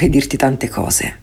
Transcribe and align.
vorrei 0.00 0.08
dirti 0.08 0.38
tante 0.38 0.70
cose. 0.70 1.18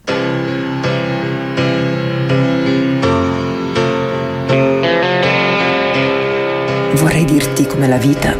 Vorrei 6.94 7.26
dirti 7.26 7.66
come 7.66 7.88
la 7.88 7.98
vita 7.98 8.36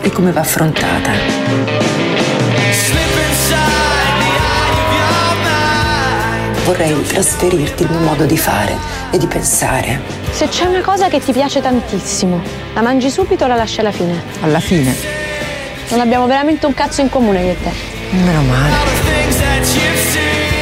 e 0.00 0.10
come 0.10 0.32
va 0.32 0.40
affrontata. 0.40 1.10
Vorrei 6.64 7.02
trasferirti 7.06 7.82
il 7.82 7.90
mio 7.90 8.00
modo 8.00 8.24
di 8.24 8.38
fare 8.38 8.76
e 9.10 9.18
di 9.18 9.26
pensare. 9.26 10.00
Se 10.30 10.48
c'è 10.48 10.64
una 10.64 10.80
cosa 10.80 11.08
che 11.08 11.18
ti 11.20 11.32
piace 11.32 11.60
tantissimo, 11.60 12.40
la 12.74 12.82
mangi 12.82 13.10
subito 13.10 13.44
o 13.44 13.48
la 13.48 13.56
lasci 13.56 13.80
alla 13.80 13.90
fine? 13.92 14.22
Alla 14.40 14.60
fine, 14.60 14.94
Non 15.90 16.00
abbiamo 16.00 16.26
veramente 16.26 16.64
un 16.66 16.72
cazzo 16.74 17.00
in 17.02 17.10
comune 17.10 17.42
io 17.42 17.50
e 17.50 17.56
te. 17.62 17.70
meno 18.16 18.42
male. 18.42 18.91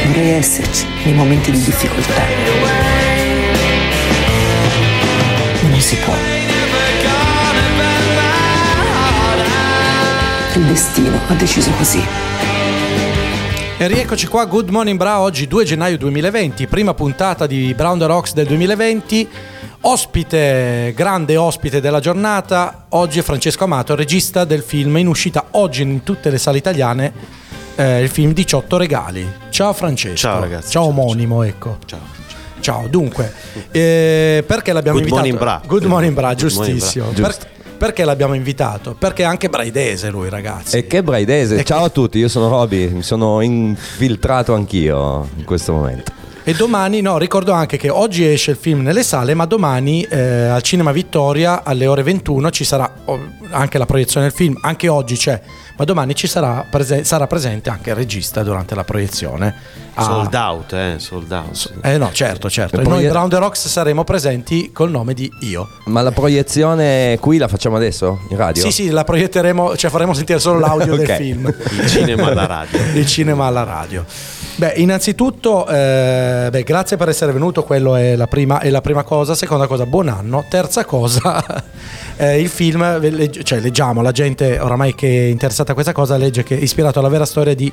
Vorrei 0.06 0.30
esserci 0.30 0.86
nei 1.04 1.14
momenti 1.14 1.50
di 1.50 1.62
difficoltà. 1.62 2.22
Non 5.62 5.80
si 5.80 5.96
può. 5.96 6.14
Il 10.54 10.64
destino 10.66 11.18
ha 11.28 11.34
deciso 11.34 11.70
così. 11.72 12.04
E 13.78 13.86
rieccoci 13.86 14.26
qua, 14.26 14.44
Good 14.44 14.68
Morning 14.68 14.98
Bra, 14.98 15.20
oggi 15.20 15.46
2 15.46 15.64
gennaio 15.64 15.96
2020, 15.96 16.66
prima 16.66 16.92
puntata 16.92 17.46
di 17.46 17.72
Brown 17.72 17.98
the 17.98 18.04
Rocks 18.04 18.34
del 18.34 18.46
2020. 18.46 19.28
Ospite, 19.82 20.92
grande 20.94 21.38
ospite 21.38 21.80
della 21.80 22.00
giornata, 22.00 22.84
oggi 22.90 23.20
è 23.20 23.22
Francesco 23.22 23.64
Amato, 23.64 23.94
regista 23.94 24.44
del 24.44 24.60
film 24.62 24.98
in 24.98 25.06
uscita 25.06 25.46
oggi 25.52 25.80
in 25.80 26.02
tutte 26.02 26.28
le 26.28 26.36
sale 26.36 26.58
italiane, 26.58 27.38
eh, 27.80 28.02
il 28.02 28.08
film 28.10 28.32
18 28.32 28.76
regali. 28.76 29.26
Ciao 29.48 29.72
Francesco. 29.72 30.16
Ciao, 30.16 30.40
ragazzi. 30.40 30.70
Ciao 30.70 30.82
Ciao, 30.82 30.90
omonimo, 30.90 31.42
ecco. 31.42 31.78
Ciao. 31.86 32.18
Ciao, 32.60 32.86
dunque, 32.88 33.32
eh, 33.70 34.44
perché 34.46 34.72
l'abbiamo 34.74 34.98
Good 34.98 35.08
invitato? 35.08 35.14
morning, 35.14 35.38
Bra. 35.38 35.62
Good 35.66 35.84
morning, 35.84 36.12
Bra, 36.14 36.34
Good 36.34 36.52
morning, 36.52 36.74
giustissimo. 36.76 37.06
Bra. 37.12 37.26
Per- 37.28 37.48
perché 37.78 38.04
l'abbiamo 38.04 38.34
invitato? 38.34 38.94
Perché 38.94 39.22
è 39.22 39.24
anche 39.24 39.48
braidese 39.48 40.10
lui, 40.10 40.28
ragazzi. 40.28 40.76
E 40.76 40.86
che 40.86 41.02
braidese, 41.02 41.56
E 41.56 41.64
ciao 41.64 41.78
che- 41.78 41.84
a 41.86 41.88
tutti, 41.88 42.18
io 42.18 42.28
sono 42.28 42.50
Roby, 42.50 42.90
mi 42.90 43.02
sono 43.02 43.40
infiltrato 43.40 44.52
anch'io 44.52 45.26
in 45.36 45.44
questo 45.44 45.72
momento. 45.72 46.12
E 46.44 46.52
domani, 46.52 47.00
no, 47.00 47.16
ricordo 47.16 47.52
anche 47.52 47.78
che 47.78 47.88
oggi 47.88 48.26
esce 48.26 48.50
il 48.50 48.56
film 48.58 48.82
nelle 48.82 49.02
sale, 49.02 49.32
ma 49.32 49.46
domani 49.46 50.02
eh, 50.02 50.18
al 50.20 50.60
Cinema 50.62 50.92
Vittoria 50.92 51.62
alle 51.64 51.86
ore 51.86 52.02
21 52.02 52.50
ci 52.50 52.64
sarà 52.64 52.92
oh, 53.06 53.18
anche 53.50 53.78
la 53.78 53.86
proiezione 53.86 54.26
del 54.26 54.34
film, 54.34 54.58
anche 54.60 54.88
oggi 54.88 55.16
c'è, 55.16 55.40
ma 55.80 55.86
domani 55.86 56.14
ci 56.14 56.26
sarà, 56.26 56.66
prese- 56.68 57.04
sarà 57.04 57.26
presente 57.26 57.70
anche 57.70 57.88
il 57.88 57.96
regista 57.96 58.42
durante 58.42 58.74
la 58.74 58.84
proiezione. 58.84 59.54
Ah, 59.94 60.02
Sold 60.02 60.34
out, 60.34 60.72
eh, 60.74 60.94
sold 60.98 61.32
out. 61.32 61.72
Eh 61.80 61.96
no, 61.96 62.10
certo, 62.12 62.50
certo. 62.50 62.76
Le 62.76 62.82
E 62.82 62.84
noi 62.84 62.96
proie- 62.98 63.08
Brown 63.10 63.30
the 63.30 63.38
Rocks 63.38 63.66
saremo 63.66 64.04
presenti 64.04 64.72
col 64.72 64.90
nome 64.90 65.14
di 65.14 65.30
Io. 65.40 65.66
Ma 65.86 66.02
la 66.02 66.12
proiezione 66.12 67.16
qui 67.18 67.38
la 67.38 67.48
facciamo 67.48 67.76
adesso 67.76 68.20
in 68.28 68.36
radio? 68.36 68.62
Sì, 68.62 68.70
sì, 68.70 68.90
la 68.90 69.04
proietteremo, 69.04 69.74
cioè 69.74 69.90
faremo 69.90 70.12
sentire 70.12 70.38
solo 70.38 70.58
l'audio 70.58 70.96
del 70.96 71.08
Ok. 71.08 71.16
film. 71.16 71.46
Il 71.46 71.86
cinema 71.88 72.26
alla 72.26 72.44
radio. 72.46 72.78
il 72.92 73.06
cinema 73.06 73.46
alla 73.46 73.64
radio. 73.64 74.04
Beh, 74.60 74.74
innanzitutto, 74.76 75.66
eh, 75.68 76.48
beh, 76.50 76.64
grazie 76.64 76.98
per 76.98 77.08
essere 77.08 77.32
venuto, 77.32 77.62
quello 77.62 77.96
è 77.96 78.14
la, 78.14 78.26
prima, 78.26 78.60
è 78.60 78.68
la 78.68 78.82
prima 78.82 79.04
cosa. 79.04 79.34
Seconda 79.34 79.66
cosa, 79.66 79.86
buon 79.86 80.08
anno. 80.08 80.44
Terza 80.50 80.84
cosa, 80.84 81.42
eh, 82.18 82.38
il 82.38 82.50
film, 82.50 83.00
cioè 83.42 83.58
leggiamo, 83.58 84.02
la 84.02 84.12
gente 84.12 84.58
oramai 84.58 84.94
che 84.94 85.08
è 85.08 85.30
interessata 85.30 85.70
a 85.70 85.74
questa 85.74 85.92
cosa 85.92 86.18
legge 86.18 86.42
che 86.42 86.58
è 86.58 86.60
ispirato 86.60 86.98
alla 86.98 87.08
vera 87.08 87.24
storia 87.24 87.54
di 87.54 87.72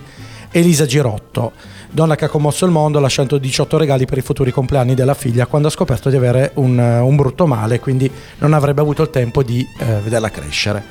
Elisa 0.49 0.85
Girotto, 0.85 1.51
donna 1.91 2.15
che 2.15 2.23
ha 2.23 2.29
commosso 2.29 2.63
il 2.63 2.71
mondo 2.71 3.01
lasciando 3.01 3.37
18 3.37 3.77
regali 3.77 4.05
per 4.05 4.19
i 4.19 4.21
futuri 4.21 4.51
compleanni 4.51 4.95
della 4.95 5.13
figlia 5.13 5.45
quando 5.45 5.67
ha 5.67 5.71
scoperto 5.71 6.09
di 6.09 6.15
avere 6.15 6.51
un, 6.53 6.79
un 6.79 7.15
brutto 7.17 7.45
male, 7.47 7.81
quindi 7.81 8.09
non 8.37 8.53
avrebbe 8.53 8.79
avuto 8.79 9.01
il 9.01 9.09
tempo 9.09 9.43
di 9.43 9.61
eh, 9.79 9.99
vederla 10.01 10.29
crescere. 10.29 10.81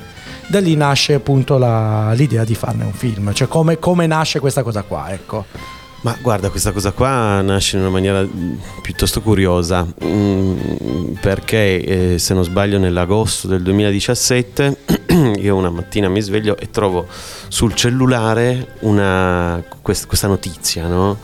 Da 0.45 0.59
lì 0.59 0.75
nasce 0.75 1.15
appunto 1.15 1.57
la- 1.57 2.11
l'idea 2.13 2.43
di 2.43 2.53
farne 2.53 2.83
un 2.83 2.93
film, 2.93 3.33
cioè 3.33 3.47
come, 3.47 3.79
come 3.79 4.05
nasce 4.05 4.39
questa 4.39 4.61
cosa 4.61 4.83
qua, 4.83 5.11
ecco. 5.11 5.76
Ma 6.01 6.15
guarda, 6.21 6.51
questa 6.51 6.71
cosa 6.71 6.91
qua 6.91 7.41
nasce 7.41 7.75
in 7.75 7.81
una 7.81 7.91
maniera 7.91 8.21
mm, 8.21 8.57
piuttosto 8.83 9.21
curiosa, 9.21 9.85
mm, 10.03 11.13
perché 11.19 12.13
eh, 12.13 12.19
se 12.19 12.35
non 12.35 12.43
sbaglio 12.43 12.77
nell'agosto 12.77 13.47
del 13.47 13.63
2017 13.63 14.77
io 15.37 15.55
una 15.55 15.71
mattina 15.71 16.07
mi 16.07 16.21
sveglio 16.21 16.55
e 16.57 16.69
trovo 16.69 17.07
sul 17.47 17.73
cellulare 17.73 18.75
una, 18.81 19.63
quest- 19.81 20.05
questa 20.05 20.27
notizia 20.27 20.87
no? 20.87 21.17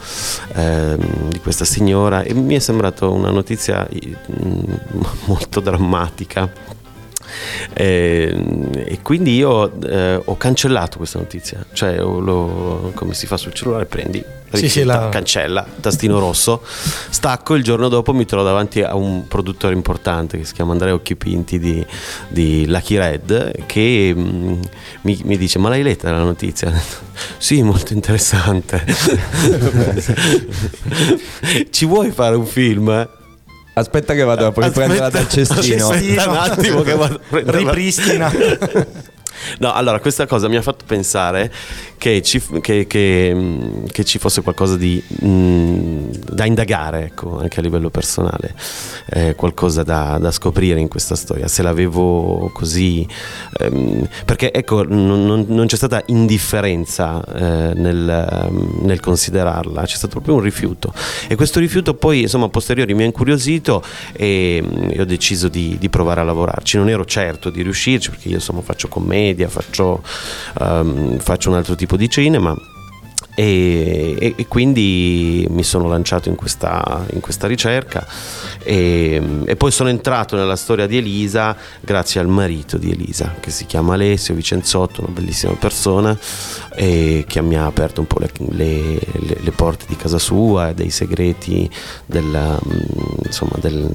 Ehm, 0.55 1.29
di 1.29 1.39
questa 1.39 1.65
signora 1.65 2.23
e 2.23 2.33
mi 2.33 2.55
è 2.55 2.59
sembrata 2.59 3.07
una 3.07 3.29
notizia 3.29 3.87
mm, 3.87 4.73
molto 5.25 5.59
drammatica. 5.59 6.81
E, 7.73 8.35
e 8.85 8.99
quindi 9.01 9.35
io 9.35 9.71
eh, 9.81 10.21
ho 10.23 10.37
cancellato 10.37 10.97
questa 10.97 11.19
notizia, 11.19 11.65
cioè 11.73 11.97
lo- 11.97 12.91
come 12.95 13.13
si 13.13 13.25
fa 13.27 13.37
sul 13.37 13.53
cellulare, 13.53 13.85
prendi, 13.85 14.23
Sì, 14.53 14.69
sì, 14.69 14.83
la- 14.83 15.09
cancella, 15.09 15.65
tastino 15.79 16.19
rosso, 16.19 16.61
stacco, 17.09 17.55
il 17.55 17.63
giorno 17.63 17.87
dopo 17.89 18.13
mi 18.13 18.25
trovo 18.25 18.43
davanti 18.43 18.81
a 18.83 18.95
un 18.95 19.27
produttore 19.27 19.73
importante 19.73 20.37
che 20.37 20.45
si 20.45 20.53
chiama 20.53 20.73
Andrea 20.73 20.93
Occhipinti 20.93 21.57
di, 21.57 21.83
di 22.27 22.65
Lucky 22.67 22.97
Red 22.97 23.65
che 23.65 24.13
mm, 24.15 24.61
mi, 25.01 25.19
mi 25.23 25.37
dice 25.37 25.57
ma 25.57 25.69
l'hai 25.69 25.81
letta 25.81 26.11
la 26.11 26.21
notizia? 26.23 26.71
sì, 27.37 27.63
molto 27.63 27.93
interessante. 27.93 28.83
Ci 31.69 31.85
vuoi 31.85 32.11
fare 32.11 32.35
un 32.35 32.45
film? 32.45 33.09
Aspetta 33.73 34.13
che 34.13 34.23
vado 34.23 34.45
a 34.45 34.53
riprenderla 34.55 35.09
dal 35.09 35.27
cestino. 35.27 35.89
Aspetta 35.89 36.29
un 36.29 36.37
attimo 36.37 36.81
che 36.81 36.93
vado 36.93 37.15
a 37.15 37.19
prenderla. 37.27 37.59
Ripristina. 37.59 38.31
No, 39.59 39.71
allora 39.73 39.99
questa 39.99 40.25
cosa 40.25 40.47
mi 40.47 40.55
ha 40.55 40.61
fatto 40.61 40.85
pensare 40.85 41.51
che 41.97 42.21
ci, 42.21 42.41
che- 42.61 42.85
che, 42.87 43.33
mh, 43.33 43.87
che 43.87 44.03
ci 44.03 44.19
fosse 44.19 44.41
qualcosa 44.41 44.75
di, 44.77 45.01
mh, 45.07 46.33
da 46.33 46.45
indagare, 46.45 47.05
ecco, 47.05 47.39
anche 47.39 47.59
a 47.59 47.61
livello 47.63 47.89
personale, 47.89 48.53
eh, 49.11 49.35
qualcosa 49.35 49.83
da, 49.83 50.17
da 50.19 50.31
scoprire 50.31 50.79
in 50.79 50.87
questa 50.87 51.15
storia. 51.15 51.47
Se 51.47 51.61
l'avevo 51.61 52.49
così, 52.53 53.07
ehm, 53.59 54.07
perché 54.25 54.51
ecco, 54.51 54.83
non, 54.83 55.25
non- 55.25 55.45
non 55.47 55.65
c'è 55.67 55.75
stata 55.75 56.01
indifferenza 56.07 57.23
eh, 57.25 57.73
nel, 57.75 58.09
ehm, 58.09 58.79
nel 58.81 58.99
considerarla, 58.99 59.83
c'è 59.83 59.95
stato 59.95 60.13
proprio 60.13 60.35
un 60.35 60.41
rifiuto. 60.41 60.93
E 61.27 61.35
questo 61.35 61.59
rifiuto 61.59 61.93
poi, 61.93 62.21
insomma, 62.21 62.45
a 62.45 62.49
posteriori 62.49 62.93
mi 62.93 63.03
ha 63.03 63.05
incuriosito 63.05 63.81
e, 64.13 64.63
e 64.89 65.01
ho 65.01 65.05
deciso 65.05 65.47
di, 65.47 65.77
di 65.79 65.89
provare 65.89 66.19
a 66.21 66.23
lavorarci. 66.23 66.77
Non 66.77 66.89
ero 66.89 67.05
certo 67.05 67.49
di 67.49 67.61
riuscirci 67.61 68.09
perché 68.09 68.27
io 68.29 68.35
insomma 68.35 68.61
faccio 68.61 68.87
commedia, 69.23 69.47
faccio, 69.47 70.03
ehm, 70.59 71.17
faccio 71.19 71.49
un 71.49 71.55
altro 71.55 71.75
tipo 71.75 71.95
di 71.95 72.09
cinema. 72.09 72.55
E, 73.35 74.15
e- 74.19 74.33
e 74.37 74.47
quindi 74.47 75.45
mi 75.49 75.63
sono 75.63 75.87
lanciato 75.87 76.29
in 76.29 76.35
questa, 76.35 77.05
in 77.13 77.19
questa 77.19 77.47
ricerca. 77.47 78.05
E, 78.63 79.21
e 79.45 79.55
poi 79.55 79.71
sono 79.71 79.89
entrato 79.89 80.35
nella 80.35 80.55
storia 80.55 80.85
di 80.87 80.97
Elisa 80.97 81.55
grazie 81.81 82.19
al 82.21 82.27
marito 82.27 82.77
di 82.77 82.91
Elisa 82.91 83.35
che 83.39 83.49
si 83.51 83.65
chiama 83.65 83.95
Alessio 83.95 84.33
Vicenzotto, 84.35 85.01
una 85.01 85.11
bellissima 85.11 85.53
persona 85.53 86.17
che 86.75 87.41
mi 87.41 87.55
ha 87.55 87.65
aperto 87.65 88.01
un 88.01 88.07
po' 88.07 88.19
le, 88.19 88.31
le- 88.49 88.99
le- 89.19 89.37
le 89.41 89.51
porte 89.51 89.85
di 89.87 89.95
casa 89.95 90.17
sua 90.17 90.69
e 90.69 90.73
dei 90.73 90.89
segreti 90.89 91.69
della, 92.05 92.53
mm, 92.65 92.79
insomma, 93.25 93.57
del- 93.59 93.89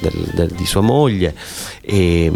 del- 0.00 0.30
del- 0.34 0.50
di 0.50 0.66
sua 0.66 0.80
moglie. 0.82 1.34
E, 1.80 2.30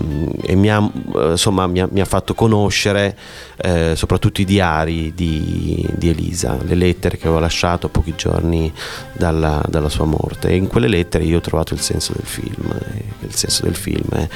mi, 0.54 0.70
ha, 0.70 0.90
insomma, 1.30 1.66
mi, 1.66 1.80
ha, 1.80 1.88
mi 1.90 2.00
ha 2.00 2.04
fatto 2.06 2.34
conoscere 2.34 3.16
eh, 3.60 3.94
soprattutto 3.96 4.40
i 4.40 4.44
diari 4.44 5.12
di, 5.14 5.86
di 5.96 6.08
Elisa, 6.08 6.16
le 6.18 6.74
lettere 6.74 7.16
che 7.16 7.26
aveva 7.26 7.40
lasciato 7.40 7.88
pochi 7.88 8.14
giorni 8.16 8.72
dalla, 9.12 9.62
dalla 9.68 9.88
sua 9.88 10.04
morte. 10.04 10.48
E 10.48 10.56
in 10.56 10.66
quelle 10.66 10.88
lettere 10.88 11.24
io 11.24 11.38
ho 11.38 11.40
trovato 11.40 11.74
il 11.74 11.80
senso 11.80 12.12
del 12.14 12.26
film, 12.26 12.72
e 12.72 13.04
il 13.20 13.34
senso 13.34 13.62
del 13.64 13.76
film 13.76 14.08
è 14.10 14.28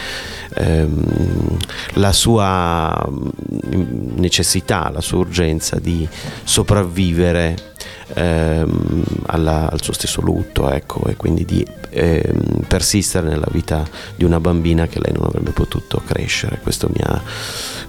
ehm, 0.55 1.57
la 1.95 2.13
sua 2.13 3.07
mm, 3.09 4.17
necessità, 4.17 4.91
la 4.91 5.01
sua 5.01 5.19
urgenza 5.19 5.79
di 5.79 6.09
sopravvivere 6.45 7.72
ehm, 8.15 9.05
alla- 9.27 9.71
al 9.71 9.83
suo 9.83 9.93
stesso 9.93 10.21
lutto 10.21 10.71
ecco, 10.71 11.05
e 11.07 11.17
quindi 11.17 11.45
di 11.45 11.67
ehm, 11.95 12.65
persistere 12.67 13.29
nella 13.29 13.49
vita 13.51 13.87
di 14.17 14.25
una 14.25 14.41
bambina 14.41 14.87
che 14.87 14.99
lei 15.01 15.13
non 15.13 15.25
avrebbe 15.25 15.51
potuto 15.51 16.01
crescere. 16.07 16.59
Questo 16.63 16.89
mi 16.89 17.01
ha, 17.03 17.21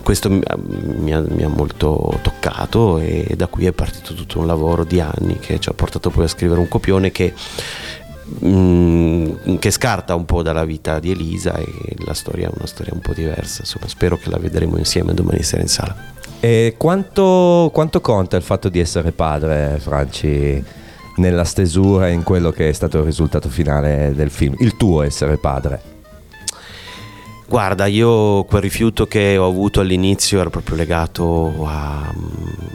questo 0.02 0.30
mi 0.30 0.42
ha- 0.46 0.58
mi 0.58 1.14
ha- 1.14 1.24
mi 1.26 1.44
ha 1.44 1.48
molto 1.48 2.20
toccato 2.22 3.00
e 3.00 3.34
da 3.38 3.48
qui 3.48 3.66
è 3.66 3.72
partito 3.72 4.14
tutto 4.14 4.40
un 4.40 4.48
lavoro 4.48 4.84
di 4.84 5.00
anni 5.00 5.40
che 5.40 5.60
ci 5.60 5.70
ha 5.70 5.74
portato 5.74 6.10
poi 6.10 6.26
a 6.26 6.28
scrivere 6.28 6.60
un 6.60 6.68
copione 6.68 7.12
che 7.12 7.34
mm, 8.46 9.56
che 9.60 9.72
scarta 9.72 10.16
un 10.16 10.26
po' 10.26 10.42
dalla 10.42 10.66
vita 10.66 11.00
di 11.00 11.12
Elisa 11.12 11.56
e 11.56 11.66
la 12.06 12.14
storia 12.14 12.48
è 12.48 12.52
una 12.56 12.68
storia 12.68 12.94
un 12.94 13.00
po' 13.02 13.14
diversa 13.14 13.62
insomma 13.62 13.88
spero 13.88 14.18
che 14.18 14.30
la 14.30 14.38
vedremo 14.38 14.78
insieme 14.78 15.14
domani 15.14 15.44
sera 15.44 15.62
in 15.62 15.68
sala 15.68 15.96
E 16.46 16.76
quanto, 16.76 17.70
quanto 17.72 18.02
conta 18.02 18.36
il 18.36 18.44
fatto 18.44 18.68
di 18.68 18.82
essere 18.82 19.14
padre, 19.14 19.78
Franci, 19.80 20.62
nella 21.16 21.46
stesura 21.46 22.10
e 22.10 22.12
in 22.12 22.24
quello 22.24 22.52
che 22.52 22.68
è 22.68 22.74
stato 22.74 22.98
il 22.98 23.06
risultato 23.06 23.48
finale 23.48 24.12
del 24.14 24.30
film? 24.30 24.54
Il 24.60 24.76
tuo 24.76 25.04
essere 25.04 25.38
padre? 25.38 25.82
Guarda, 27.48 27.86
io 27.86 28.44
quel 28.44 28.62
rifiuto 28.62 29.08
che 29.08 29.38
ho 29.38 29.48
avuto 29.48 29.80
all'inizio 29.80 30.42
era 30.42 30.50
proprio 30.50 30.76
legato 30.76 31.66
a, 31.66 32.14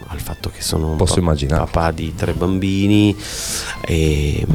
al 0.06 0.18
fatto 0.18 0.48
che 0.48 0.62
sono 0.62 0.92
un 0.92 0.96
Posso 0.96 1.20
pa- 1.20 1.34
papà 1.34 1.90
di 1.90 2.14
tre 2.14 2.32
bambini 2.32 3.14
e 3.82 4.46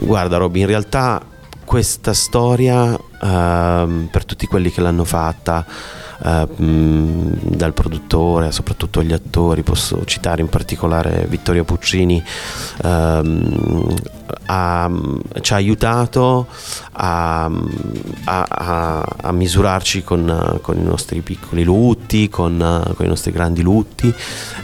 guarda 0.00 0.36
Roby, 0.36 0.60
in 0.60 0.66
realtà 0.66 1.24
questa 1.64 2.12
storia 2.12 3.00
ehm, 3.22 4.08
per 4.12 4.26
tutti 4.26 4.46
quelli 4.46 4.70
che 4.70 4.82
l'hanno 4.82 5.04
fatta 5.04 5.64
eh, 6.24 6.46
dal 6.56 7.72
produttore 7.72 8.52
soprattutto 8.52 9.02
gli 9.02 9.12
attori 9.12 9.62
posso 9.62 10.04
citare 10.04 10.40
in 10.42 10.48
particolare 10.48 11.26
Vittorio 11.28 11.64
Puccini 11.64 12.22
ehm, 12.84 13.94
ha- 14.46 14.90
ci 15.40 15.52
ha 15.52 15.56
aiutato 15.56 16.46
a, 16.92 17.44
a- 18.24 18.46
a- 18.48 19.16
a 19.22 19.32
misurarci 19.32 20.02
con, 20.02 20.58
con 20.60 20.78
i 20.78 20.82
nostri 20.82 21.20
piccoli 21.20 21.64
lutti, 21.64 22.28
con, 22.28 22.56
con 22.94 23.04
i 23.06 23.08
nostri 23.08 23.30
grandi 23.32 23.62
lutti 23.62 24.12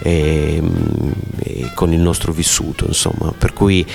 e, 0.00 0.62
e 1.38 1.70
con 1.74 1.92
il 1.92 2.00
nostro 2.00 2.32
vissuto, 2.32 2.84
insomma. 2.86 3.32
Per 3.36 3.52
cui 3.52 3.86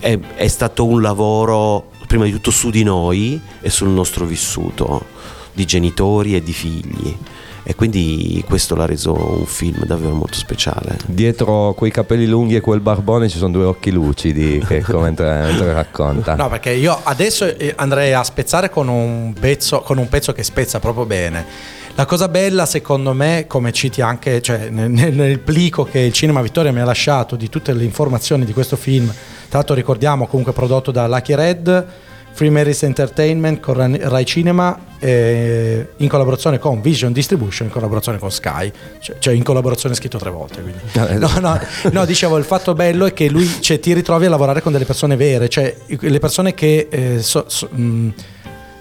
è, 0.00 0.18
è 0.34 0.48
stato 0.48 0.84
un 0.86 1.00
lavoro 1.00 1.90
prima 2.06 2.24
di 2.24 2.32
tutto 2.32 2.50
su 2.50 2.70
di 2.70 2.82
noi 2.82 3.40
e 3.60 3.70
sul 3.70 3.88
nostro 3.88 4.24
vissuto 4.26 5.11
di 5.52 5.64
genitori 5.64 6.34
e 6.34 6.42
di 6.42 6.52
figli. 6.52 7.16
E 7.64 7.76
quindi 7.76 8.42
questo 8.46 8.74
l'ha 8.74 8.86
reso 8.86 9.14
un 9.14 9.46
film 9.46 9.84
davvero 9.84 10.14
molto 10.14 10.34
speciale. 10.34 10.98
Dietro 11.06 11.74
quei 11.74 11.92
capelli 11.92 12.26
lunghi 12.26 12.56
e 12.56 12.60
quel 12.60 12.80
barbone 12.80 13.28
ci 13.28 13.38
sono 13.38 13.52
due 13.52 13.64
occhi 13.64 13.92
lucidi 13.92 14.62
che 14.66 14.82
come 14.86 15.04
mentre, 15.04 15.42
mentre 15.42 15.72
racconta. 15.72 16.34
No, 16.34 16.48
perché 16.48 16.72
io 16.72 16.98
adesso 17.04 17.44
eh, 17.44 17.72
andrei 17.76 18.14
a 18.14 18.24
spezzare 18.24 18.68
con 18.68 18.88
un 18.88 19.32
pezzo, 19.38 19.80
con 19.80 19.98
un 19.98 20.08
pezzo 20.08 20.32
che 20.32 20.42
spezza 20.42 20.80
proprio 20.80 21.06
bene. 21.06 21.80
La 21.94 22.06
cosa 22.06 22.26
bella, 22.26 22.66
secondo 22.66 23.12
me, 23.12 23.44
come 23.46 23.70
citi 23.70 24.00
anche 24.00 24.40
cioè, 24.40 24.70
nel, 24.70 24.90
nel- 24.90 25.14
nel 25.14 25.38
plico 25.38 25.84
che 25.84 26.00
il 26.00 26.12
Cinema 26.12 26.40
Vittoria 26.40 26.72
mi 26.72 26.80
ha 26.80 26.84
lasciato 26.84 27.36
di 27.36 27.48
tutte 27.48 27.72
le 27.74 27.84
informazioni 27.84 28.44
di 28.44 28.52
questo 28.54 28.76
film, 28.76 29.06
tra 29.06 29.58
l'altro 29.58 29.74
ricordiamo 29.74 30.26
comunque 30.26 30.54
prodotto 30.54 30.90
da 30.90 31.06
Lucky 31.06 31.34
Red, 31.34 31.86
Free 32.32 32.50
Maris 32.50 32.82
Entertainment 32.82 33.60
con 33.60 33.74
Rai 33.74 33.98
Rai 34.00 34.24
Cinema, 34.24 34.78
eh, 34.98 35.88
in 35.96 36.08
collaborazione 36.08 36.58
con 36.58 36.80
Vision 36.80 37.12
Distribution, 37.12 37.68
in 37.68 37.72
collaborazione 37.72 38.18
con 38.18 38.30
Sky, 38.30 38.72
cioè, 39.00 39.16
cioè 39.18 39.34
in 39.34 39.42
collaborazione 39.42 39.94
scritto 39.94 40.18
tre 40.18 40.30
volte. 40.30 40.62
Quindi. 40.62 40.80
No, 41.18 41.38
no, 41.40 41.60
no, 41.90 42.04
dicevo, 42.04 42.38
il 42.38 42.44
fatto 42.44 42.74
bello 42.74 43.06
è 43.06 43.12
che 43.12 43.28
lui 43.28 43.46
cioè, 43.60 43.78
ti 43.80 43.92
ritrovi 43.92 44.26
a 44.26 44.30
lavorare 44.30 44.62
con 44.62 44.72
delle 44.72 44.84
persone 44.84 45.16
vere, 45.16 45.48
cioè 45.48 45.74
le 45.86 46.18
persone 46.18 46.54
che, 46.54 46.88
eh, 46.90 47.20
so- 47.20 47.44
so- 47.48 47.68
mh, 47.68 48.14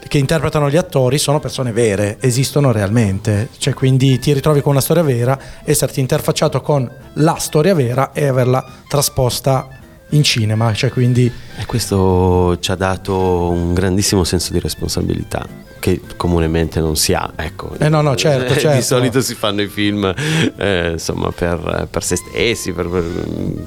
che 0.08 0.18
interpretano 0.18 0.70
gli 0.70 0.76
attori 0.76 1.18
sono 1.18 1.40
persone 1.40 1.72
vere, 1.72 2.18
esistono 2.20 2.72
realmente, 2.72 3.48
cioè 3.58 3.74
quindi 3.74 4.20
ti 4.20 4.34
ritrovi 4.34 4.62
con 4.62 4.74
una 4.74 4.82
storia 4.82 5.04
vera, 5.04 5.40
esserti 5.64 6.02
interfacciato 6.02 6.62
con 6.62 6.90
la 7.14 7.36
storia 7.36 7.74
vera 7.74 8.12
e 8.12 8.28
averla 8.28 8.62
trasposta 8.90 9.68
in 10.12 10.24
cinema, 10.24 10.74
cioè 10.74 10.90
quindi 10.90 11.32
E 11.58 11.66
questo 11.66 12.58
ci 12.60 12.72
ha 12.72 12.76
dato 12.76 13.50
un 13.50 13.74
grandissimo 13.74 14.24
senso 14.24 14.54
di 14.54 14.60
responsabilità 14.60 15.70
che 15.82 16.00
comunemente 16.16 16.80
non 16.80 16.96
si 16.96 17.14
ha. 17.14 17.34
Ecco. 17.36 17.74
Eh, 17.80 17.90
no, 17.90 18.02
no, 18.02 18.16
certo, 18.16 18.54
Di 18.54 18.60
certo. 18.60 18.82
solito 18.84 19.20
si 19.20 19.34
fanno 19.34 19.64
i 19.64 19.68
film 19.68 20.14
eh, 20.56 20.92
insomma, 20.92 21.32
per, 21.32 21.88
per 21.90 22.04
se 22.04 22.16
stessi, 22.16 22.72
per, 22.72 22.88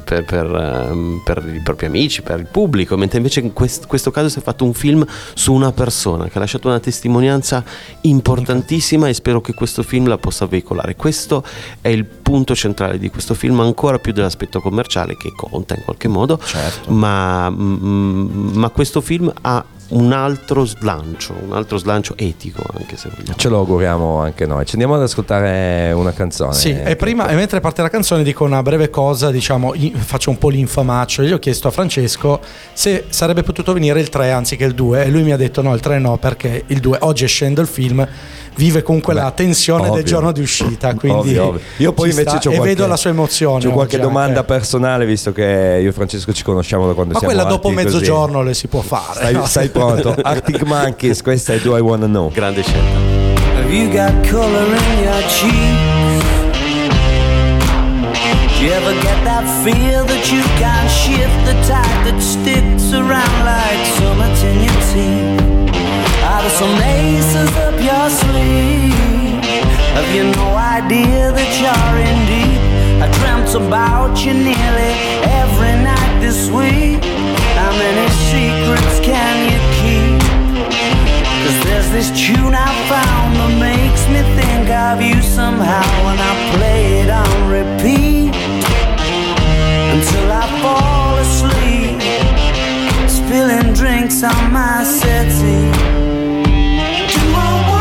per- 0.04 0.24
per, 0.24 0.46
ehm, 0.46 1.22
per 1.24 1.52
i 1.52 1.60
propri 1.60 1.86
amici, 1.86 2.22
per 2.22 2.38
il 2.38 2.46
pubblico, 2.46 2.96
mentre 2.96 3.18
invece 3.18 3.40
in 3.40 3.52
quest- 3.52 3.86
questo 3.86 4.12
caso 4.12 4.28
si 4.28 4.38
è 4.38 4.42
fatto 4.42 4.64
un 4.64 4.72
film 4.74 5.04
su 5.34 5.52
una 5.52 5.72
persona 5.72 6.28
che 6.28 6.38
ha 6.38 6.40
lasciato 6.40 6.68
una 6.68 6.78
testimonianza 6.78 7.64
importantissima 8.02 9.08
e 9.08 9.14
spero 9.14 9.40
che 9.40 9.52
questo 9.52 9.82
film 9.82 10.06
la 10.06 10.16
possa 10.16 10.46
veicolare. 10.46 10.94
Questo 10.94 11.44
è 11.80 11.88
il 11.88 12.04
punto 12.04 12.54
centrale 12.54 12.98
di 12.98 13.10
questo 13.10 13.34
film, 13.34 13.58
ancora 13.60 13.98
più 13.98 14.12
dell'aspetto 14.12 14.60
commerciale 14.60 15.16
che 15.16 15.32
conta 15.34 15.74
in 15.74 15.82
qualche 15.82 16.06
modo, 16.08 16.33
Certo. 16.42 16.90
ma, 16.92 17.50
mm, 17.50 18.56
ma 18.56 18.70
questo 18.70 19.00
film 19.00 19.32
ha 19.42 19.64
un 19.86 20.12
altro 20.12 20.64
slancio, 20.64 21.34
un 21.44 21.52
altro 21.52 21.76
slancio 21.76 22.14
etico 22.16 22.62
anche 22.78 22.96
se 22.96 23.10
vogliamo. 23.14 23.36
Ce 23.36 23.48
lo 23.48 23.58
auguriamo 23.58 24.18
anche 24.18 24.46
noi. 24.46 24.64
Ci 24.64 24.72
andiamo 24.72 24.94
ad 24.94 25.02
ascoltare 25.02 25.92
una 25.92 26.12
canzone. 26.12 26.54
Sì, 26.54 26.70
e 26.70 26.96
prima, 26.96 27.28
e 27.28 27.34
mentre 27.34 27.60
parte 27.60 27.82
la 27.82 27.90
canzone, 27.90 28.22
dico 28.22 28.44
una 28.44 28.62
breve 28.62 28.88
cosa, 28.88 29.30
diciamo, 29.30 29.74
faccio 29.96 30.30
un 30.30 30.38
po' 30.38 30.48
l'infamaccio. 30.48 31.22
Io 31.22 31.36
ho 31.36 31.38
chiesto 31.38 31.68
a 31.68 31.70
Francesco 31.70 32.40
se 32.72 33.04
sarebbe 33.08 33.42
potuto 33.42 33.72
venire 33.72 34.00
il 34.00 34.08
3 34.08 34.32
anziché 34.32 34.64
il 34.64 34.74
2 34.74 35.04
e 35.04 35.10
lui 35.10 35.22
mi 35.22 35.32
ha 35.32 35.36
detto 35.36 35.60
no, 35.60 35.74
il 35.74 35.80
3 35.80 35.98
no, 35.98 36.16
perché 36.16 36.64
il 36.66 36.80
2 36.80 36.98
oggi 37.00 37.24
essendo 37.24 37.60
il 37.60 37.66
film 37.66 38.06
vive 38.56 38.82
comunque 38.82 39.14
Beh, 39.14 39.20
la 39.20 39.30
tensione 39.30 39.82
ovvio. 39.82 39.94
del 39.94 40.04
giorno 40.04 40.32
di 40.32 40.40
uscita. 40.40 40.94
Quindi 40.94 41.18
Ovvio, 41.18 41.44
ovvio. 41.46 41.60
Io 41.78 41.92
poi 41.92 42.10
invece 42.10 42.28
sta, 42.30 42.38
e 42.38 42.54
qualche- 42.54 42.64
vedo 42.74 42.86
la 42.86 42.96
sua 42.96 43.10
emozione. 43.10 43.64
C'ho 43.64 43.70
qualche 43.70 43.96
oggi 43.96 44.04
domanda 44.04 44.40
anche. 44.40 44.52
personale, 44.52 45.06
visto 45.06 45.32
che 45.32 45.78
io 45.82 45.88
e 45.88 45.92
Francesco 45.92 46.32
ci 46.32 46.42
conosciamo 46.42 46.86
da 46.86 46.92
quando 46.94 47.12
Ma 47.14 47.18
siamo 47.18 47.34
quella 47.34 47.48
dopo 47.48 47.68
alti 47.68 47.82
così. 47.82 47.96
mezzogiorno 47.96 48.42
le 48.42 48.54
si 48.54 48.66
può 48.68 48.80
fare. 48.80 49.14
Stai, 49.14 49.32
no? 49.34 49.46
stai 49.46 49.68
pronto? 49.68 50.14
Arctic 50.22 50.62
Monkeys, 50.62 51.22
questa 51.22 51.52
è 51.54 51.58
Do 51.58 51.76
I 51.76 51.80
Wanna 51.80 52.06
Know. 52.06 52.30
Grande 52.32 52.62
scelta. 52.62 53.12
Have 53.60 53.72
you 53.72 53.88
got 53.90 54.12
color 54.28 54.66
in 54.66 55.02
your 55.04 55.22
cheeks? 55.28 56.32
Do 58.58 58.70
you 58.70 58.72
ever 58.72 58.94
get 59.00 59.22
that 59.24 59.44
feel 59.62 60.04
that 60.06 60.30
you 60.32 60.42
can't 60.58 60.88
shift 60.90 61.44
the 61.44 61.54
tide 61.66 62.04
that 62.10 62.20
sticks 62.20 62.92
around 62.92 63.44
like 63.44 63.84
summits 63.98 64.42
in 64.42 64.62
your 64.62 64.74
teeth? 64.92 65.33
There 66.44 66.52
some 66.52 66.78
aces 66.82 67.56
up 67.56 67.72
your 67.80 68.10
sleeve? 68.10 69.40
Have 69.96 70.14
you 70.14 70.24
no 70.24 70.52
idea 70.54 71.32
that 71.32 71.50
you're 71.56 71.96
in 72.04 72.18
deep? 72.28 72.60
I 73.00 73.08
dreamt 73.16 73.54
about 73.56 74.12
you 74.20 74.34
nearly 74.34 74.92
every 75.24 75.72
night 75.80 76.20
this 76.20 76.52
week. 76.52 77.00
How 77.56 77.72
many 77.80 78.06
secrets 78.28 79.00
can 79.00 79.36
you 79.48 79.60
keep? 79.80 80.20
Cause 81.48 81.58
there's 81.64 81.88
this 81.96 82.10
tune 82.12 82.54
I 82.54 82.68
found 82.92 83.40
that 83.40 83.56
makes 83.56 84.04
me 84.12 84.20
think 84.36 84.68
of 84.68 85.00
you 85.00 85.22
somehow 85.22 85.88
when 86.04 86.20
I 86.20 86.32
play 86.60 87.00
it 87.00 87.08
on 87.08 87.32
repeat 87.48 88.36
until 89.96 90.28
I 90.28 90.44
fall 90.60 91.16
asleep, 91.24 92.04
spilling 93.08 93.72
drinks 93.72 94.22
on 94.22 94.52
my 94.52 94.84
settee. 94.84 96.03
Do 97.34 97.73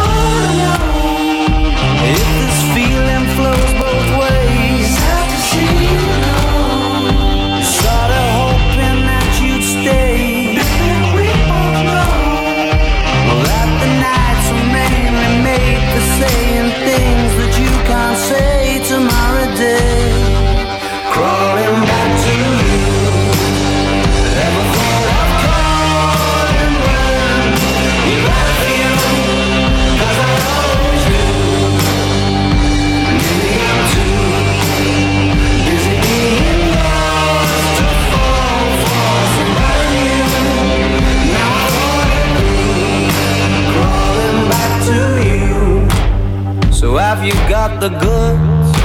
you 47.33 47.49
got 47.49 47.79
the 47.79 47.89
goods? 47.89 48.77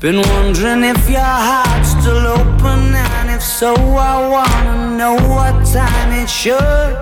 Been 0.00 0.22
wondering 0.32 0.82
if 0.84 1.10
your 1.10 1.34
heart's 1.48 1.90
still 1.90 2.26
open, 2.38 2.94
and 2.94 3.30
if 3.30 3.42
so, 3.42 3.74
I 3.74 4.14
wanna 4.34 4.96
know 4.96 5.14
what 5.34 5.54
time 5.66 6.10
it 6.22 6.30
should. 6.30 6.96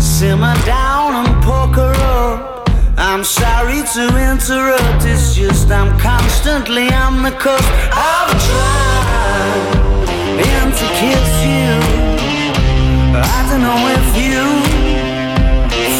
Simmer 0.00 0.56
down 0.64 1.10
and 1.20 1.44
poker 1.44 1.92
up. 2.16 2.68
I'm 2.96 3.24
sorry 3.24 3.82
to 3.94 4.04
interrupt, 4.30 5.04
it's 5.04 5.34
just 5.34 5.70
I'm 5.70 5.98
constantly 5.98 6.88
on 6.92 7.22
the 7.22 7.32
cusp. 7.32 7.70
I've 7.92 8.32
tried 8.48 9.84
and 10.52 10.70
to 10.80 10.86
kiss 11.00 11.32
you. 11.52 11.74
I 13.36 13.38
don't 13.48 13.62
know 13.68 13.80
if 13.98 14.06
you 14.24 14.42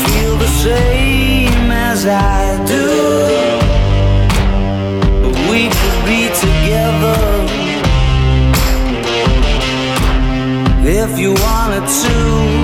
feel 0.07 0.37
the 0.39 0.49
same 0.63 1.04
I 2.07 2.63
do. 2.67 2.85
We 5.51 5.69
could 5.71 6.05
be 6.05 6.29
together 6.45 7.19
if 10.87 11.19
you 11.19 11.33
wanted 11.33 11.89
to. 11.89 12.64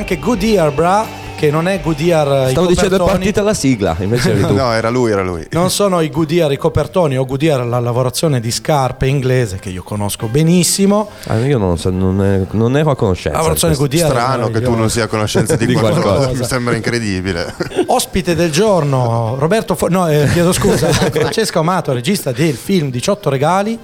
Anche 0.00 0.18
Good 0.18 0.42
Year, 0.42 0.72
bra, 0.72 1.06
che 1.36 1.50
non 1.50 1.68
è 1.68 1.78
Good 1.80 2.00
Year 2.00 2.48
i 2.48 2.50
Stavo 2.52 2.66
dicendo 2.66 2.96
è 3.06 3.10
partita 3.10 3.42
la 3.42 3.52
sigla, 3.52 3.94
invece 4.00 4.30
eri 4.30 4.40
tu. 4.40 4.54
No, 4.54 4.72
era 4.72 4.88
lui, 4.88 5.10
era 5.10 5.22
lui. 5.22 5.46
Non 5.50 5.70
sono 5.70 6.00
i 6.00 6.08
Goodyear 6.08 6.50
i 6.52 6.56
copertoni 6.56 7.18
o 7.18 7.24
Goodyear 7.26 7.66
la 7.66 7.78
lavorazione 7.78 8.40
di 8.40 8.50
scarpe 8.50 9.06
inglese 9.06 9.58
che 9.58 9.68
io 9.68 9.82
conosco 9.82 10.26
benissimo. 10.26 11.10
Ah, 11.26 11.38
io 11.38 11.58
non, 11.58 11.76
so, 11.78 11.90
non, 11.90 12.22
è- 12.24 12.46
non 12.52 12.76
ero 12.78 12.90
a 12.90 12.96
conoscenza. 12.96 13.30
La 13.30 13.36
lavorazione. 13.38 13.74
Goodyear 13.74 14.08
è 14.08 14.10
Strano 14.10 14.50
che 14.50 14.60
tu 14.62 14.74
non 14.74 14.88
sia 14.88 15.04
a 15.04 15.06
conoscenza 15.06 15.56
di, 15.56 15.66
Di 15.66 15.74
qualcosa. 15.74 16.00
qualcosa. 16.02 16.38
Mi 16.38 16.44
sembra 16.46 16.74
incredibile. 16.74 17.54
Ospite 17.86 18.34
del 18.34 18.50
giorno, 18.50 19.36
Roberto 19.38 19.74
Fo- 19.74 19.88
no, 19.88 20.08
eh, 20.08 20.28
chiedo 20.32 20.52
scusa, 20.52 20.88
Francesca 20.92 21.58
Amato, 21.58 21.92
regista 21.92 22.32
del 22.32 22.54
film 22.54 22.90
18 22.90 23.28
regali. 23.28 23.78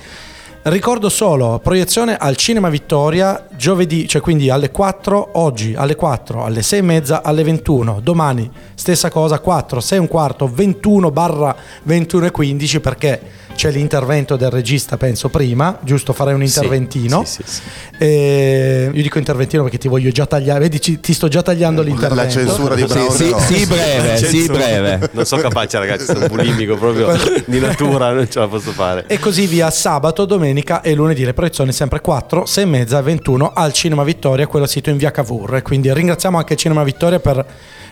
Ricordo 0.69 1.09
solo 1.11 1.61
proiezione 1.63 2.17
al 2.17 2.35
Cinema 2.35 2.69
Vittoria 2.69 3.47
giovedì, 3.55 4.09
cioè 4.09 4.21
quindi 4.21 4.51
alle 4.51 4.73
4, 4.73 5.29
oggi 5.35 5.77
alle 5.77 5.95
4, 5.95 6.43
alle 6.43 6.61
6 6.61 6.79
e 6.81 6.83
mezza, 6.83 7.23
alle 7.23 7.45
21. 7.45 8.01
Domani 8.03 8.51
stessa 8.75 9.09
cosa, 9.09 9.39
4, 9.39 9.79
6 9.79 9.97
e 9.97 10.01
un 10.01 10.09
quarto, 10.09 10.51
21 10.53 11.13
barra 11.13 11.55
21 11.85 12.27
e 12.27 12.31
15 12.33 12.81
perché 12.81 13.21
c'è 13.57 13.73
l'intervento 13.73 14.37
del 14.37 14.51
regista, 14.51 14.97
penso 14.97 15.29
prima, 15.29 15.79
giusto? 15.83 16.13
Farei 16.13 16.35
un 16.35 16.43
interventino. 16.43 17.25
sì, 17.25 17.43
sì, 17.45 17.55
sì. 17.55 17.63
Eh, 17.99 18.91
io 18.93 19.03
dico 19.03 19.19
interventino 19.19 19.65
perché 19.65 19.79
ti 19.79 19.89
voglio 19.89 20.11
già 20.11 20.27
tagliare, 20.27 20.61
vedi, 20.61 20.81
ci- 20.81 21.01
ti 21.01 21.13
sto 21.13 21.27
già 21.27 21.43
tagliando 21.43 21.83
l'intervento. 21.83 22.23
La 22.23 22.29
censura 22.29 22.75
di 22.77 22.85
Brown 22.85 23.11
sì, 23.11 23.31
no. 23.31 23.39
sì, 23.41 23.67
breve, 23.67 24.17
sì, 24.19 24.47
breve. 24.47 25.11
Non 25.13 25.25
sono 25.25 25.43
capace, 25.43 25.79
ragazzi, 25.79 26.05
sono 26.05 26.29
bulimico 26.29 26.77
proprio 26.77 27.09
di 27.45 27.59
natura, 27.59 28.13
non 28.13 28.31
ce 28.31 28.39
la 28.39 28.47
posso 28.47 28.71
fare. 28.71 29.05
E 29.09 29.19
così 29.19 29.47
via 29.47 29.71
sabato, 29.71 30.25
domenica 30.25 30.83
e 30.83 30.95
lunedì. 30.95 31.25
Le 31.25 31.35
proiezioni 31.35 31.73
sempre 31.73 32.01
4, 32.01 32.47
6 32.47 32.63
e 32.63 32.67
mezza 32.67 32.99
e 33.01 33.03
21 33.03 33.51
al 33.53 33.73
Cinema 33.73 34.05
Vittoria, 34.05 34.47
quello 34.47 34.67
sito 34.67 34.91
in 34.91 34.99
via 34.99 35.11
Cavour. 35.11 35.63
Quindi 35.63 35.93
ringraziamo 35.93 36.39
anche 36.39 36.55
Cinema 36.55 36.85
Vittoria 36.85 37.19
per 37.19 37.45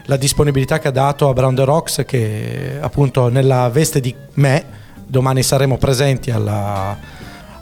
la 0.06 0.16
disponibilità 0.16 0.78
che 0.78 0.88
ha 0.88 0.92
dato 0.92 1.28
a 1.28 1.32
Brown 1.32 1.54
the 1.54 1.64
Rocks 1.64 2.02
che 2.06 2.76
appunto 2.78 3.28
nella 3.28 3.70
veste 3.70 4.00
di 4.00 4.14
me 4.34 4.82
domani 5.14 5.44
saremo 5.44 5.78
presenti 5.78 6.32
alla, 6.32 6.96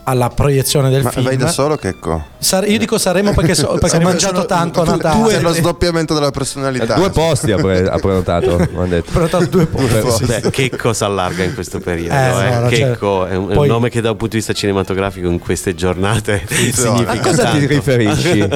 alla 0.04 0.28
proiezione 0.30 0.90
del 0.90 1.02
Ma 1.02 1.11
film. 1.11 1.25
vai 1.25 1.37
da 1.37 1.49
solo, 1.49 1.76
Checco? 1.76 2.25
Sare- 2.38 2.66
io 2.66 2.78
dico 2.78 2.99
saremo 2.99 3.32
perché, 3.35 3.54
so- 3.54 3.76
perché 3.80 3.97
ho 3.97 4.00
mangiato 4.00 4.44
tanto 4.47 4.82
a 4.82 4.85
Natale. 4.85 5.23
Tu 5.23 5.28
sei 5.30 5.40
lo 5.42 5.52
sdoppiamento 5.52 6.12
della 6.14 6.30
personalità. 6.30 6.94
Due 6.94 7.11
posti 7.11 7.52
ha, 7.52 7.56
pre- 7.56 7.88
ha 7.88 7.99
prenotato, 7.99 8.56
mi 8.71 8.76
hanno 8.76 8.87
detto. 8.87 9.11
Ho 9.11 9.12
prenotato 9.12 9.44
due 9.47 9.66
posti. 9.66 10.25
Beh, 10.25 10.50
Checco 10.50 10.92
si 10.92 11.04
allarga 11.04 11.44
in 11.44 11.54
questo 11.54 11.78
periodo. 11.78 12.14
Eh, 12.14 12.47
eh. 12.47 12.59
no, 12.59 12.68
Checco 12.68 13.21
cioè, 13.26 13.30
è 13.30 13.37
un, 13.37 13.50
è 13.50 13.54
poi- 13.54 13.68
nome 13.68 13.90
che 13.90 14.00
da 14.00 14.11
un 14.11 14.16
punto 14.16 14.32
di 14.32 14.38
vista 14.38 14.52
cinematografico 14.52 15.28
in 15.28 15.38
queste 15.38 15.75
giornate 15.75 16.42
significa 16.49 17.11
A 17.12 17.18
cosa 17.21 17.44
ti 17.50 17.59
tanto. 17.59 17.66
riferisci? 17.66 18.49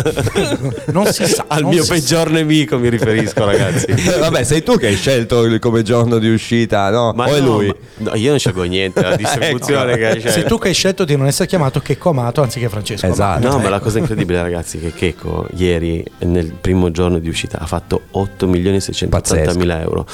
Non 0.92 1.06
si 1.12 1.26
sa. 1.26 1.44
Al 1.48 1.64
mio 1.64 1.84
peggior 1.84 2.30
nemico 2.30 2.78
mi 2.78 2.88
riferisco, 2.88 3.44
ragazzi. 3.44 3.86
Eh, 3.86 4.18
Vabbè, 4.18 4.42
sei 4.44 4.62
tu 4.62 4.76
che 4.78 4.86
hai 4.88 4.96
scelto 4.96 5.42
il- 5.44 5.58
come 5.58 5.82
giorno 5.82 6.18
di 6.18 6.32
uscita, 6.32 6.90
no? 6.90 7.12
Ma 7.14 7.26
o 7.26 7.34
è 7.34 7.40
no, 7.40 7.46
lui? 7.46 7.66
ma- 7.66 8.10
no, 8.10 8.16
io 8.16 8.30
non 8.30 8.38
scelgo 8.38 8.62
niente, 8.64 9.00
è 9.00 9.08
la 9.10 9.16
distribuzione 9.16 9.96
che 9.96 10.06
hai 10.06 10.12
sa. 10.14 10.18
scelto. 10.20 10.38
Sei 10.40 10.44
tu 10.48 10.58
che 10.58 10.68
hai 10.68 10.74
scelto 10.74 11.04
di 11.04 11.16
non 11.16 11.26
essere 11.26 11.34
chiamato 11.44 11.80
Checco 11.80 12.10
Amato 12.10 12.42
anziché 12.42 12.68
Francesco 12.68 13.06
Esatto. 13.06 13.46
Amato. 13.46 13.56
No, 13.56 13.62
ma 13.62 13.68
la 13.68 13.80
cosa 13.80 13.98
incredibile, 13.98 14.40
ragazzi, 14.40 14.78
è 14.78 14.80
che 14.80 14.92
Checco 14.92 15.46
ieri, 15.54 16.04
nel 16.20 16.52
primo 16.52 16.90
giorno 16.90 17.18
di 17.18 17.28
uscita, 17.28 17.58
ha 17.58 17.66
fatto 17.66 18.02
8 18.12 18.46
milioni 18.46 18.76
e 18.76 18.80
680 18.80 19.54
mila 19.54 19.80
euro. 19.80 20.06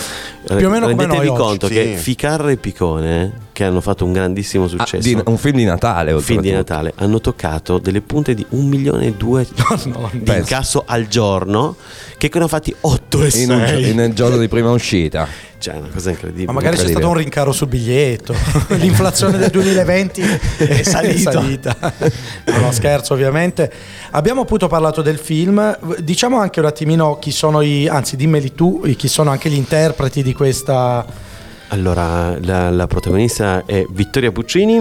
Più 0.57 0.67
o 0.67 0.71
meno 0.71 0.87
come 0.89 0.97
Rendetevi 1.03 1.27
noi 1.27 1.29
oggi. 1.29 1.43
conto 1.49 1.67
Sì. 1.67 1.73
che 1.75 1.97
Ficarra 1.97 2.51
e 2.51 2.57
Picone, 2.57 3.33
che 3.53 3.65
hanno 3.65 3.81
fatto 3.81 4.05
un 4.05 4.13
grandissimo 4.13 4.65
Ah, 4.65 4.69
successo, 4.69 5.09
di- 5.09 5.21
un 5.25 5.37
film 5.39 5.57
di 5.57 5.65
Natale, 5.65 6.13
un 6.13 6.21
film 6.21 6.41
di. 6.41 6.51
Natale, 6.51 6.93
hanno 6.97 7.21
toccato 7.21 7.79
delle 7.79 8.01
punte 8.01 8.35
di 8.35 8.45
1 8.51 8.67
milione 8.69 9.07
e 9.07 9.13
2 9.17 9.47
di 10.13 10.33
incasso 10.37 10.83
al 10.87 11.07
giorno, 11.09 11.77
che 12.19 12.29
ne 12.33 12.39
hanno 12.39 12.49
fatti 12.49 12.75
8 12.81 13.23
e 13.25 13.31
6. 13.31 13.43
In 13.43 13.51
un 13.51 13.95
nel 13.97 14.13
giorno 14.15 14.37
di 14.39 14.49
prima 14.49 14.71
uscita. 14.71 15.27
Cioè, 15.63 15.75
è 15.75 15.79
una 15.79 15.91
cosa 15.95 16.11
incredibile. 16.11 16.47
Ma 16.47 16.53
magari 16.55 16.75
c'è 16.75 16.83
Incredibile. 16.83 17.01
stato 17.07 17.09
un 17.09 17.23
rincaro 17.23 17.53
sul 17.53 17.69
biglietto. 17.69 18.35
L'inflazione 18.75 19.39
del 19.39 19.51
2020 19.51 20.21
è 20.59 20.83
salita. 20.83 21.31
No, 21.33 22.59
no, 22.59 22.73
scherzo, 22.73 23.15
ovviamente. 23.15 23.71
Abbiamo 24.11 24.41
appunto 24.41 24.67
parlato 24.67 25.03
del 25.03 25.19
film. 25.19 25.79
Diciamo 26.01 26.41
anche 26.41 26.59
un 26.59 26.67
attimino 26.67 27.17
chi 27.21 27.31
sono 27.31 27.61
i. 27.61 27.87
Anzi, 27.87 28.17
dimmeli 28.17 28.55
tu, 28.55 28.83
chi 28.97 29.07
sono 29.07 29.31
anche 29.31 29.49
gli 29.51 29.55
interpreti 29.55 30.25
di 30.25 30.33
questa. 30.43 31.07
Allora, 31.69 32.37
la, 32.41 32.69
la 32.71 32.89
protagonista 32.89 33.63
è 33.65 33.87
Vittoria 33.89 34.33
Puccini, 34.33 34.77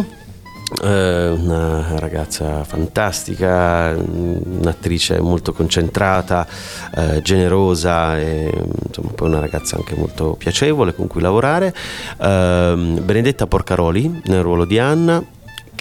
eh, 0.83 1.27
una 1.29 1.99
ragazza 1.99 2.63
fantastica, 2.63 3.95
un'attrice 3.95 5.21
molto 5.21 5.53
concentrata, 5.53 6.47
eh, 6.95 7.21
generosa 7.21 8.17
e 8.17 8.51
insomma 8.87 9.11
poi 9.13 9.27
una 9.27 9.39
ragazza 9.39 9.75
anche 9.75 9.93
molto 9.93 10.33
piacevole 10.35 10.95
con 10.95 11.05
cui 11.05 11.21
lavorare. 11.21 11.75
Ehm, 12.19 13.05
Benedetta 13.05 13.45
Porcaroli 13.45 14.21
nel 14.25 14.41
ruolo 14.41 14.65
di 14.65 14.79
Anna 14.79 15.23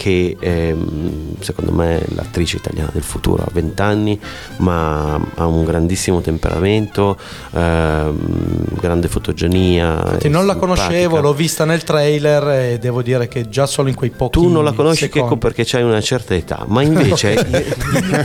che 0.01 0.35
ehm, 0.39 1.35
secondo 1.41 1.71
me 1.71 1.99
è 1.99 2.05
l'attrice 2.15 2.57
italiana 2.57 2.89
del 2.91 3.03
futuro, 3.03 3.43
ha 3.43 3.49
20 3.51 3.81
anni, 3.83 4.19
ma 4.57 5.13
ha 5.35 5.45
un 5.45 5.63
grandissimo 5.63 6.21
temperamento, 6.21 7.15
ehm, 7.53 8.79
grande 8.79 9.07
fotogenia. 9.07 9.91
Infatti 10.03 10.27
non 10.29 10.47
la 10.47 10.53
simpatica. 10.53 10.87
conoscevo, 10.87 11.19
l'ho 11.21 11.33
vista 11.33 11.65
nel 11.65 11.83
trailer 11.83 12.47
e 12.71 12.79
devo 12.79 13.03
dire 13.03 13.27
che 13.27 13.47
già 13.47 13.67
solo 13.67 13.89
in 13.89 13.95
quei 13.95 14.09
pochi 14.09 14.39
Tu 14.39 14.47
non 14.49 14.63
la 14.63 14.71
conosci. 14.71 15.07
Checco 15.07 15.37
perché 15.37 15.63
c'hai 15.65 15.83
una 15.83 16.01
certa 16.01 16.33
età, 16.33 16.63
ma 16.67 16.81
invece 16.83 17.33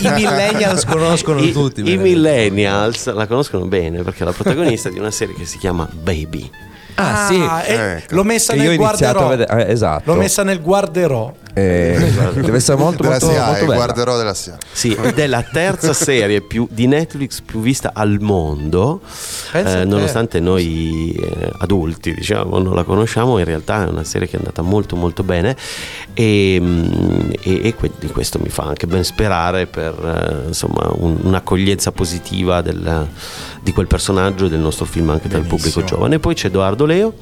I 0.01 0.09
millennials 0.15 0.85
conoscono 0.89 1.41
i, 1.41 1.53
tutti. 1.53 1.83
i 1.91 1.99
millennials 1.99 3.13
la 3.13 3.27
conoscono 3.27 3.67
bene 3.67 4.03
perché 4.03 4.23
è 4.23 4.25
la 4.25 4.33
protagonista 4.33 4.89
di 4.89 4.99
una 4.99 5.11
serie 5.11 5.35
che 5.35 5.45
si 5.45 5.59
chiama 5.59 5.87
Baby. 5.93 6.51
Ah, 6.99 7.27
sì. 7.29 7.39
e 7.71 7.75
Ecco. 7.75 8.15
l'ho 8.15 8.25
messa 8.25 8.55
Che 8.55 8.59
nel 8.61 8.77
guarderò. 8.79 9.29
vedere. 9.29 9.67
eh, 9.67 9.71
esatto. 9.73 10.11
L'ho 10.11 10.19
messa 10.19 10.43
nel 10.43 10.63
guarderò. 10.63 11.31
Eh, 11.59 11.97
deve 12.35 12.59
essere 12.59 12.77
molto, 12.77 13.03
della 13.03 13.13
molto, 13.19 13.29
SIAE, 13.31 13.47
molto 13.47 13.65
bella. 13.65 13.75
guarderò 13.77 14.17
della 14.19 14.35
SIA. 14.35 14.59
Sì, 14.71 14.93
ed 14.93 15.19
è 15.19 15.27
la 15.27 15.43
terza 15.43 15.95
serie 15.97 16.43
più- 16.43 16.69
di 16.71 16.87
Netflix 16.87 17.41
più 17.41 17.61
vista 17.61 17.93
al 17.95 18.19
mondo, 18.21 19.01
eh, 19.53 19.63
te. 19.63 19.85
nonostante 19.87 20.39
noi 20.39 21.13
eh, 21.13 21.51
adulti 21.61 22.13
diciamo 22.13 22.59
non 22.59 22.75
la 22.75 22.83
conosciamo, 22.85 23.39
in 23.39 23.47
realtà 23.47 23.87
è 23.87 23.89
una 23.89 24.05
serie 24.05 24.29
che 24.29 24.35
è 24.35 24.39
andata 24.39 24.61
molto 24.61 24.97
molto 24.97 25.23
bene 25.23 25.57
e, 26.13 26.59
mm, 26.61 27.31
e- 27.41 27.61
e 27.69 27.75
questo 28.13 28.39
mi 28.39 28.51
fa 28.51 28.65
anche 28.65 28.87
ben 28.87 29.03
sperare 29.03 29.65
per 29.67 30.43
eh, 30.45 30.49
insomma, 30.49 30.91
un- 30.97 31.17
un'accoglienza 31.23 31.91
positiva 31.91 32.61
del- 32.61 33.09
di 33.63 33.73
quel 33.73 33.87
personaggio 33.87 34.45
e 34.45 34.49
del 34.51 34.61
nostro 34.61 34.85
film 34.85 35.09
anche 35.09 35.29
dal 35.29 35.45
pubblico 35.45 35.83
giovane. 35.83 36.19
Poi 36.19 36.35
c'è 36.35 36.49
Edoardo 36.49 36.85
Leo 36.85 37.15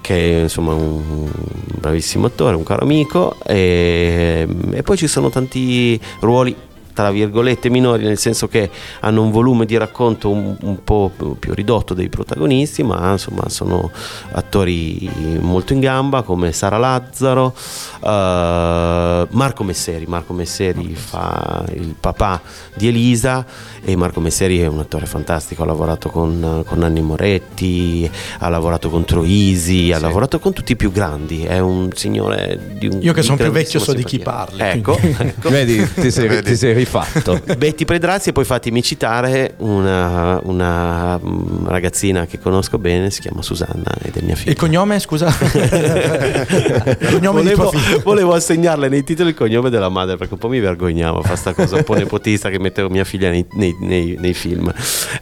che 0.00 0.38
è 0.38 0.42
insomma 0.42 0.72
un 0.72 1.30
bravissimo 1.78 2.26
attore, 2.26 2.56
un 2.56 2.62
caro 2.62 2.82
amico 2.82 3.36
e, 3.44 4.46
e 4.72 4.82
poi 4.82 4.96
ci 4.96 5.06
sono 5.06 5.30
tanti 5.30 6.00
ruoli 6.20 6.54
tra 6.98 7.12
virgolette 7.12 7.70
minori 7.70 8.02
nel 8.02 8.18
senso 8.18 8.48
che 8.48 8.68
hanno 9.00 9.22
un 9.22 9.30
volume 9.30 9.66
di 9.66 9.76
racconto 9.76 10.30
un, 10.30 10.56
un 10.60 10.82
po' 10.82 11.12
più 11.38 11.54
ridotto 11.54 11.94
dei 11.94 12.08
protagonisti 12.08 12.82
ma 12.82 13.12
insomma 13.12 13.48
sono 13.48 13.92
attori 14.32 15.08
molto 15.38 15.74
in 15.74 15.78
gamba 15.78 16.22
come 16.22 16.50
Sara 16.50 16.76
Lazzaro 16.76 17.54
eh, 18.02 19.26
Marco 19.30 19.62
Messeri. 19.62 20.06
Marco 20.08 20.32
Messeri 20.32 20.96
fa 20.96 21.64
il 21.72 21.94
papà 21.98 22.40
di 22.74 22.88
Elisa 22.88 23.46
e 23.84 23.94
Marco 23.94 24.18
Messeri 24.18 24.58
è 24.58 24.66
un 24.66 24.80
attore 24.80 25.06
fantastico 25.06 25.62
ha 25.62 25.66
lavorato 25.66 26.08
con, 26.08 26.64
con 26.66 26.78
Nanni 26.78 27.00
Moretti 27.00 28.10
ha 28.38 28.48
lavorato 28.48 28.90
con 28.90 29.04
Troisi 29.04 29.92
ha 29.92 30.00
lavorato 30.00 30.40
con 30.40 30.52
tutti 30.52 30.72
i 30.72 30.76
più 30.76 30.90
grandi. 30.90 31.44
È 31.44 31.60
un 31.60 31.90
signore 31.94 32.58
di 32.72 32.88
un 32.88 32.98
Io 33.02 33.12
che 33.12 33.22
sono 33.22 33.36
più 33.36 33.50
vecchio 33.52 33.78
so 33.78 33.92
di 33.92 34.02
chi 34.02 34.18
parli, 34.18 34.62
ecco, 34.62 34.98
ecco. 34.98 35.48
Vedi, 35.48 35.88
ti 35.94 36.10
sei, 36.10 36.42
ti 36.42 36.56
sei 36.56 36.74
rifatto. 36.88 37.40
Betty 37.56 37.84
Predrazzi 37.84 38.30
e 38.30 38.32
poi 38.32 38.44
fatemi 38.44 38.82
citare 38.82 39.54
una, 39.58 40.40
una, 40.42 41.18
mm, 41.18 41.66
ragazzina 41.66 42.26
che 42.26 42.38
conosco 42.38 42.78
bene, 42.78 43.10
si 43.10 43.20
chiama 43.20 43.42
Susanna 43.42 43.94
ed 44.02 44.16
è 44.16 44.22
mia 44.22 44.34
figlia. 44.34 44.52
Il 44.52 44.56
cognome, 44.56 44.98
scusa? 44.98 45.28
il 45.38 46.96
cognome 47.10 47.42
volevo, 47.42 47.72
volevo 48.02 48.34
assegnarle 48.34 48.88
nei 48.88 49.04
titoli 49.04 49.30
il 49.30 49.34
cognome 49.34 49.70
della 49.70 49.88
madre 49.90 50.16
perché 50.16 50.32
un 50.34 50.40
po' 50.40 50.48
mi 50.48 50.60
vergognavo 50.60 51.18
a 51.18 51.22
fare 51.22 51.36
sta 51.36 51.52
cosa 51.52 51.76
un 51.76 51.84
po' 51.84 51.94
nepotista 51.94 52.48
che 52.48 52.58
mettevo 52.58 52.88
mia 52.88 53.04
figlia 53.04 53.30
nei, 53.30 53.46
nei- 53.52 53.76
nei- 53.80 54.16
nei 54.18 54.34
film 54.34 54.72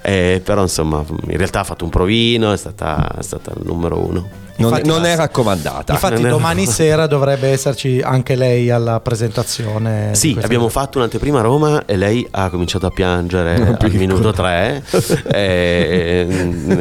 Eh, 0.02 0.40
però 0.44 0.62
insomma 0.62 1.04
in 1.08 1.36
realtà 1.36 1.60
ha 1.60 1.64
fatto 1.64 1.84
un 1.84 1.90
provino 1.90 2.52
è 2.52 2.56
stata, 2.56 3.16
è 3.18 3.22
stata 3.22 3.52
il 3.56 3.66
numero 3.66 3.98
uno 3.98 4.44
Non, 4.58 4.70
Infatti- 4.70 4.88
non 4.88 5.04
è 5.04 5.16
raccomandata. 5.16 5.92
Infatti 5.92 6.14
non 6.14 6.26
è- 6.26 6.30
domani 6.30 6.66
sera 6.66 7.06
dovrebbe 7.06 7.48
esserci 7.48 8.00
anche 8.02 8.34
lei 8.36 8.70
alla 8.70 9.00
presentazione. 9.00 10.14
Sì, 10.14 10.36
abbiamo 10.40 10.68
fatto 10.68 10.98
un'anteprima 10.98 11.38
a 11.40 11.42
Roma 11.42 11.84
e 11.86 11.96
lei 11.96 12.26
ha 12.30 12.48
cominciato 12.50 12.86
a 12.86 12.90
piangere 12.90 13.54
al 13.66 13.76
piccola. 13.76 13.98
minuto 13.98 14.32
3 14.32 14.82
e, 15.26 16.26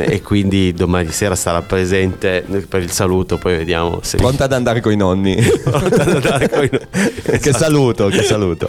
e 0.08 0.22
quindi 0.22 0.74
domani 0.74 1.12
sera 1.12 1.36
sarà 1.36 1.62
presente 1.62 2.46
per 2.68 2.82
il 2.82 2.92
saluto, 2.92 3.38
poi 3.38 3.58
vediamo 3.58 4.00
se 4.02 4.18
Pronta 4.18 4.46
ad 4.46 4.54
andare 4.54 4.82
con 4.82 4.92
i 4.92 4.96
nonni. 4.96 5.36
Coi 6.56 6.70
che 6.70 6.90
Esatto. 7.32 7.58
saluto, 7.58 8.08
che 8.08 8.22
saluto. 8.24 8.68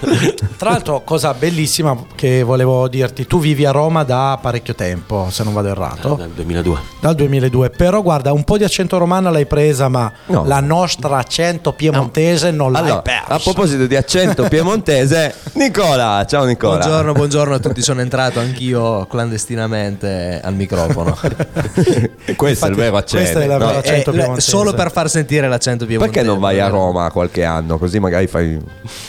Tra 0.57 0.71
l'altro, 0.71 1.03
cosa 1.05 1.33
bellissima 1.35 1.97
che 2.15 2.43
volevo 2.43 2.89
dirti, 2.89 3.27
tu 3.27 3.39
vivi 3.39 3.65
a 3.65 3.71
Roma 3.71 4.03
da 4.03 4.39
parecchio 4.41 4.75
tempo, 4.75 5.29
se 5.31 5.45
non 5.45 5.53
vado 5.53 5.69
errato, 5.69 6.15
Dal 6.15 6.31
2002. 6.31 6.79
dal 7.01 7.15
2002, 7.15 7.71
però 7.71 8.03
guarda, 8.03 8.33
un 8.33 8.45
po' 8.45 8.57
di 8.59 8.65
accento 8.65 8.96
romano 8.99 9.31
l'hai 9.31 9.47
presa, 9.47 9.89
ma 9.89 10.11
No. 10.27 10.45
la 10.45 10.61
nostra 10.61 11.19
accento 11.19 11.73
piemontese 11.73 12.51
non 12.51 12.73
l'hai 12.73 12.83
Allora, 12.85 13.03
persa. 13.03 13.25
a 13.35 13.39
proposito 13.39 13.87
di 13.87 13.97
accento 13.97 14.45
piemontese, 14.49 15.35
Nicola, 15.55 16.25
ciao 16.29 16.45
Nicola. 16.45 16.77
Buongiorno, 16.79 17.13
buongiorno 17.13 17.55
a 17.55 17.59
tutti. 17.59 17.83
Sono 17.83 18.01
entrato 18.01 18.41
anch'io 18.41 19.07
clandestinamente 19.07 20.41
al 20.43 20.55
microfono. 20.55 21.17
Questo 22.37 22.67
è 22.67 22.69
il 22.69 22.75
vero 22.75 22.97
accento. 22.97 23.33
questo 23.39 23.53
è 23.53 23.59
no? 23.59 23.71
Eh, 23.73 23.77
Accento 23.77 24.11
piemontese. 24.11 24.51
solo 24.51 24.73
per 24.75 24.91
far 24.91 25.09
sentire 25.09 25.49
l'accento 25.49 25.87
piemontese. 25.87 26.13
Perché 26.15 26.29
non 26.29 26.41
vai 26.41 26.61
a 26.61 26.69
Roma 26.69 27.11
qualche 27.11 27.45
anno? 27.45 27.79
Così 27.79 27.99
magari 27.99 28.27
fai 28.27 28.59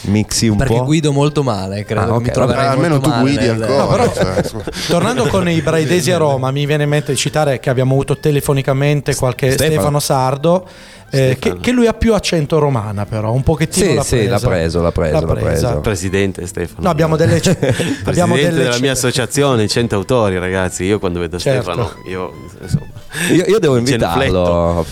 mixi 0.02 0.48
un 0.48 0.58
Perché 0.58 0.76
po'. 0.76 0.84
guido 0.86 1.12
molto 1.12 1.44
male, 1.44 1.84
credo 1.84 2.02
Ah, 2.02 2.06
che 2.06 2.12
ok, 2.14 2.22
mi 2.24 2.32
troverai 2.32 2.64
Vabbè, 2.66 2.76
almeno 2.76 2.94
molto 2.96 3.10
tu 3.10 3.20
guidi 3.20 3.38
nel- 3.46 3.62
ancora. 3.64 3.78
No, 3.78 3.88
però- 3.88 4.14
cioè, 4.14 4.44
Tornando 4.88 5.26
con 5.28 5.50
i 5.50 5.62
braidesi 5.62 6.12
a 6.12 6.18
Roma, 6.18 6.52
mi 6.52 6.66
viene 6.66 6.84
in 6.84 6.90
mente 6.90 7.12
di 7.12 7.18
citare 7.18 7.60
che 7.60 7.70
abbiamo 7.70 7.94
avuto 7.94 8.18
telefonicamente 8.18 9.16
qualche 9.16 9.52
Stefano. 9.52 9.77
Stefano, 9.78 10.00
Sardo. 10.00 10.68
eh, 11.10 11.38
che, 11.40 11.58
che 11.60 11.72
lui 11.72 11.88
ha 11.88 11.94
più 11.94 12.14
accento 12.14 12.60
romana, 12.60 13.06
però 13.06 13.32
un 13.32 13.44
pochettino 13.44 13.86
Sì, 13.88 13.94
l'ha 13.96 14.04
sì, 14.04 14.16
presa. 14.18 14.30
l'ha 14.32 14.40
preso, 14.40 14.82
l'ha 14.82 14.92
preso, 14.92 15.26
l'ha 15.26 15.34
preso. 15.36 15.80
Presidente 15.80 16.46
Stefano. 16.48 16.82
No, 16.84 16.90
abbiamo 16.90 17.16
delle 17.16 17.40
Presidente 17.40 18.10
abbiamo 18.10 18.36
delle 18.36 18.64
della 18.64 18.80
mia 18.80 18.92
associazione, 18.92 19.68
100 19.68 19.96
autori, 19.96 20.38
ragazzi. 20.38 20.84
Io 20.84 21.00
quando 21.00 21.20
vedo 21.20 21.40
Certo. 21.40 21.62
Stefano, 21.72 21.92
io 22.08 22.32
insomma. 22.62 22.97
Io, 23.32 23.46
io 23.46 23.60
devo 23.60 23.78
invitarlo 23.78 24.86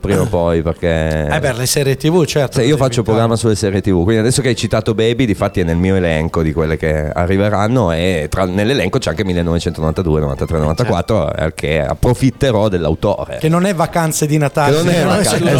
prima 0.00 0.22
o 0.22 0.26
poi 0.26 0.62
perché... 0.62 1.28
Eh 1.30 1.40
beh, 1.40 1.52
le 1.52 1.66
serie 1.66 1.96
TV, 1.96 2.24
certo. 2.24 2.56
Cioè, 2.56 2.64
io 2.64 2.76
faccio 2.76 3.00
invitare. 3.00 3.02
programma 3.02 3.36
sulle 3.36 3.54
serie 3.54 3.80
TV, 3.80 4.02
quindi 4.02 4.18
adesso 4.18 4.42
che 4.42 4.48
hai 4.48 4.56
citato 4.56 4.94
Baby, 4.94 5.24
difatti 5.24 5.60
è 5.60 5.64
nel 5.64 5.76
mio 5.76 5.96
elenco 5.96 6.42
di 6.42 6.52
quelle 6.52 6.76
che 6.76 7.10
arriveranno 7.10 7.92
e 7.92 8.26
tra- 8.30 8.44
nell'elenco 8.44 8.98
c'è 8.98 9.10
anche 9.10 9.24
1992, 9.24 10.20
93, 10.20 10.58
94, 10.58 11.34
eh, 11.34 11.54
che 11.54 11.80
approfitterò 11.84 12.68
dell'autore. 12.68 13.38
Che 13.38 13.48
non 13.48 13.64
è 13.66 13.74
vacanze 13.74 14.26
di 14.26 14.36
Natale. 14.38 14.76
Che 14.76 14.82
non 14.82 14.88
è 14.88 14.94
se 14.94 15.04
vacanze, 15.04 15.38
solo- 15.38 15.50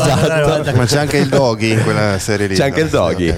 esatto. 0.60 0.76
Ma 0.76 0.84
c'è 0.84 0.98
anche 0.98 1.16
il 1.18 1.28
doggy 1.28 1.72
in 1.72 1.82
quella 1.82 2.18
serie 2.18 2.46
lì. 2.46 2.54
C'è 2.54 2.64
anche 2.64 2.80
il 2.80 2.88
doggy. 2.88 3.34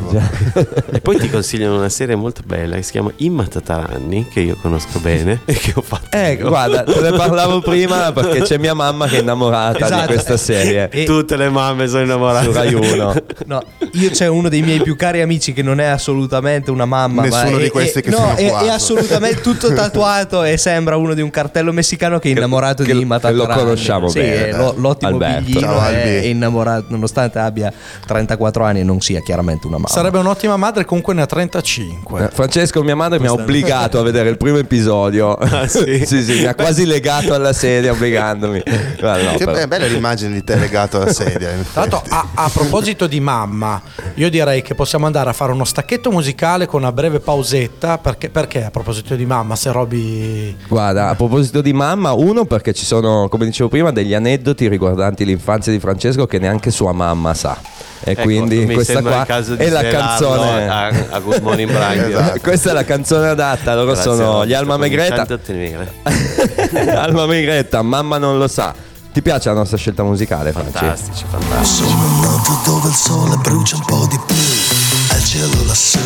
E 0.92 1.00
poi 1.00 1.18
ti 1.18 1.30
consigliano 1.30 1.76
una 1.76 1.88
serie 1.88 2.14
molto 2.16 2.42
bella 2.44 2.76
che 2.76 2.82
si 2.82 2.90
chiama 2.92 3.12
Imma 3.16 3.44
Tataranni, 3.44 4.28
che 4.28 4.40
io 4.40 4.56
conosco 4.60 4.98
bene 4.98 5.40
e 5.44 5.54
che 5.54 5.72
ho 5.74 5.82
fatto. 5.82 6.16
Eh, 6.16 6.32
io. 6.32 6.48
guarda, 6.48 6.82
te 6.84 7.00
ne 7.00 7.12
parlavo 7.12 7.60
prima 7.60 8.12
perché 8.12 8.40
c'è 8.42 8.58
mia 8.58 8.71
mamma 8.74 9.06
che 9.06 9.18
è 9.18 9.20
innamorata 9.20 9.78
di 9.78 9.84
Esatto. 9.84 10.06
questa 10.06 10.36
serie. 10.36 10.88
E- 10.90 11.04
Tutte 11.04 11.36
le 11.36 11.48
mamme 11.48 11.86
sono 11.88 12.02
innamorate. 12.02 12.44
Su 12.46 12.52
Rai 12.52 12.74
1. 12.74 13.14
No, 13.46 13.62
io 13.92 14.10
c'è 14.10 14.26
uno 14.26 14.48
dei 14.48 14.62
miei 14.62 14.80
più 14.82 14.96
cari 14.96 15.20
amici 15.20 15.52
che 15.52 15.62
non 15.62 15.80
è 15.80 15.84
assolutamente 15.86 16.70
una 16.70 16.84
mamma. 16.86 17.22
Nessuno 17.22 17.50
ma 17.52 17.58
è, 17.58 17.62
di 17.62 17.68
questi 17.70 17.98
è- 18.00 18.02
che 18.02 18.10
no, 18.10 18.16
sono 18.16 18.36
è, 18.36 18.48
qua. 18.48 18.60
è 18.62 18.68
assolutamente 18.68 19.40
tutto 19.40 19.72
tatuato 19.74 20.42
e 20.44 20.56
sembra 20.56 20.96
uno 20.96 21.14
di 21.14 21.20
un 21.22 21.30
cartello 21.30 21.72
messicano 21.72 22.18
che 22.18 22.28
è 22.28 22.30
innamorato 22.32 22.82
che- 22.84 22.92
di 22.92 23.00
Imma 23.00 23.20
lo 23.30 23.46
conosciamo 23.46 24.08
sì, 24.08 24.20
bene. 24.20 24.56
lo- 24.56 24.74
l'ottimo 24.76 25.10
Alberto. 25.12 25.42
biglino 25.44 25.60
Ciao, 25.60 25.88
è, 25.88 26.20
innamorato, 26.24 26.86
nonostante 26.88 27.38
abbia 27.38 27.72
34 28.06 28.64
anni 28.64 28.80
e 28.80 28.84
non 28.84 29.00
sia 29.00 29.20
chiaramente 29.20 29.66
una 29.66 29.76
mamma. 29.76 29.88
Sarebbe 29.88 30.18
un'ottima 30.18 30.56
madre, 30.56 30.84
comunque 30.84 31.14
ne 31.14 31.22
ha 31.22 31.26
35. 31.26 32.24
Eh, 32.24 32.28
Francesco, 32.32 32.82
mia 32.82 32.96
madre 32.96 33.18
mi 33.18 33.26
ha 33.26 33.32
obbligato 33.32 33.98
a 33.98 34.02
vedere 34.04 34.28
il 34.30 34.36
primo 34.36 34.58
episodio. 34.58 35.34
Ah, 35.34 35.66
sì? 35.66 36.02
sì, 36.06 36.22
sì, 36.22 36.40
mi 36.40 36.46
ha 36.46 36.54
quasi 36.54 36.84
legato 36.86 37.34
alla 37.34 37.52
sedia 37.52 37.92
obbligandomi. 37.92 38.51
Guarda, 38.98 39.30
no, 39.32 39.36
Che 39.36 39.44
però- 39.44 39.52
be- 39.58 39.68
bella 39.68 39.86
l'immagine 39.86 40.32
di 40.34 40.44
te 40.44 40.56
legato 40.56 41.00
alla 41.00 41.12
sedia. 41.12 41.50
effetti. 41.50 41.96
a, 42.10 42.28
a 42.34 42.50
proposito 42.52 43.06
di 43.06 43.20
mamma, 43.20 43.80
io 44.14 44.28
direi 44.30 44.62
che 44.62 44.74
possiamo 44.74 45.06
andare 45.06 45.30
a 45.30 45.32
fare 45.32 45.52
uno 45.52 45.64
stacchetto 45.64 46.10
musicale 46.10 46.66
con 46.66 46.80
una 46.82 46.92
breve 46.92 47.20
pausetta. 47.20 47.98
Perché, 47.98 48.28
perché 48.30 48.64
a 48.64 48.70
proposito 48.70 49.14
di 49.16 49.24
mamma, 49.26 49.56
se 49.56 49.70
Roby. 49.72 50.56
Guarda, 50.68 51.08
a 51.08 51.14
proposito 51.14 51.60
di 51.60 51.72
mamma, 51.72 52.12
uno 52.12 52.44
perché 52.44 52.72
ci 52.72 52.84
sono, 52.84 53.28
come 53.28 53.44
dicevo 53.44 53.68
prima, 53.68 53.90
degli 53.92 54.14
aneddoti 54.14 54.68
riguardanti 54.68 55.24
l'infanzia 55.24 55.72
di 55.72 55.78
Francesco 55.78 56.26
che 56.26 56.38
neanche 56.38 56.70
sua 56.70 56.92
mamma 56.92 57.34
sa. 57.34 57.58
E 58.04 58.10
Ecco, 58.12 58.22
quindi 58.22 58.66
mi 58.66 58.74
questa 58.74 59.00
qua 59.00 59.20
il 59.20 59.26
caso 59.26 59.54
di 59.54 59.64
è 59.64 59.68
la 59.68 59.86
canzone. 59.86 60.68
a, 60.68 60.86
a 61.10 61.18
Good 61.20 61.40
Morning 61.40 61.70
Brian. 61.70 62.00
Esatto. 62.12 62.40
Questa 62.40 62.70
è 62.70 62.72
la 62.72 62.84
canzone 62.84 63.28
adatta, 63.28 63.74
loro 63.74 63.92
Grazie, 63.92 64.14
sono 64.14 64.44
gli 64.44 64.52
Alma 64.52 64.76
Megretta. 64.76 65.26
Alma 67.00 67.26
Megretta, 67.26 67.82
mamma 67.82 68.18
non 68.18 68.38
lo 68.38 68.48
sa. 68.48 68.74
Ti 69.12 69.20
piace 69.20 69.50
la 69.50 69.54
nostra 69.54 69.76
scelta 69.76 70.02
musicale, 70.02 70.52
Franci? 70.52 70.72
Fantastici, 70.72 71.24
fantastici. 71.28 71.84
Sono 71.84 72.20
nato 72.22 72.60
dove 72.64 72.88
il 72.88 72.94
sole 72.94 73.36
brucia 73.36 73.76
un 73.76 73.84
po' 73.84 74.06
di 74.08 74.18
più 74.26 75.14
Al 75.14 75.22
cielo 75.22 75.64
lassù 75.66 75.98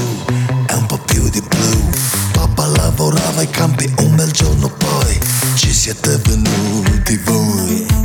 è 0.66 0.72
un 0.72 0.86
po' 0.86 0.98
più 1.06 1.28
di 1.30 1.40
blu 1.40 1.88
Papà 2.32 2.66
lavorava 2.66 3.38
ai 3.40 3.48
campi 3.48 3.88
un 3.98 4.16
bel 4.16 4.32
giorno 4.32 4.68
poi 4.76 5.20
Ci 5.54 5.72
siete 5.72 6.18
venuti 6.24 7.16
voi 7.24 7.95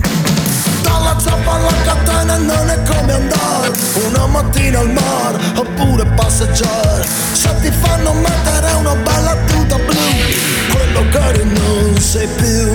Dalla 1.01 1.19
zappa 1.19 1.53
alla 1.53 1.73
catena 1.83 2.37
non 2.37 2.69
è 2.69 2.79
come 2.83 3.11
andare. 3.11 3.71
Una 4.05 4.27
mattina 4.27 4.79
al 4.79 4.91
mare 4.91 5.39
oppure 5.55 6.05
passeggiare. 6.05 7.07
Se 7.31 7.49
ti 7.59 7.71
fanno 7.71 8.13
mettere 8.13 8.71
una 8.73 8.93
bella 8.93 9.35
tuta 9.47 9.77
blu 9.77 9.99
Quello 10.71 11.09
che 11.09 11.43
non 11.43 11.99
sei 11.99 12.27
più. 12.27 12.67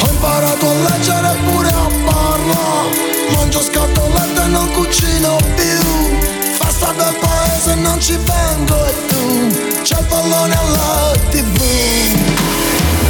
Ho 0.00 0.08
imparato 0.10 0.66
a 0.66 0.72
leggere 0.72 1.36
pure 1.44 1.68
a 1.68 1.88
parlare 2.06 3.34
Mangio 3.34 3.60
scatolette 3.60 4.42
e 4.42 4.46
non 4.46 4.70
cucino 4.72 5.36
più. 5.56 6.56
Festa 6.58 6.90
del 6.92 7.16
paese 7.20 7.74
non 7.74 8.00
ci 8.00 8.16
vengo 8.16 8.86
e 8.86 9.06
tu 9.08 9.82
C'è 9.82 9.98
il 9.98 10.06
pallone 10.06 10.56
alla 10.56 11.12
tv 11.30 11.60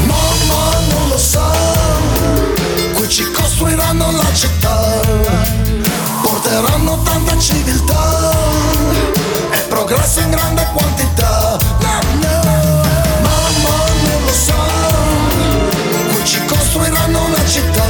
Mamma 0.07 0.79
non 0.91 1.09
lo 1.11 1.19
ci 3.15 3.31
costruiranno 3.31 4.11
la 4.11 4.35
città, 4.35 5.01
porteranno 6.21 7.01
tanta 7.05 7.39
civiltà 7.39 8.33
e 9.53 9.59
progresso 9.69 10.19
in 10.19 10.31
grande 10.31 10.67
quantità. 10.73 11.57
Mamma 11.81 12.43
non 14.03 14.21
lo 14.25 14.33
sa, 14.33 14.57
qui 16.13 16.25
ci 16.25 16.45
costruiranno 16.45 17.29
la 17.29 17.47
città, 17.47 17.87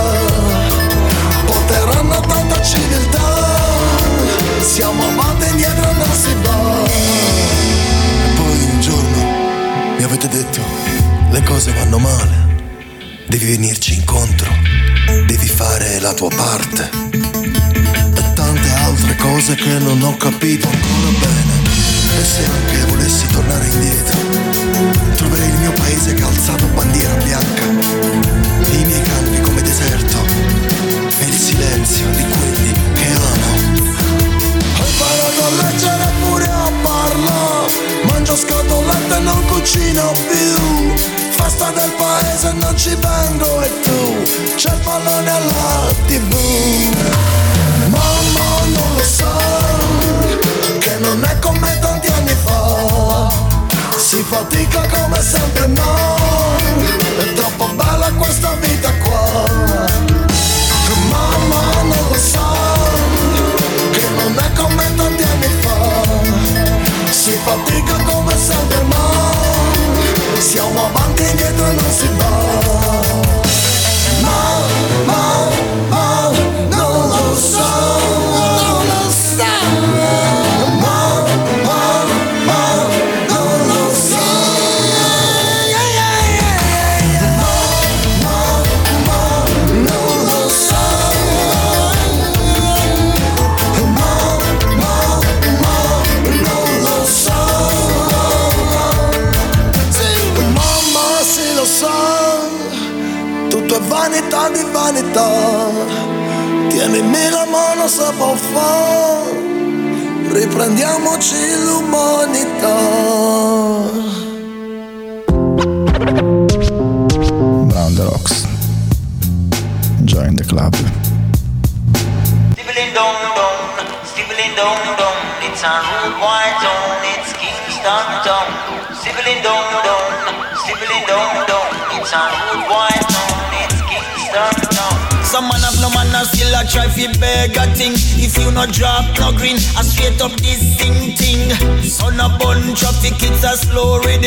porteranno 1.47 2.21
tanta 2.21 2.63
civiltà. 2.63 3.57
Siamo 4.61 5.09
amate 5.09 5.47
e 5.47 5.51
indietro 5.53 5.91
non 5.91 6.13
si 6.13 6.35
va. 6.43 6.85
E 8.25 8.35
poi 8.37 8.65
un 8.73 8.81
giorno 8.83 9.25
mi 9.97 10.03
avete 10.03 10.29
detto 10.29 10.61
le 11.31 11.43
cose 11.45 11.73
vanno 11.73 11.99
male, 11.99 12.67
devi 13.27 13.47
venirci 13.53 13.95
incontro 13.95 14.84
fare 15.55 16.01
la 16.01 16.13
tua 16.13 16.29
parte. 16.29 16.91
E 17.13 18.33
tante 18.35 18.71
altre 18.71 19.17
cose 19.17 19.55
che 19.55 19.79
non 19.79 20.03
ho 20.03 20.17
capito 20.17 20.67
ancora 20.67 21.11
bene. 21.21 21.53
E 22.19 22.25
se 22.25 22.45
anche 22.45 22.85
volessi 22.87 23.27
tornare 23.27 23.67
indietro, 23.67 24.19
troverei 25.15 25.49
il 25.49 25.59
mio 25.59 25.73
paese 25.73 26.15
che 26.15 26.23
ha 26.23 26.27
alzato 26.27 26.67
bandiera 26.67 27.15
bianca, 27.15 27.63
i 27.63 28.85
miei 28.85 29.03
campi 29.03 29.41
come 29.41 29.63
deserto 29.63 30.19
e 31.19 31.25
il 31.25 31.35
silenzio 31.35 32.07
di 32.11 32.25
quelli 32.25 32.73
che 32.95 33.07
amo. 33.07 33.53
Ho 34.79 34.87
imparato 34.87 35.45
a 35.45 35.51
leggere 35.63 36.13
pure 36.21 36.45
a 36.45 36.71
parlare 36.83 37.73
Mangio 38.07 38.37
scatolette 38.37 39.17
e 39.17 39.21
non 39.21 39.45
cucino 39.47 40.13
più 40.29 41.24
Festa 41.37 41.71
del 41.71 41.93
paese 41.97 42.53
non 42.53 42.77
ci 42.77 42.95
vengo 42.97 43.61
e 43.63 43.81
tu 43.83 44.55
C'è 44.57 44.73
il 44.73 44.81
pallone 44.81 45.31
alla 45.31 45.93
tv 46.07 47.44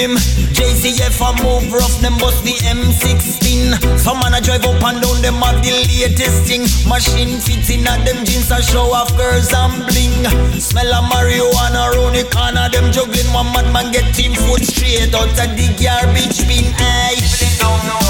rhythm 0.07 0.17
JCF 0.53 1.19
a 1.21 1.43
move 1.43 1.71
rough, 1.71 1.99
them 2.01 2.17
bust 2.17 2.43
the 2.43 2.53
M16 2.65 3.99
Some 3.99 4.19
man 4.19 4.33
a 4.33 4.41
drive 4.41 4.65
up 4.65 4.81
and 4.83 5.01
down, 5.01 5.21
them 5.21 5.35
have 5.35 5.63
the 5.63 5.71
latest 5.71 6.47
thing. 6.47 6.63
Machine 6.87 7.39
fits 7.39 7.69
in 7.69 7.87
at 7.87 8.05
them 8.05 8.25
jeans 8.25 8.51
a 8.51 8.61
show 8.61 8.93
off 8.93 9.15
girls 9.17 9.53
and 9.53 9.85
bling. 9.87 10.25
Smell 10.59 10.93
of 10.93 11.05
marijuana 11.11 11.91
round 11.93 12.15
the 12.15 12.23
corner, 12.31 12.69
them 12.69 12.91
juggling 12.91 13.31
One 13.33 13.51
madman 13.53 13.91
get 13.91 14.13
team 14.15 14.33
foot 14.33 14.63
straight 14.63 15.13
out 15.13 15.29
of 15.29 15.49
the 15.55 15.67
garbage 15.77 16.39
bin. 16.47 16.73
Aye 16.77 18.06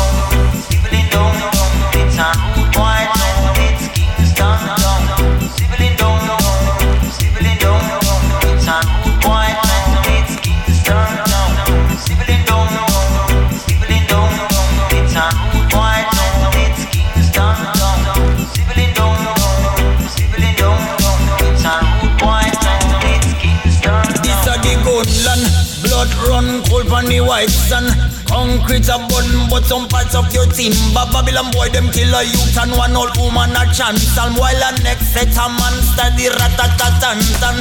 cold 27.28 27.40
on 27.40 27.46
the 27.46 27.46
white 27.46 27.50
sun 27.50 27.86
Concrete 28.28 28.88
a 28.92 29.00
bun, 29.08 29.48
but 29.50 29.64
some 29.64 29.88
parts 29.88 30.14
of 30.14 30.28
your 30.36 30.46
timber 30.52 31.08
Babylon 31.16 31.48
boy, 31.52 31.70
them 31.70 31.88
kill 31.92 32.12
a 32.14 32.24
youth 32.24 32.58
and 32.60 32.72
one 32.76 32.96
old 32.96 33.16
woman 33.16 33.56
a 33.56 33.64
chance. 33.72 34.18
And 34.20 34.36
while 34.36 34.52
a 34.52 34.72
next 34.84 35.16
set 35.16 35.32
a 35.32 35.48
man 35.48 35.76
study 35.96 36.28
rat-a-tat-tan-tan 36.28 37.56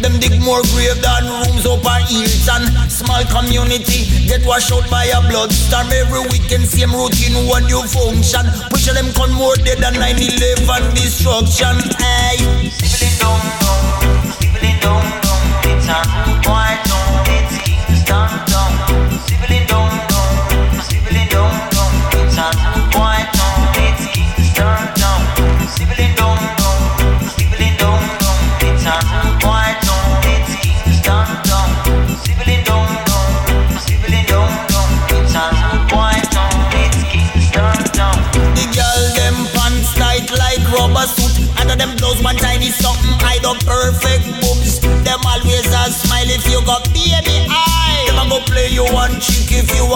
Them 0.00 0.16
dig 0.18 0.40
more 0.40 0.64
grave 0.72 0.96
than 1.04 1.28
rooms 1.28 1.68
up 1.68 1.84
a 1.84 2.00
Hilton. 2.08 2.72
Small 2.88 3.20
community 3.28 4.08
get 4.24 4.40
washed 4.48 4.72
out 4.72 4.88
by 4.88 5.12
a 5.12 5.20
blood 5.28 5.52
storm. 5.52 5.92
Every 5.92 6.24
weekend 6.32 6.64
same 6.64 6.96
routine 6.96 7.36
when 7.44 7.68
you 7.68 7.84
function. 7.84 8.48
Push 8.72 8.88
them 8.88 9.12
con 9.12 9.28
more 9.36 9.60
dead 9.60 9.78
than 9.84 9.92
9-11 10.00 10.96
destruction. 10.96 11.76
Hey, 12.00 12.40
down, 13.20 13.36
down, 13.60 13.92
down, 14.80 15.04
down 15.20 15.44
It's 15.68 15.84
a 15.84 16.87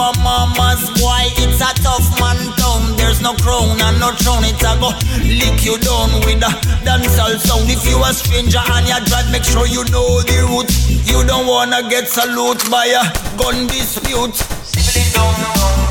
a 0.03 0.11
mama's 0.19 0.83
boy 0.99 1.23
It's 1.39 1.61
a 1.63 1.71
tough 1.79 2.07
man 2.19 2.39
town 2.59 2.97
There's 2.97 3.21
no 3.21 3.33
crown 3.39 3.79
and 3.79 3.99
no 3.99 4.11
throne 4.19 4.43
It's 4.43 4.63
a 4.63 4.75
go 4.75 4.91
lick 5.23 5.63
you 5.63 5.79
down 5.79 6.11
with 6.27 6.43
a 6.43 6.51
dancehall 6.83 7.39
sound. 7.39 7.69
If 7.71 7.87
you 7.87 8.03
a 8.03 8.11
stranger 8.11 8.59
and 8.75 8.87
you 8.87 8.99
drive 9.07 9.31
make 9.31 9.43
sure 9.43 9.67
you 9.67 9.83
know 9.95 10.19
the 10.27 10.43
route 10.43 10.71
You 11.07 11.23
don't 11.23 11.47
wanna 11.47 11.87
get 11.89 12.09
salute 12.09 12.63
by 12.69 12.87
a 12.91 13.03
gun 13.37 13.67
dispute. 13.67 14.35
Stibbling 14.35 15.09
down, 15.13 15.33
stibbling 15.35 15.82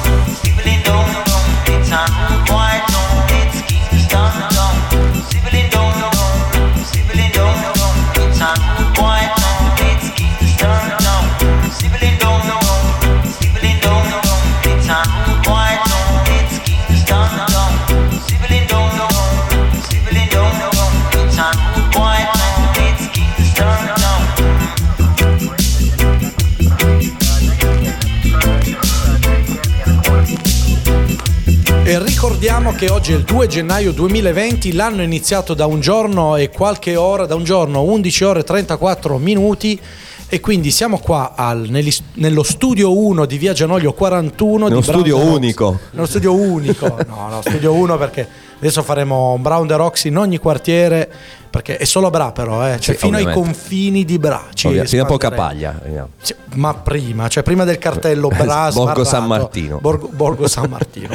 ricordiamo 32.43 32.77
che 32.77 32.91
oggi 32.91 33.13
è 33.13 33.15
il 33.15 33.23
2 33.23 33.47
gennaio 33.47 33.93
2020, 33.93 34.73
l'anno 34.73 35.03
è 35.03 35.05
iniziato 35.05 35.55
da 35.55 35.67
un 35.67 35.79
giorno 35.79 36.35
e 36.35 36.51
qualche 36.51 36.97
ora, 36.97 37.25
da 37.25 37.37
un 37.37 37.45
giorno 37.45 37.83
11 37.85 38.25
ore 38.25 38.41
e 38.41 38.43
34 38.43 39.17
minuti 39.19 39.81
E 40.27 40.41
quindi 40.41 40.71
siamo 40.73 40.99
qua 40.99 41.35
al- 41.37 41.67
negli- 41.69 41.95
nello 42.15 42.43
studio 42.43 42.97
1 42.99 43.27
di 43.27 43.37
Via 43.39 43.53
Gianoglio 43.53 43.93
41 43.93 44.67
Nello 44.67 44.81
di 44.81 44.87
Brown 44.87 44.99
studio 45.01 45.19
Rocks. 45.19 45.37
unico. 45.37 45.79
Nello 45.91 46.07
studio 46.07 46.35
unico. 46.35 46.87
No, 47.07 47.29
no, 47.31 47.41
studio 47.43 47.73
1 47.75 47.99
perché 47.99 48.27
adesso 48.57 48.83
faremo 48.83 49.35
un 49.35 49.43
Brown 49.43 49.67
the 49.69 49.77
Rocks 49.77 50.05
in 50.05 50.17
ogni 50.17 50.39
quartiere 50.39 51.13
perché 51.53 51.77
è 51.77 51.85
solo 51.85 52.09
Bra 52.09 52.33
però, 52.33 52.67
eh. 52.67 52.81
cioè 52.81 52.95
Sì, 52.95 53.01
fino 53.03 53.17
ai 53.17 53.25
ovviamente. 53.25 53.53
confini 53.53 54.05
di 54.07 54.19
Bra. 54.19 54.43
Ovvia- 54.65 54.85
fino 54.87 55.03
a. 55.03 55.07
Pocapaglia. 55.07 55.79
vediamo. 55.83 56.09
Sì, 56.21 56.35
ma 56.55 56.73
prima, 56.73 57.29
cioè 57.29 57.43
prima 57.43 57.65
del 57.65 57.77
cartello 57.79 58.29
Bra 58.35 58.71
Borgo. 58.73 59.05
San 59.05 59.27
Martino. 59.27 59.79
Borgo, 59.81 60.09
Borgo 60.11 60.49
San 60.49 60.71
Martino. 60.71 61.09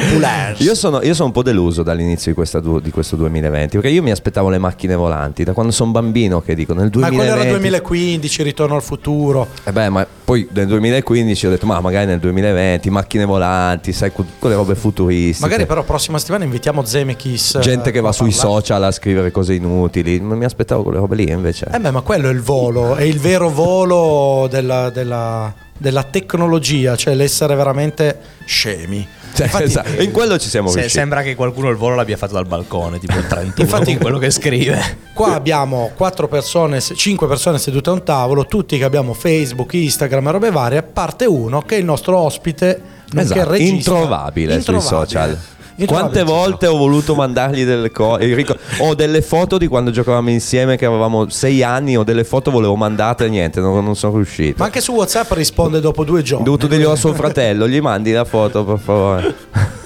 Io 0.60 0.76
sono, 0.76 1.02
io 1.02 1.14
sono 1.16 1.28
un 1.28 1.34
po' 1.34 1.42
deluso 1.42 1.82
dall'inizio 1.82 2.32
di, 2.32 2.38
questa 2.38 2.60
du- 2.60 2.80
di 2.80 2.92
questo 2.92 3.16
2020 3.16 3.78
perché 3.78 3.90
io 3.92 4.04
mi 4.04 4.12
aspettavo 4.12 4.50
le 4.50 4.60
macchine 4.60 4.94
volanti 4.96 5.44
da 5.44 5.54
quando 5.54 5.72
sono 5.72 5.90
bambino 5.92 6.40
che 6.42 6.54
dico 6.54 6.74
nel 6.74 6.92
Ma 6.94 7.08
quello 7.08 7.24
2020 7.24 7.42
era 7.48 7.58
2015, 7.58 8.44
ritorno 8.44 8.76
al 8.76 8.84
futuro. 8.84 9.48
Eh 9.64 9.72
beh, 9.72 9.90
ma 9.90 10.06
poi 10.24 10.48
nel 10.52 10.68
2015 10.68 11.48
ho 11.48 11.50
detto 11.50 11.66
ma 11.66 11.80
magari 11.80 12.06
nel 12.06 12.20
2020 12.20 12.90
macchine 12.92 13.26
volanti 13.26 13.92
sai 13.94 14.12
quelle 14.12 14.56
robe 14.56 14.76
futuristiche 14.76 15.48
Magari 15.48 15.66
però 15.66 15.84
prossima 15.84 16.18
settimana 16.20 16.44
invitiamo 16.44 16.84
Zemeckis. 16.84 17.60
gente 17.60 17.90
eh, 17.90 17.92
che 17.94 18.02
va 18.02 18.12
sui 18.12 18.30
parlare. 18.32 18.50
social 18.62 18.84
a 18.84 18.92
scrivere 18.92 19.32
cose 19.32 19.54
inutili 19.54 20.20
ma 20.28 20.36
mi 20.36 20.46
aspettavo 20.46 20.84
quelle 20.84 21.00
robe 21.00 21.16
lì 21.16 21.30
invece 21.30 21.68
Eh 21.72 21.80
beh, 21.80 21.92
ma 21.92 22.02
quello 22.02 22.30
è 22.30 22.32
il 22.32 22.42
volo, 22.42 22.96
è 22.96 23.04
il 23.04 23.20
vero 23.20 23.50
volo 23.50 24.48
della, 24.50 24.90
della- 24.90 25.54
della 25.80 26.04
tecnologia, 26.04 26.96
cioè 26.96 27.14
l'essere 27.14 27.54
veramente 27.56 28.18
scemi. 28.46 29.08
Cioè, 29.34 29.46
Infatti- 29.46 29.64
esatto, 29.66 30.02
in 30.02 30.10
quello 30.12 30.40
ci 30.40 30.50
siamo 30.50 30.70
Se- 30.70 30.76
riusciti 30.80 31.00
sembra 31.00 31.22
che 31.22 31.36
qualcuno 31.36 31.70
il 31.70 31.76
volo 31.76 31.94
l'abbia 31.94 32.18
fatto 32.18 32.34
dal 32.34 32.48
balcone, 32.48 32.98
tipo 32.98 33.16
il 33.18 33.28
31, 33.28 33.54
Infatti- 33.70 33.98
quello 33.98 34.18
che 34.18 34.32
scrive. 34.32 34.80
Qua 35.14 35.36
abbiamo 35.36 35.92
quattro 35.96 36.28
persone, 36.28 36.80
cinque 36.82 37.28
persone 37.28 37.60
sedute 37.60 37.90
a 37.92 37.94
un 37.94 38.04
tavolo, 38.04 38.46
tutti 38.48 38.78
che 38.80 38.84
abbiamo 38.84 39.14
Facebook, 39.14 39.74
Instagram 39.74 40.28
e 40.28 40.32
robe 40.32 40.50
varie, 40.52 40.82
parte 40.82 41.26
uno 41.26 41.62
che 41.62 41.76
è 41.76 41.80
il 41.80 41.86
nostro 41.86 42.18
ospite, 42.18 42.82
nonché 43.12 43.34
Esatto, 43.34 43.52
regista. 43.52 43.76
introvabile, 43.76 44.50
sui 44.62 44.74
Introvabile. 44.74 44.90
social 45.06 45.28
Introvabile 45.30 45.56
quante 45.86 46.24
volte 46.24 46.68
ho 46.68 46.76
voluto 46.78 47.14
mandargli 47.16 47.64
delle 47.64 47.92
cose 47.92 48.46
ho 48.80 48.96
delle 48.96 49.22
foto 49.22 49.58
di 49.58 49.68
quando 49.68 49.92
giocavamo 49.92 50.30
insieme 50.30 50.76
che 50.76 50.86
avevamo 50.86 51.30
sei 51.30 51.62
anni 51.64 51.96
ho 51.96 52.04
delle 52.04 52.24
foto 52.24 52.50
volevo 52.52 52.76
mandarle 52.76 53.28
e 53.28 53.30
niente 53.30 53.60
non, 53.60 53.84
non 53.84 53.96
sono 53.96 54.16
riuscito 54.16 54.56
Ma 54.58 54.66
anche 54.66 54.82
su 54.82 54.94
WhatsApp 54.94 55.32
risponde 55.34 55.80
dopo 55.80 56.04
due 56.04 56.20
ho 56.20 56.24
giorni. 56.24 56.46
dovuto 56.46 56.68
dirglielo 56.68 56.92
a 56.92 56.96
suo 56.96 57.14
fratello 57.14 57.68
gli 57.68 57.80
mandi 57.80 58.12
la 58.12 58.26
foto 58.26 58.64
per 58.66 58.80
favore 58.80 59.36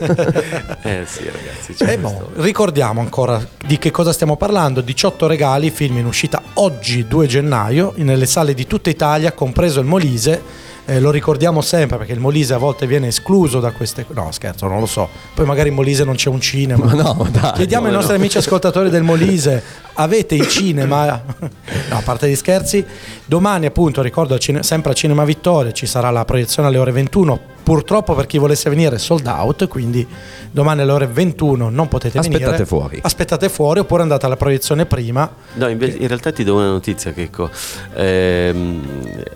Eh 0.83 1.05
sì, 1.07 1.25
ragazzi. 1.25 1.75
c'è 1.75 1.93
Eh, 1.93 1.99
boh, 1.99 2.31
ricordiamo 2.37 3.01
ancora 3.01 3.45
di 3.67 3.79
che 3.79 3.91
cosa 3.91 4.13
stiamo 4.13 4.37
parlando. 4.37 4.81
18 4.81 5.27
regali, 5.27 5.71
film 5.71 5.99
in 5.99 6.07
uscita 6.07 6.41
oggi 6.55 7.07
2 7.07 7.27
gennaio 7.27 7.93
nelle 7.97 8.27
sale 8.27 8.55
di 8.55 8.67
tutta 8.67 8.89
Italia, 8.91 9.33
compreso 9.33 9.81
il 9.81 9.87
Molise. 9.87 10.69
Eh, 10.91 10.99
lo 10.99 11.13
ricordiamo 11.13 11.61
sempre 11.61 11.99
perché 11.99 12.15
il 12.15 12.19
Molise 12.19 12.55
a 12.55 12.59
volte 12.59 12.85
viene 12.85 13.07
escluso 13.07 13.61
da 13.61 13.71
queste... 13.71 14.05
No 14.09 14.33
scherzo, 14.33 14.67
non 14.67 14.81
lo 14.81 14.87
so. 14.87 15.09
Poi 15.35 15.47
magari 15.47 15.69
in 15.69 15.77
Molise 15.77 16.03
non 16.03 16.17
c'è 16.17 16.29
un 16.29 16.41
cinema. 16.41 16.83
ma 16.85 16.95
no 16.95 17.29
dai 17.31 17.53
Chiediamo 17.53 17.85
ai 17.85 17.93
no, 17.93 17.99
nostri 17.99 18.17
no. 18.17 18.21
amici 18.21 18.39
ascoltatori 18.39 18.91
del 18.91 19.05
Molise, 19.05 19.63
avete 19.93 20.35
i 20.35 20.49
cinema? 20.49 21.23
No, 21.91 21.97
a 21.97 22.03
parte 22.03 22.29
gli 22.29 22.35
scherzi, 22.35 22.85
domani 23.25 23.67
appunto, 23.67 24.03
ricordo, 24.03 24.39
sempre 24.61 24.91
a 24.91 24.95
Cinema 24.95 25.25
Vittoria 25.25 25.73
ci 25.73 25.87
sarà 25.87 26.11
la 26.11 26.25
proiezione 26.25 26.69
alle 26.69 26.79
ore 26.79 26.91
21. 26.93 27.41
Purtroppo 27.63 28.15
per 28.15 28.27
chi 28.27 28.39
volesse 28.39 28.69
venire 28.69 28.97
è 28.97 28.99
sold 28.99 29.27
out, 29.27 29.69
quindi 29.69 30.07
domani 30.51 30.81
alle 30.81 30.93
ore 30.93 31.07
21 31.07 31.69
non 31.69 31.89
potete 31.89 32.19
venire. 32.21 32.43
Aspettate 32.43 32.67
fuori. 32.67 32.99
Aspettate 33.03 33.49
fuori 33.49 33.81
oppure 33.81 34.03
andate 34.03 34.27
alla 34.27 34.37
proiezione 34.37 34.87
prima. 34.87 35.31
No, 35.55 35.69
invece- 35.69 35.99
in 35.99 36.09
realtà 36.09 36.33
ti 36.33 36.43
do 36.43 36.57
una 36.57 36.71
notizia, 36.71 37.13
Checco. 37.13 37.51
Ehm, 37.95 38.83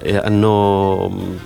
eh, 0.02 0.16
hanno 0.16 1.42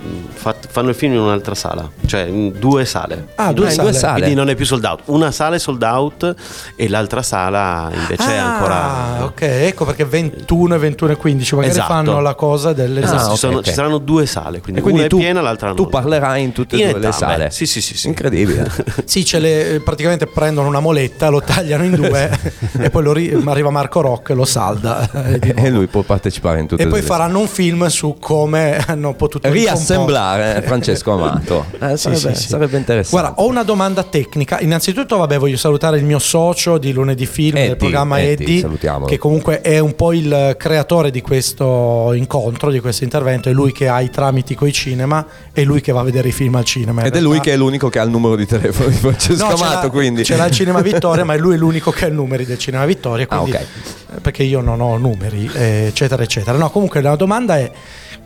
fanno 0.71 0.91
il 0.91 0.95
film 0.95 1.15
in 1.15 1.21
un'altra 1.21 1.55
sala, 1.55 1.91
cioè 2.07 2.23
in 2.23 2.53
due 2.59 2.85
sale. 2.85 3.29
Ah, 3.35 3.53
due 3.53 3.67
Ah, 3.67 3.69
in 3.71 3.75
sale. 3.75 3.91
due 3.91 3.99
sale. 3.99 4.19
Quindi 4.21 4.35
non 4.37 4.49
è 4.49 4.55
più 4.55 4.65
sold 4.65 4.85
out. 4.85 5.01
Una 5.07 5.31
sala 5.33 5.57
è 5.57 5.59
sold 5.59 5.83
out 5.83 6.35
e 6.77 6.89
l'altra 6.89 7.23
sala 7.23 7.91
invece 7.93 8.33
è 8.33 8.37
Ah, 8.37 8.53
ancora. 8.55 9.25
ok, 9.25 9.41
ecco 9.43 9.85
perché 9.85 10.05
21 10.05 10.75
e 10.75 10.79
21 10.79 11.13
e 11.13 11.17
15 11.17 11.55
magari 11.57 11.73
Esatto. 11.73 11.93
fanno 11.93 12.21
la 12.21 12.35
cosa 12.35 12.73
delle 12.73 13.03
Esatto, 13.03 13.27
Ah, 13.29 13.31
ci, 13.33 13.37
sono- 13.37 13.57
ok. 13.59 13.65
ci 13.65 13.73
saranno 13.73 13.99
due 13.99 14.27
sale, 14.27 14.61
quindi, 14.61 14.81
E 14.81 14.83
quindi 14.83 15.01
una 15.01 15.09
tu, 15.09 15.17
è 15.17 15.21
piena, 15.21 15.41
l'altra 15.41 15.69
no. 15.69 15.75
tu 15.75 15.89
parlerai 15.89 16.43
in 16.43 16.53
tutte 16.53 16.77
e 16.77 16.91
due 16.91 16.99
le 17.01 17.13
sale 17.13 17.51
Sì, 17.51 17.67
sì, 17.67 17.81
sì, 17.81 17.97
sì. 17.97 18.07
incredibile 18.09 18.71
Sì, 19.05 19.25
ce 19.25 19.39
le, 19.39 19.81
praticamente 19.85 20.27
prendono 20.27 20.69
una 20.69 20.81
moletta, 20.81 21.29
lo 21.29 21.41
tagliano 21.43 21.85
in 21.85 21.95
due 21.95 22.31
e 22.79 22.91
poi 22.91 23.03
lo 23.03 23.13
ri- 23.13 23.43
arriva 23.47 23.71
Marco 23.71 24.01
Rock 24.01 24.31
e 24.31 24.35
lo 24.35 24.45
salda. 24.45 25.11
eh, 25.13 25.41
e 25.57 25.71
lui 25.71 25.87
può 25.87 26.03
partecipare 26.03 26.61
in 26.61 26.67
tutte 26.67 26.83
E 26.83 26.87
e 26.87 26.89
poi 26.89 27.01
le 27.01 27.07
faranno 27.07 27.39
un 27.41 27.49
film 27.49 27.87
su 27.89 28.17
come 28.21 28.83
hanno 28.87 29.15
potuto 29.15 29.47
riassemblare 29.88 30.62
Francesco 30.62 31.12
Amato 31.12 31.64
Eh, 31.81 31.96
Sì, 31.96 32.14
sarebbe, 32.14 32.35
sì, 32.35 32.42
sì. 32.42 32.48
sarebbe 32.48 32.77
interessante 32.77 33.20
Guarda, 33.20 33.42
ho 33.42 33.46
una 33.46 33.62
domanda 33.62 34.03
tecnica. 34.03 34.61
Innanzitutto, 34.61 35.16
vabbè, 35.16 35.38
voglio 35.38 35.57
salutare 35.57 35.98
il 35.98 36.05
mio 36.05 36.18
socio 36.18 36.79
di 36.79 36.92
lunedì 36.92 37.27
film 37.27 37.55
del 37.55 37.62
Eddie, 37.64 37.77
programma 37.77 38.20
Eddie, 38.20 38.59
Eddie, 38.64 39.05
che 39.07 39.18
comunque 39.18 39.61
è 39.61 39.79
un 39.79 39.94
po' 39.94 40.12
il 40.12 40.55
creatore 40.59 41.11
di 41.11 41.20
questo 41.20 42.12
incontro, 42.14 42.70
di 42.70 42.81
questo 42.81 43.05
intervento. 43.05 43.48
È 43.48 43.53
lui 43.53 43.72
che 43.72 43.88
ha 43.88 44.01
i 44.01 44.11
tramiti 44.11 44.55
coi 44.55 44.72
cinema, 44.72 45.27
è 45.53 45.62
lui 45.64 45.81
che 45.81 45.92
va 45.92 46.01
a 46.01 46.05
vedere 46.05 46.29
i 46.29 46.33
film 46.33 46.55
al 46.57 46.64
cinema. 46.64 47.01
in 47.01 47.07
ed 47.07 47.16
è 47.16 47.20
lui 47.20 47.40
che 47.40 47.53
è 47.53 47.57
l'unico 47.57 47.88
che 47.88 47.98
ha 47.98 48.03
il 48.03 48.11
numero 48.11 48.37
di 48.37 48.46
telefono 48.46 48.88
di 48.90 48.96
Francesco 48.96 49.46
No, 49.46 49.55
Amato 49.55 49.90
quindi 49.90 50.24
ce 50.24 50.37
l'ha 50.37 50.46
il 50.46 50.53
Cinema 50.53 50.81
Vittoria, 50.83 51.24
ma 51.24 51.35
è 51.35 51.38
lui 51.38 51.57
l'unico 51.57 51.90
che 51.90 52.05
ha 52.07 52.09
i 52.09 52.12
numeri 52.12 52.44
del 52.44 52.59
Cinema 52.59 52.85
Vittoria. 52.85 53.27
Ah, 53.29 53.38
Quindi, 53.38 53.57
ok. 53.57 53.62
eh, 54.16 54.20
Perché 54.20 54.42
io 54.42 54.61
non 54.61 54.81
ho 54.81 54.96
numeri, 54.96 55.48
eh, 55.55 55.87
eccetera, 55.88 56.22
eccetera. 56.22 56.57
No, 56.59 56.70
comunque 56.70 57.01
la 57.01 57.16
domanda 57.16 57.59
è: 57.59 57.70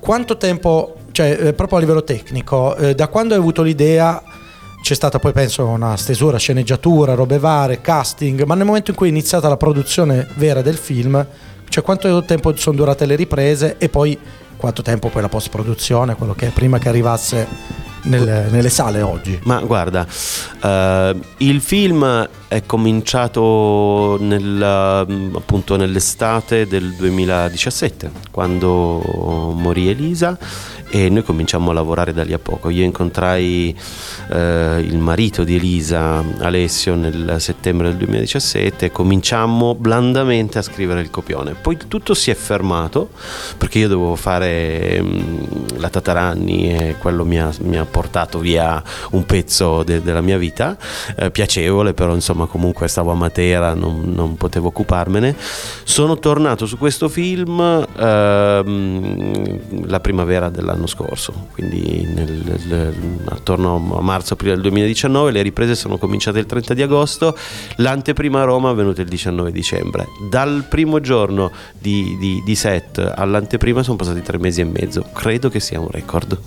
quanto 0.00 0.36
tempo, 0.36 0.96
cioè 1.12 1.38
eh, 1.40 1.52
proprio 1.52 1.78
a 1.78 1.80
livello 1.80 2.02
tecnico, 2.02 2.74
eh, 2.76 2.94
da 2.94 3.08
quando 3.08 3.34
hai 3.34 3.40
avuto 3.40 3.62
l'idea? 3.62 4.22
C'è 4.82 4.94
stata 4.94 5.20
poi 5.20 5.32
penso 5.32 5.64
una 5.64 5.96
stesura, 5.96 6.38
sceneggiatura, 6.38 7.14
robe 7.14 7.38
varie, 7.38 7.80
casting, 7.80 8.42
ma 8.42 8.56
nel 8.56 8.66
momento 8.66 8.90
in 8.90 8.96
cui 8.96 9.06
è 9.06 9.10
iniziata 9.10 9.48
la 9.48 9.56
produzione 9.56 10.26
vera 10.34 10.60
del 10.60 10.76
film, 10.76 11.24
cioè 11.68 11.84
quanto 11.84 12.24
tempo 12.24 12.56
sono 12.56 12.76
durate 12.76 13.06
le 13.06 13.14
riprese 13.14 13.76
e 13.78 13.88
poi 13.88 14.18
quanto 14.56 14.82
tempo 14.82 15.08
poi 15.08 15.22
la 15.22 15.28
post 15.28 15.50
produzione, 15.50 16.16
quello 16.16 16.34
che 16.34 16.48
è 16.48 16.50
prima 16.50 16.78
che 16.78 16.88
arrivasse 16.88 17.46
nelle, 18.02 18.48
nelle 18.50 18.70
sale 18.70 19.02
oggi? 19.02 19.38
Ma 19.44 19.60
guarda, 19.60 20.06
eh, 20.62 21.16
il 21.38 21.60
film 21.60 22.28
è 22.48 22.62
cominciato 22.66 24.18
nel, 24.20 25.06
mm, 25.10 25.36
appunto 25.36 25.76
nell'estate 25.76 26.66
del 26.66 26.94
2017, 26.94 28.10
quando 28.30 29.52
morì 29.56 29.88
Elisa 29.88 30.38
e 30.94 31.08
noi 31.08 31.22
cominciamo 31.22 31.70
a 31.70 31.72
lavorare 31.72 32.12
da 32.12 32.22
lì 32.22 32.34
a 32.34 32.38
poco. 32.38 32.68
Io 32.68 32.84
incontrai 32.84 33.74
eh, 34.30 34.84
il 34.86 34.98
marito 34.98 35.42
di 35.42 35.54
Elisa, 35.54 36.22
Alessio, 36.40 36.94
nel 36.94 37.36
settembre 37.38 37.88
del 37.88 37.96
2017 37.96 38.84
e 38.86 38.90
cominciammo 38.90 39.74
blandamente 39.74 40.58
a 40.58 40.62
scrivere 40.62 41.00
il 41.00 41.08
copione. 41.08 41.54
Poi 41.54 41.78
tutto 41.88 42.12
si 42.12 42.30
è 42.30 42.34
fermato 42.34 43.08
perché 43.56 43.78
io 43.78 43.88
dovevo 43.88 44.16
fare 44.16 45.00
mm, 45.00 45.78
la 45.78 45.88
Tataranni 45.88 46.74
e 46.74 46.96
quello 46.98 47.24
mi 47.24 47.40
ha, 47.40 47.50
mi 47.62 47.78
ha 47.78 47.86
portato 47.92 48.40
via 48.40 48.82
un 49.12 49.24
pezzo 49.24 49.84
de- 49.84 50.02
della 50.02 50.20
mia 50.22 50.38
vita, 50.38 50.76
eh, 51.16 51.30
piacevole, 51.30 51.94
però 51.94 52.14
insomma 52.14 52.46
comunque 52.46 52.88
stavo 52.88 53.12
a 53.12 53.14
Matera, 53.14 53.74
non, 53.74 54.10
non 54.12 54.36
potevo 54.36 54.68
occuparmene. 54.68 55.36
Sono 55.84 56.18
tornato 56.18 56.66
su 56.66 56.78
questo 56.78 57.08
film 57.08 57.60
ehm, 57.62 59.86
la 59.88 60.00
primavera 60.00 60.48
dell'anno 60.48 60.86
scorso, 60.86 61.48
quindi 61.54 62.06
nel- 62.12 62.60
nel- 62.66 62.94
attorno 63.28 63.96
a 63.98 64.02
marzo-aprile 64.02 64.52
del 64.54 64.62
2019, 64.62 65.30
le 65.30 65.42
riprese 65.42 65.74
sono 65.74 65.98
cominciate 65.98 66.38
il 66.38 66.46
30 66.46 66.74
di 66.74 66.82
agosto, 66.82 67.36
l'anteprima 67.76 68.40
a 68.40 68.44
Roma 68.44 68.68
è 68.68 68.72
avvenuta 68.72 69.02
il 69.02 69.08
19 69.08 69.52
dicembre. 69.52 70.08
Dal 70.30 70.64
primo 70.68 71.00
giorno 71.00 71.50
di, 71.78 72.16
di- 72.18 72.42
di 72.44 72.54
set 72.54 72.98
all'anteprima 73.14 73.82
sono 73.82 73.96
passati 73.96 74.22
tre 74.22 74.38
mesi 74.38 74.60
e 74.60 74.64
mezzo, 74.64 75.04
credo 75.12 75.48
che 75.50 75.60
sia 75.60 75.78
un 75.78 75.88
record. 75.90 76.38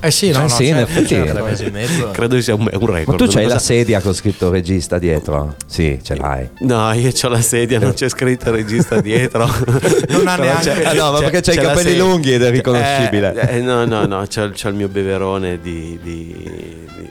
Eh 0.00 0.10
sì, 0.10 0.30
no, 0.30 0.38
Eh 0.38 0.42
no, 0.42 0.48
sì, 0.48 0.68
in 0.68 0.76
certo. 1.06 1.32
Tre 1.32 1.42
mesi 1.42 1.64
e 1.64 1.70
mezzo. 1.70 2.10
Credo 2.12 2.34
che 2.36 2.42
sia 2.42 2.54
un, 2.54 2.60
un 2.72 2.86
record. 2.86 3.18
ma 3.20 3.26
tu 3.26 3.32
c'hai 3.32 3.46
la 3.46 3.58
sedia 3.58 4.00
con 4.00 4.14
scritto 4.14 4.50
regista 4.50 4.98
dietro 4.98 5.56
sì 5.66 5.98
ce 6.02 6.14
l'hai 6.16 6.48
No, 6.60 6.92
io 6.92 7.10
ho 7.22 7.28
la 7.28 7.40
sedia, 7.40 7.78
non 7.78 7.92
c'è 7.94 8.08
scritto 8.08 8.50
regista 8.50 9.00
dietro. 9.00 9.46
Non 10.08 10.26
ha 10.28 10.36
neanche- 10.36 10.84
Ah, 10.84 10.92
no, 10.92 11.12
ma 11.12 11.18
perché 11.20 11.40
c'hai 11.40 11.54
i 11.56 11.58
capelli 11.58 11.96
lunghi 11.96 12.32
ed 12.34 12.42
è 12.42 12.50
riconoscibile. 12.50 13.48
Eh, 13.48 13.56
eh, 13.56 13.60
no, 13.60 13.84
no, 13.84 14.06
no, 14.06 14.24
c'ho, 14.32 14.50
c'ho 14.50 14.68
il 14.68 14.74
mio 14.74 14.88
beverone 14.88 15.58
di, 15.60 15.98
di, 16.02 16.34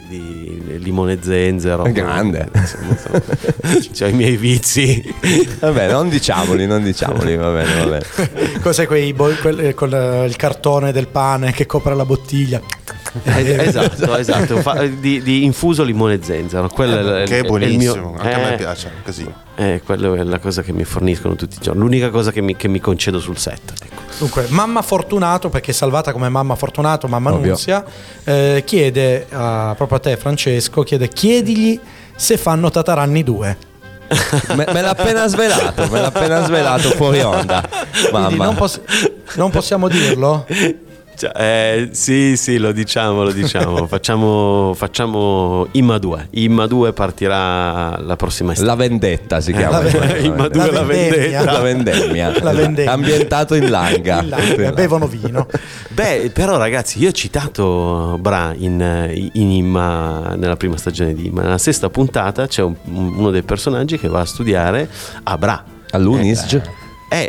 di- 0.10 0.62
di 0.66 0.80
limone 0.80 1.18
zenzero. 1.22 1.84
È 1.86 1.92
grande. 1.92 2.50
Insomma, 2.54 3.22
c'ho 3.94 4.06
i 4.08 4.14
miei 4.14 4.38
vizi. 4.38 5.04
vabbè 5.60 5.92
non 5.92 6.10
diciamoli 6.10 6.66
non 6.66 6.84
diciamoli 6.84 7.36
va 7.36 7.50
bene 7.52 7.76
va 7.80 7.86
bene 7.86 8.60
Cos'è 8.62 8.86
quei 8.88 9.14
bo- 9.14 9.34
quel- 9.42 9.60
eh, 9.68 9.74
con 9.74 9.94
eh, 9.94 10.26
il 10.26 10.36
cartone 10.36 10.92
del 10.92 11.08
pane 11.08 11.52
che 11.52 11.66
copre 11.66 11.96
la 11.96 12.06
bottiglia? 12.06 12.62
Eh, 13.24 13.56
esatto, 13.68 14.16
esatto. 14.18 14.58
Fa- 14.62 14.86
di, 14.88 15.22
di 15.22 15.44
infuso 15.44 15.84
limone 15.84 16.20
zenzero. 16.24 16.68
Quello 16.70 17.16
è, 17.18 17.26
Che 17.26 17.36
è 17.38 17.42
il 17.42 17.46
buonissimo, 17.46 18.12
mio- 18.12 18.16
anche 18.18 18.34
a 18.34 18.38
me 18.38 18.54
eh, 18.54 18.58
piace 18.58 18.92
così. 19.04 19.32
Eh, 19.56 19.82
quello 19.86 20.16
è 20.16 20.24
la 20.24 20.40
cosa 20.40 20.64
che 20.64 20.74
mi 20.74 20.84
forniscono 20.84 21.36
tutti 21.36 21.58
i 21.58 21.62
giorni. 21.62 21.82
L'unica 21.82 22.10
cosa 22.10 22.32
che 22.32 22.42
mi, 22.42 22.56
che 22.56 22.68
mi 22.68 22.80
concedo 22.80 23.20
sul 23.20 23.38
set. 23.38 23.74
Ecco. 23.84 24.02
Dunque, 24.18 24.46
mamma 24.50 24.82
Fortunato, 24.82 25.50
perché 25.50 25.72
è 25.72 25.74
salvata 25.74 26.12
come 26.12 26.28
mamma 26.30 26.56
Fortunato, 26.56 27.08
mamma 27.08 27.32
Ovvio. 27.34 27.48
Nunzia, 27.50 27.84
eh, 28.24 28.64
chiede 28.66 29.28
a- 29.32 29.74
proprio 29.78 29.98
a 29.98 30.02
te, 30.02 30.18
Francesco, 30.18 30.82
chiede 30.84 31.08
chiedigli 31.08 31.80
se 32.16 32.38
fanno 32.38 32.70
Tataranni 32.72 33.24
2. 33.24 33.58
Me, 34.56 34.66
me 34.72 34.82
l'ha 34.82 34.90
appena 34.90 35.28
svelato, 35.28 35.88
me 35.90 36.00
l'ha 36.02 36.08
appena 36.08 36.44
svelato 36.46 36.90
fuori 36.92 37.22
onda. 37.22 37.68
Quindi 37.92 38.12
Mamma. 38.12 38.46
non, 38.46 38.56
poss- 38.56 38.82
non 39.36 39.50
possiamo 39.50 39.88
dirlo? 39.88 40.46
Cioè, 41.16 41.32
eh, 41.36 41.90
sì, 41.92 42.36
sì, 42.38 42.58
lo 42.58 42.72
diciamo, 42.72 43.24
lo 43.24 43.32
diciamo. 43.32 43.86
facciamo, 43.88 44.74
facciamo 44.76 45.68
Imma 45.72 45.98
2. 45.98 46.28
Imma 46.32 46.66
2 46.68 46.94
partirà 46.94 47.98
la 48.00 48.16
prossima 48.16 48.52
estate. 48.54 48.68
La 48.68 48.76
vendetta 48.76 49.40
si 49.42 49.54
chiama. 49.54 49.82
La 49.82 49.90
ve- 49.90 50.20
Imma 50.20 50.48
2 50.48 50.72
la, 50.72 50.84
vendetta. 50.84 51.44
La 51.44 51.60
vendemmia. 51.60 52.44
La 52.44 52.52
vendemmia. 52.52 52.92
Ambientato 52.94 53.56
in 53.56 53.70
Langa. 53.70 54.22
In 54.22 54.30
Langa, 54.30 54.72
bevono 54.72 55.08
vino. 55.08 55.48
Beh, 55.90 56.32
però 56.34 56.58
ragazzi, 56.58 57.00
io 57.00 57.10
ho 57.10 57.14
citato 57.14 58.18
Bra 58.20 58.54
in, 58.58 59.30
in 59.34 59.52
Imma 59.52 60.36
nella 60.36 60.56
prima 60.58 60.78
stagione 60.78 61.14
di 61.14 61.28
Imma. 61.28 61.42
Nella 61.44 61.58
sesta 61.58 61.90
puntata 61.90 62.48
c'è 62.48 62.62
un- 62.62 62.76
uno 62.86 63.30
dei 63.32 63.44
personaggi 63.44 63.98
che 64.00 64.08
va 64.08 64.22
a 64.22 64.26
studiare 64.26 64.90
a 65.24 65.38
Bra. 65.38 65.64
All'Unisg. 65.92 66.56
Eh 66.56 66.82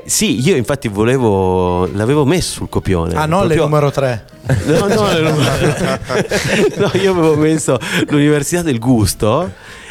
sì, 0.06 0.46
io 0.46 0.56
infatti 0.56 0.88
volevo 0.88 1.86
l'avevo 1.92 2.24
messo 2.24 2.52
sul 2.54 2.68
copione. 2.68 3.14
Ah, 3.14 3.26
non 3.26 3.46
le 3.46 3.54
Proprio- 3.54 3.64
numero 3.64 3.90
3. 3.90 4.24
No, 4.66 4.86
no, 4.88 5.12
no, 5.18 5.30
no, 6.76 6.90
io 7.00 7.10
avevo 7.12 7.34
messo 7.36 7.78
l'Università 8.08 8.62
del 8.62 8.78
Gusto 8.78 9.50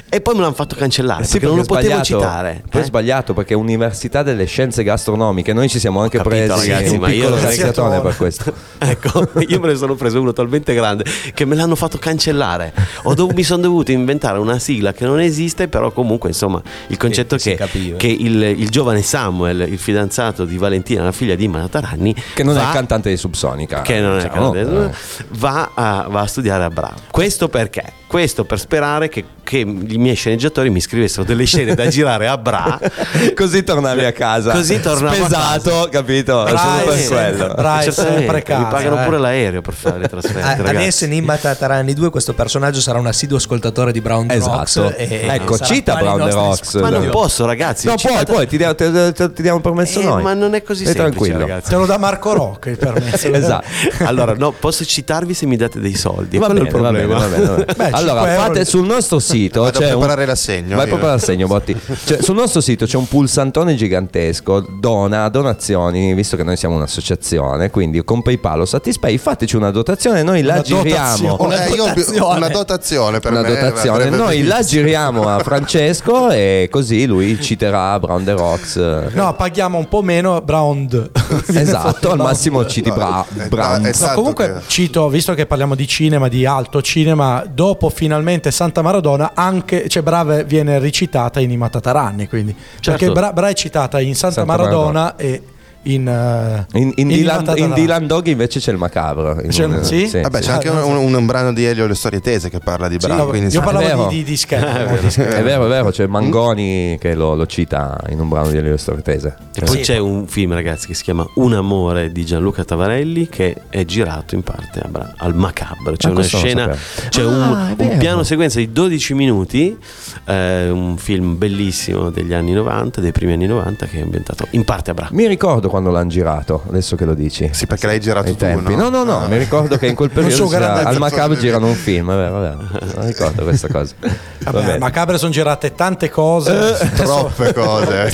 e 0.09 0.21
poi 0.21 0.35
me 0.35 0.41
l'hanno 0.41 0.53
fatto 0.53 0.75
cancellare 0.75 1.23
Sì, 1.23 1.31
perché 1.33 1.47
non 1.47 1.55
lo 1.55 1.63
perché 1.63 1.87
è 1.87 1.89
potevo 1.89 2.03
citare. 2.03 2.63
Poi 2.69 2.81
è 2.81 2.83
eh. 2.83 2.87
sbagliato 2.87 3.33
perché 3.33 3.53
è 3.53 3.57
Università 3.57 4.21
delle 4.21 4.45
Scienze 4.45 4.83
Gastronomiche. 4.83 5.53
Noi 5.53 5.69
ci 5.69 5.79
siamo 5.79 6.01
anche 6.01 6.17
capito, 6.17 6.53
presi 6.53 6.69
ragazzi, 6.69 6.93
un 6.93 6.99
ma 6.99 7.09
io 7.11 7.33
cariatone 7.33 8.01
per 8.01 8.15
questo. 8.15 8.53
Ecco, 8.83 9.29
io 9.47 9.59
me 9.61 9.67
ne 9.67 9.75
sono 9.75 9.95
preso 9.95 10.19
uno 10.19 10.33
talmente 10.33 10.73
grande 10.73 11.05
che 11.33 11.45
me 11.45 11.55
l'hanno 11.55 11.75
fatto 11.75 11.97
cancellare. 11.97 12.73
Ho 13.03 13.13
dov- 13.13 13.31
mi 13.33 13.41
sono 13.43 13.61
dovuto 13.61 13.91
inventare 13.91 14.37
una 14.39 14.59
sigla 14.59 14.91
che 14.91 15.05
non 15.05 15.21
esiste, 15.21 15.69
però 15.69 15.91
comunque 15.91 16.29
insomma 16.29 16.61
il 16.87 16.97
concetto 16.97 17.37
che, 17.37 17.55
capiva. 17.55 17.97
che 17.97 18.07
il, 18.07 18.41
il 18.41 18.69
giovane 18.69 19.01
Samuel, 19.01 19.61
il 19.61 19.79
fidanzato 19.79 20.43
di 20.43 20.57
Valentina, 20.57 21.03
la 21.03 21.13
figlia 21.13 21.35
di 21.35 21.45
Imma 21.45 21.65
Taranni, 21.69 22.13
Che 22.33 22.43
non 22.43 22.55
è 22.57 22.59
va- 22.59 22.67
il 22.67 22.73
cantante 22.73 23.09
di 23.09 23.17
Subsonica. 23.17 23.81
che 23.81 23.99
non 23.99 24.19
è 24.19 24.23
diciamo, 24.23 24.51
cantante, 24.51 24.91
eh. 24.91 25.25
va, 25.37 25.71
a, 25.73 26.07
va 26.09 26.21
a 26.21 26.27
studiare 26.27 26.65
a 26.65 26.69
Bravo. 26.69 26.99
Questo 27.09 27.47
perché? 27.47 28.01
Questo 28.13 28.45
per 28.45 28.59
sperare 28.59 29.09
che, 29.09 29.23
che 29.41 29.57
i 29.57 29.65
miei 29.65 30.13
sceneggiatori 30.13 30.69
mi 30.69 30.79
scrivessero 30.79 31.23
delle 31.23 31.45
scene 31.45 31.73
da 31.73 31.87
girare 31.87 32.27
a 32.27 32.37
Bra. 32.37 32.79
Così 33.35 33.63
tornavi 33.63 34.05
a 34.05 34.11
casa. 34.11 34.51
Così 34.51 34.79
tornavo 34.79 35.23
a 35.23 35.25
Spesato, 35.25 35.87
capito? 35.91 36.45
Solo 36.45 36.83
per 36.85 37.07
quello. 37.07 37.55
È 37.55 37.81
Certamente, 37.81 37.91
sempre 37.93 38.35
mi 38.35 38.41
casa, 38.43 38.63
pagano 38.65 39.01
eh. 39.01 39.05
pure 39.05 39.17
l'aereo 39.17 39.61
per 39.61 39.73
fare 39.73 39.97
le 39.97 40.07
trasferte. 40.09 40.39
Ragazzi. 40.61 40.75
Adesso 40.75 41.05
in 41.05 41.13
Imma 41.13 41.37
Tatarani 41.37 41.91
2 41.95 42.11
questo 42.11 42.33
personaggio 42.35 42.81
sarà 42.81 42.99
un 42.99 43.07
assiduo 43.07 43.37
ascoltatore 43.37 43.91
di 43.91 43.99
Brown 43.99 44.27
the 44.27 44.37
Rocks 44.37 44.75
Esatto. 44.77 44.95
e- 44.95 45.27
Ecco, 45.31 45.55
sarà 45.57 45.73
cita 45.73 45.91
qua 45.97 46.01
nei 46.01 46.13
Brown 46.13 46.29
the 46.29 46.35
Rocks. 46.35 46.73
Ma 46.75 46.89
non 46.89 47.09
posso, 47.09 47.47
ragazzi. 47.47 47.87
No, 47.87 47.95
citato- 47.95 48.31
poi 48.31 48.45
ti, 48.45 48.57
diamo- 48.57 48.75
ti 48.75 49.41
diamo 49.41 49.59
permesso 49.59 50.01
Eh, 50.01 50.03
noi. 50.03 50.21
ma 50.21 50.35
non 50.35 50.53
è 50.53 50.61
così 50.61 50.83
Stai 50.83 50.93
semplice, 50.97 51.17
tranquillo. 51.31 51.47
ragazzi. 51.47 51.69
Te 51.71 51.75
lo 51.77 51.87
dà 51.87 51.97
Marco 51.97 52.33
Rocca 52.33 52.69
il 52.69 52.77
permesso. 52.77 53.27
Esatto. 53.33 53.65
Allora, 54.03 54.35
no, 54.35 54.51
posso 54.51 54.85
citarvi 54.85 55.33
se 55.33 55.47
mi 55.47 55.55
date 55.55 55.79
dei 55.79 55.95
soldi. 55.95 56.37
Va 56.37 56.45
bene, 56.45 56.59
il 56.59 56.69
va 56.69 56.91
bene, 56.91 57.05
problema. 57.07 57.17
va 57.19 57.25
bene, 57.27 57.45
va 57.45 57.53
bene. 57.55 57.73
Beh, 57.75 57.89
allora, 58.03 58.19
5 58.25 58.31
euro. 58.33 58.53
fate 58.53 58.65
sul 58.65 58.85
nostro 58.85 59.19
sito. 59.19 59.61
Vado 59.63 59.77
a 59.77 59.81
c'è 59.81 59.85
un- 59.87 59.97
preparare 59.99 60.25
l'assegno, 60.25 60.75
Vai 60.75 60.85
a 60.85 60.87
preparare 60.87 61.17
l'assegno, 61.17 61.47
Botti. 61.47 61.75
Cioè, 62.05 62.21
sul 62.21 62.35
nostro 62.35 62.61
sito 62.61 62.85
c'è 62.85 62.97
un 62.97 63.07
pulsantone 63.07 63.75
gigantesco. 63.75 64.65
Dona, 64.79 65.29
donazioni, 65.29 66.13
visto 66.13 66.35
che 66.35 66.43
noi 66.43 66.57
siamo 66.57 66.75
un'associazione. 66.75 67.69
Quindi 67.69 68.03
con 68.03 68.21
PayPal 68.21 68.61
o 68.61 68.65
Satispay 68.65 69.17
fateci 69.17 69.55
una 69.55 69.71
dotazione. 69.71 70.23
Noi 70.23 70.41
la 70.41 70.53
Una 70.53 70.61
giriamo. 70.61 71.37
dotazione. 71.37 71.65
Eh, 71.67 72.13
io 72.15 72.29
una 72.35 72.47
dotazione 72.49 73.19
per 73.19 73.31
una 73.31 73.41
me. 73.41 73.49
dotazione. 73.49 74.09
Noi 74.09 74.43
la 74.43 74.61
giriamo 74.61 75.27
a 75.27 75.39
Francesco 75.39 76.29
e 76.31 76.67
così 76.71 77.05
lui 77.05 77.39
citerà 77.41 77.99
Brown 77.99 78.23
the 78.23 78.31
Rocks. 78.33 78.75
No, 79.13 79.33
paghiamo 79.35 79.77
un 79.77 79.87
po' 79.87 80.01
meno 80.01 80.41
Brown. 80.41 80.71
Esatto, 81.53 82.11
al 82.11 82.17
massimo 82.17 82.65
citi 82.65 82.89
No, 82.89 83.25
Brown. 83.49 83.81
no, 83.99 84.11
comunque 84.13 84.53
che- 84.53 84.59
cito, 84.67 85.07
visto 85.09 85.33
che 85.33 85.45
parliamo 85.45 85.75
di 85.75 85.87
cinema, 85.87 86.27
di 86.27 86.45
alto 86.45 86.81
cinema, 86.81 87.43
dopo 87.51 87.89
finalmente 87.93 88.51
Santa 88.51 88.81
Maradona, 88.81 89.31
anche 89.33 89.87
cioè 89.87 90.03
Brave 90.03 90.43
viene 90.43 90.79
recitata 90.79 91.39
in 91.39 91.51
Imma 91.51 91.69
Tatarani, 91.69 92.27
quindi. 92.27 92.55
Perché 92.83 93.11
Bra, 93.11 93.31
Bra 93.31 93.47
è 93.47 93.53
citata 93.53 94.01
in 94.01 94.15
Santa, 94.15 94.41
Santa 94.41 94.57
Maradona, 94.57 95.15
e 95.15 95.41
in 95.83 96.07
eh, 96.07 96.65
In, 96.79 96.91
in, 96.95 97.09
in 97.11 97.17
Dylan, 97.17 97.53
in. 97.55 97.73
Dylan 97.73 98.07
Dog 98.07 98.27
invece 98.27 98.59
c'è 98.59 98.71
il 98.71 98.77
macabro. 98.77 99.35
C'è- 99.47 99.83
sì? 99.83 100.09
Vabbè, 100.21 100.39
c'è 100.39 100.51
Ah, 100.51 100.53
anche 100.55 100.69
no, 100.69 100.87
un, 100.87 101.13
un 101.13 101.25
brano 101.25 101.53
di 101.53 101.65
Elio 101.65 101.87
Le 101.87 101.95
Storie 101.95 102.19
Tese 102.21 102.49
che 102.49 102.59
parla 102.59 102.87
di 102.87 102.97
Sì, 102.99 103.07
Bravo. 103.07 103.31
no, 103.31 103.37
io 103.37 103.61
parlavo 103.61 104.07
di, 104.07 104.17
di, 104.17 104.23
di 104.23 104.37
scherzo. 104.37 105.21
È 105.23 105.43
vero, 105.43 105.65
è 105.65 105.67
vero, 105.69 105.89
c'è 105.91 106.05
Mangoni 106.07 106.97
che 106.99 107.13
lo, 107.15 107.35
lo 107.35 107.45
cita 107.45 107.97
in 108.09 108.19
un 108.19 108.29
brano 108.29 108.49
di 108.49 108.57
Elio 108.57 108.77
Stortese. 108.77 109.35
E 109.55 109.61
poi 109.63 109.79
c'è 109.79 109.97
un 109.97 110.27
film, 110.27 110.53
ragazzi, 110.53 110.87
che 110.87 110.93
si 110.93 111.03
chiama 111.03 111.25
Un 111.35 111.53
amore 111.53 112.11
di 112.11 112.25
Gianluca 112.25 112.63
Tavarelli, 112.63 113.27
che 113.29 113.55
è 113.69 113.83
girato 113.85 114.35
in 114.35 114.43
parte 114.43 114.79
a 114.79 114.87
Bra- 114.87 115.13
al 115.17 115.35
Macabre. 115.35 115.95
C'è 115.97 116.07
Ah, 116.07 116.11
una 116.11 116.21
scena, 116.23 116.75
c'è 117.09 117.21
Ah, 117.23 117.27
un, 117.27 117.75
un 117.77 117.97
piano 117.97 118.23
sequenza 118.23 118.59
di 118.59 118.71
12 118.71 119.13
minuti, 119.13 119.77
eh, 120.25 120.69
un 120.69 120.97
film 120.97 121.37
bellissimo 121.37 122.09
degli 122.09 122.33
anni 122.33 122.51
90, 122.53 123.01
dei 123.01 123.11
primi 123.11 123.33
anni 123.33 123.47
90, 123.47 123.85
che 123.87 123.99
è 123.99 124.01
ambientato 124.01 124.47
in 124.51 124.63
parte 124.63 124.91
a 124.91 124.93
Bra. 124.93 125.07
Mi 125.11 125.27
ricordo 125.27 125.69
quando 125.73 125.89
l'hanno 125.89 126.09
girato, 126.09 126.61
adesso 126.69 126.95
che 126.95 127.03
lo 127.03 127.15
dici. 127.15 127.49
Sì, 127.51 127.65
perché 127.65 127.87
l'hai 127.87 127.99
girato 127.99 128.27
Ai 128.27 128.33
tu, 128.33 128.37
tempi. 128.39 128.75
no? 128.75 128.89
No, 128.89 128.89
no, 128.89 129.03
no, 129.03 129.17
Ah. 129.23 129.27
mi 129.27 129.37
ricordo 129.39 129.75
che 129.77 129.87
in 129.87 129.95
quel 129.95 130.11
periodo 130.11 130.47
grande 130.47 130.81
al 130.83 131.29
di- 131.33 131.37
girano 131.39 131.65
un 131.65 131.73
film, 131.73 132.11
è 132.11 132.15
vero, 132.15 132.37
è 132.37 132.41
vero. 132.41 132.57
Non 132.95 133.05
ricordo 133.07 133.41
questa 133.43 133.67
cosa. 133.69 133.95
Va 133.99 134.51
Vabbè, 134.51 134.65
bene. 134.65 134.77
Macabre 134.77 135.17
sono 135.17 135.31
girate 135.31 135.73
tante 135.73 136.09
cose. 136.11 136.77
Troppe 136.95 137.53
cose. 137.53 138.13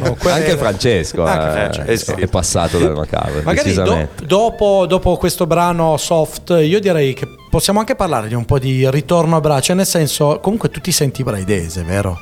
No, 0.00 0.14
quelle- 0.18 0.36
Anche 0.36 0.56
Francesco 0.56 1.24
Anche 1.24 1.46
eh, 1.46 1.50
Francesco. 1.72 2.16
è 2.16 2.26
passato 2.26 2.78
dal 2.78 2.94
Macabre, 2.94 3.42
Magari 3.42 3.72
do- 3.74 4.08
dopo, 4.24 4.86
dopo 4.88 5.16
questo 5.16 5.46
brano 5.46 5.96
soft, 5.98 6.50
io 6.60 6.80
direi 6.80 7.14
che 7.14 7.26
possiamo 7.48 7.78
anche 7.78 7.94
parlare 7.94 8.26
di 8.28 8.34
un 8.34 8.44
po' 8.44 8.58
di 8.58 8.90
ritorno 8.90 9.36
a 9.36 9.40
Bra, 9.40 9.60
cioè 9.60 9.76
nel 9.76 9.86
senso, 9.86 10.40
comunque 10.40 10.68
tu 10.70 10.80
ti 10.80 10.90
senti 10.92 11.22
braidese, 11.22 11.82
vero? 11.84 12.16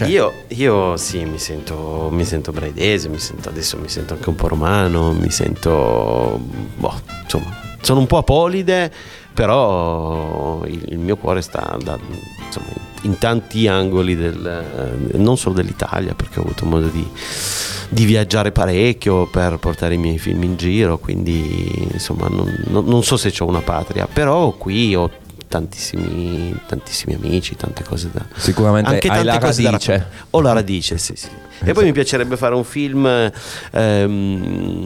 Cioè, 0.00 0.08
Io, 0.08 0.32
io 0.48 0.96
sì, 0.96 1.24
mi 1.26 1.38
sento, 1.38 2.08
mi 2.10 2.24
sento 2.24 2.52
braidese, 2.52 3.08
mi 3.10 3.18
sento, 3.18 3.50
adesso 3.50 3.76
mi 3.78 3.88
sento 3.88 4.14
anche 4.14 4.30
un 4.30 4.34
po' 4.34 4.48
romano, 4.48 5.12
mi 5.12 5.30
sento, 5.30 6.40
boh, 6.76 7.00
insomma, 7.24 7.54
sono 7.82 8.00
un 8.00 8.06
po' 8.06 8.16
apolide, 8.16 8.90
però 9.34 10.62
il, 10.64 10.82
il 10.88 10.98
mio 10.98 11.16
cuore 11.16 11.42
sta 11.42 11.76
da- 11.82 11.98
insomma, 12.46 12.68
in 13.02 13.18
tanti 13.18 13.68
angoli, 13.68 14.16
del, 14.16 14.46
eh, 15.12 15.16
non 15.18 15.36
solo 15.36 15.54
dell'Italia, 15.56 16.14
perché 16.14 16.38
ho 16.40 16.44
avuto 16.44 16.64
modo 16.64 16.86
di, 16.86 17.06
di 17.90 18.04
viaggiare 18.06 18.52
parecchio 18.52 19.26
per 19.26 19.58
portare 19.58 19.94
i 19.94 19.98
miei 19.98 20.18
film 20.18 20.42
in 20.44 20.56
giro, 20.56 20.96
quindi 20.98 21.88
insomma 21.92 22.26
non, 22.28 22.84
non- 22.86 23.02
so 23.02 23.18
se 23.18 23.32
ho 23.38 23.46
una 23.46 23.60
patria, 23.60 24.06
però 24.10 24.52
qui 24.52 24.94
ho 24.94 25.10
tantissimi, 25.50 26.54
tantissimi 26.68 27.14
amici, 27.14 27.56
tante 27.56 27.82
cose 27.82 28.08
da... 28.12 28.24
Sicuramente 28.36 28.88
Anche 28.88 29.08
hai 29.08 29.14
tante 29.24 29.32
la 29.32 29.38
cose 29.40 29.62
da 29.62 29.70
radice. 29.70 29.92
raccontare. 29.92 30.26
Ho 30.30 30.40
la 30.40 30.52
radice, 30.52 30.96
sì, 30.96 31.12
sì. 31.16 31.28
E 31.64 31.72
poi 31.72 31.84
mi 31.84 31.92
piacerebbe 31.92 32.36
fare 32.36 32.54
un 32.54 32.64
film 32.64 33.30
ehm, 33.72 34.84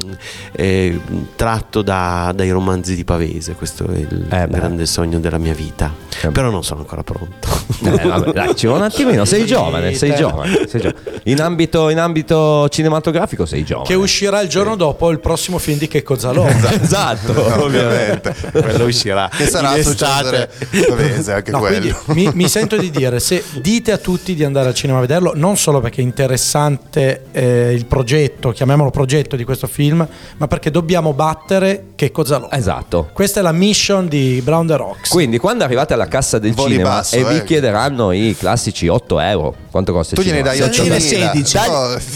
eh, 0.52 1.00
tratto 1.36 1.82
da- 1.82 2.32
dai 2.34 2.50
romanzi 2.50 2.94
di 2.94 3.04
Pavese, 3.04 3.52
questo 3.54 3.86
è 3.86 3.96
il 3.98 4.26
Eh 4.30 4.46
grande 4.48 4.86
sogno 4.86 5.18
della 5.20 5.38
mia 5.38 5.54
vita. 5.54 5.92
Eh 6.22 6.28
Però 6.28 6.50
non 6.50 6.64
sono 6.64 6.80
ancora 6.80 7.02
pronto. 7.02 7.48
Eh, 7.84 8.08
vabbè, 8.08 8.32
dai, 8.32 8.56
ci 8.56 8.66
vuole 8.66 8.82
un 8.82 8.86
attimino, 8.88 9.24
sei 9.24 9.46
giovane, 9.46 9.94
sei 9.94 10.14
giovane, 10.14 10.66
sei 10.68 10.80
giovane. 10.80 11.20
In, 11.24 11.40
ambito, 11.40 11.88
in 11.90 11.98
ambito 11.98 12.68
cinematografico 12.68 13.46
sei 13.46 13.64
giovane. 13.64 13.86
che 13.88 13.94
uscirà 13.94 14.40
il 14.40 14.48
giorno 14.48 14.76
dopo 14.76 15.10
il 15.10 15.20
prossimo 15.20 15.58
film 15.58 15.78
di 15.78 15.88
Checco 15.88 16.16
Zalone. 16.16 16.52
Esatto, 16.84 17.62
Ovviamente. 17.62 18.34
Quello 18.52 18.84
uscirà 18.84 19.28
Che 19.34 19.46
sarà 19.46 19.76
estate. 19.76 20.48
Pavese, 20.88 21.32
anche 21.32 21.50
No, 21.50 21.58
quello. 21.60 21.94
quindi 22.04 22.26
mi, 22.26 22.30
mi 22.34 22.48
sento 22.48 22.76
di 22.76 22.90
dire, 22.90 23.20
se 23.20 23.42
dite 23.60 23.92
a 23.92 23.98
tutti 23.98 24.34
di 24.34 24.44
andare 24.44 24.68
al 24.68 24.74
cinema 24.74 24.98
a 24.98 25.00
vederlo, 25.02 25.32
non 25.34 25.56
solo 25.56 25.80
perché 25.80 26.00
è 26.00 26.04
interessante 26.04 26.62
eh, 27.32 27.72
il 27.72 27.86
progetto, 27.86 28.50
chiamiamolo 28.50 28.90
progetto 28.90 29.36
di 29.36 29.44
questo 29.44 29.66
film, 29.66 30.06
ma 30.36 30.46
perché 30.46 30.70
dobbiamo 30.70 31.12
battere 31.12 31.86
Checco 31.94 32.24
Zalone. 32.24 32.56
Esatto. 32.56 33.10
Questa 33.12 33.40
è 33.40 33.42
la 33.42 33.52
mission 33.52 34.08
di 34.08 34.40
Brown 34.42 34.66
the 34.66 34.76
Rocks. 34.76 35.08
Quindi 35.10 35.38
quando 35.38 35.64
arrivate 35.64 35.94
alla 35.94 36.08
cassa 36.08 36.38
del 36.38 36.54
Voli 36.54 36.72
cinema 36.72 36.90
basso, 36.90 37.16
e 37.16 37.24
vi 37.24 37.36
eh. 37.36 37.44
chiederanno 37.44 38.12
i 38.12 38.34
classici 38.38 38.88
8 38.88 39.20
euro, 39.20 39.54
quanto 39.70 39.92
costa 39.92 40.14
Tu 40.14 40.22
gliene 40.22 40.42
dai 40.42 40.58
Dagliene 40.58 40.96
8.000. 40.96 41.00
16. 41.00 41.58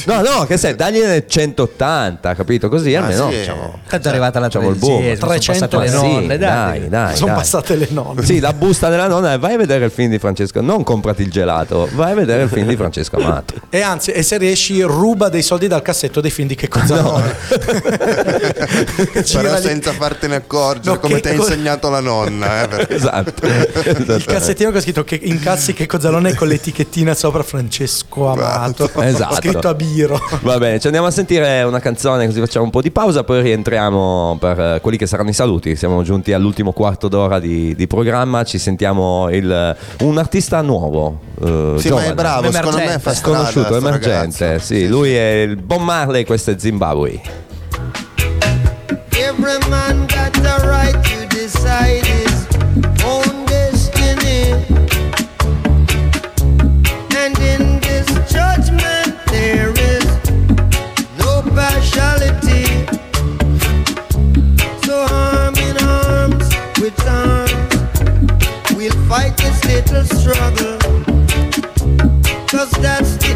No, 0.07 0.21
No, 0.21 0.23
no, 0.23 0.45
che 0.47 0.57
sei, 0.57 0.75
dagliene 0.75 1.27
180, 1.27 2.35
capito? 2.35 2.69
Così 2.69 2.95
almeno 2.95 3.31
sì. 3.31 3.39
diciamo, 3.39 3.79
Tanto 3.89 4.07
è 4.07 4.11
arrivata 4.11 4.39
la 4.39 4.47
Facciamo 4.47 4.71
il 4.71 4.77
boom. 4.77 5.17
tredicesima, 5.17 5.17
sono 5.19 5.31
300 5.33 5.77
passate 5.79 5.83
le 5.83 5.89
sì, 5.89 6.13
nonne, 6.13 6.39
dai. 6.39 6.81
dai, 6.81 6.89
dai. 6.89 7.17
Sono 7.17 7.27
dai. 7.27 7.37
passate 7.37 7.77
le 7.77 7.89
nonne. 7.91 8.23
Sì, 8.23 8.41
la 8.41 8.53
busta 8.53 8.89
della 8.89 9.07
nonna 9.09 9.33
è 9.33 9.39
vai 9.39 9.55
a 9.55 9.57
vedere 9.59 9.85
il 9.85 9.91
film 9.91 10.11
di 10.11 10.19
Francesco, 10.19 10.61
non 10.61 10.83
comprati 10.83 11.23
il 11.23 11.31
gelato, 11.31 11.89
vai 11.93 12.13
a 12.13 12.15
vedere 12.15 12.45
il 12.45 12.49
film 12.49 12.67
di 12.67 12.77
Francesco 12.77 13.17
Amato. 13.17 13.55
E 13.71 13.81
anzi, 13.81 14.11
e 14.11 14.23
se 14.23 14.38
riesci, 14.39 14.81
ruba 14.83 15.29
dei 15.29 15.43
soldi 15.43 15.67
dal 15.69 15.83
cassetto 15.83 16.21
dei 16.21 16.31
film 16.31 16.49
di 16.49 16.55
Checco 16.55 16.81
Zalone. 16.87 17.35
Però 18.29 19.23
Gira 19.23 19.55
lì- 19.57 19.63
senza 19.63 19.93
fartene 19.93 20.37
accorgere, 20.37 20.95
No, 20.95 21.01
come 21.01 21.15
che 21.15 21.21
ti 21.21 21.29
ha 21.29 21.33
insegnato 21.33 21.89
la 21.91 22.01
nonna. 22.01 22.63
Eh, 22.63 22.69
perché- 22.69 22.95
Esatto. 22.95 23.47
Il 24.15 24.25
cassettino 24.25 24.71
che 24.71 24.79
ha 24.79 24.81
scritto 24.81 25.05
che 25.05 25.19
incassi 25.23 25.73
Checco 25.75 25.99
Zalone 26.01 26.35
con 26.35 26.49
l'etichettina 26.49 27.15
sopra 27.15 27.43
Francesco 27.43 28.29
Amato. 28.29 28.91
Esatto. 29.01 29.35
Scritto 29.37 29.69
a 29.69 29.75
Biro. 29.75 30.21
Va 30.43 30.59
bene, 30.59 30.79
ci 30.81 30.87
andiamo 30.87 31.07
a 31.09 31.11
sentire 31.11 31.63
una 31.63 31.81
canzone 31.81 32.27
così 32.27 32.41
facciamo 32.41 32.65
un 32.65 32.71
po' 32.71 32.81
di 32.83 32.91
pausa, 32.91 33.25
poi 33.25 33.43
rientriamo 33.43 34.37
per 34.41 34.61
eh, 34.61 34.79
quelli 34.81 34.97
che 34.97 35.07
saranno 35.07 35.31
i 35.31 35.35
saluti. 35.35 35.77
Siamo 35.77 36.03
giunti 36.03 36.33
all'ultimo 36.33 36.73
quarto 36.73 37.09
d'ora 37.09 37.39
di, 37.39 37.75
di 37.75 37.87
programma, 37.87 38.45
ci 38.45 38.59
sentiamo 38.59 39.29
il- 39.31 39.77
un 40.01 40.19
artista 40.19 40.61
nuovo. 40.63 41.21
eh, 41.41 41.45
Sì, 41.79 41.89
ma 41.89 41.97
giovane. 41.97 42.07
è 42.09 42.15
bravo, 42.15 42.51
secondo 42.51 42.77
me 42.77 42.83
Emergente. 42.85 43.03
fa 43.03 43.15
strada. 43.15 43.37
Sconosciuto, 43.39 43.67
sto 43.67 43.77
emergente. 43.77 44.18
Ragazzo. 44.19 44.59
Sì, 44.59 44.87
lui 44.89 45.15
è 45.15 45.43
il 45.43 45.57
Bon 45.57 45.85
Marley, 45.85 46.25
questo 46.25 46.51
è 46.51 46.59
Zimbabwe. 46.59 47.21
Every 49.13 49.59
man 49.69 50.07
got 50.07 50.33
the 50.33 50.67
right 50.67 50.95
to 50.95 51.27
decide 51.29 52.05
his 52.05 52.47
own 53.05 53.45
destiny. 53.47 54.53
And 57.17 57.39
in 57.39 57.81
this 57.81 58.07
judgment, 58.29 59.15
there 59.27 59.73
is 59.77 60.05
no 61.19 61.43
partiality. 61.55 62.87
So, 64.85 65.07
arm 65.11 65.55
in 65.57 65.77
arms 65.79 66.49
with 66.81 66.99
arms, 67.07 67.75
we'll 68.75 68.93
fight 69.09 69.37
this 69.37 69.65
little 69.65 70.05
struggle. 70.05 70.79
Cause 72.49 72.71
that's 72.81 73.28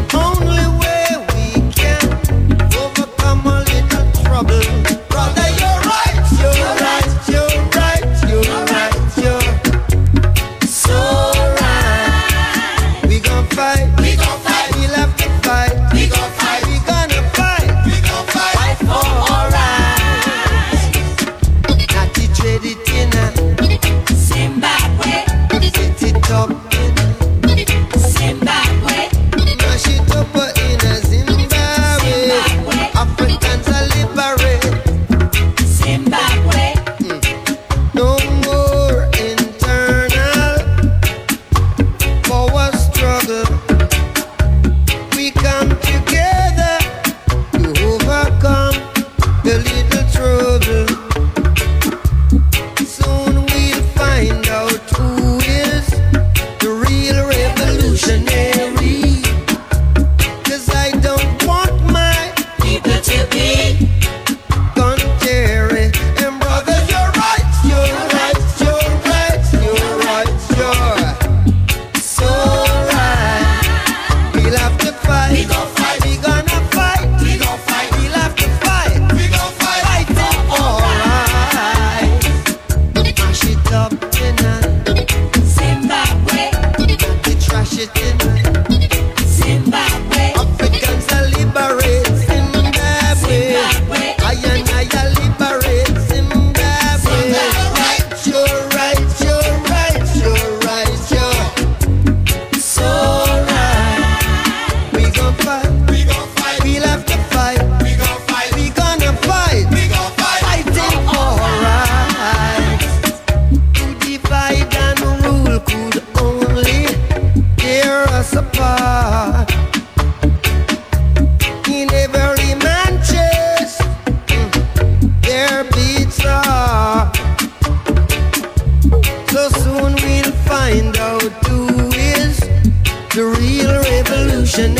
And 134.55 134.77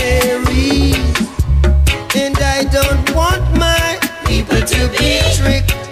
I 2.38 2.64
don't 2.72 3.16
want 3.16 3.42
my 3.58 3.98
people 4.28 4.62
to 4.62 4.88
be 5.00 5.20
tricked 5.34 5.83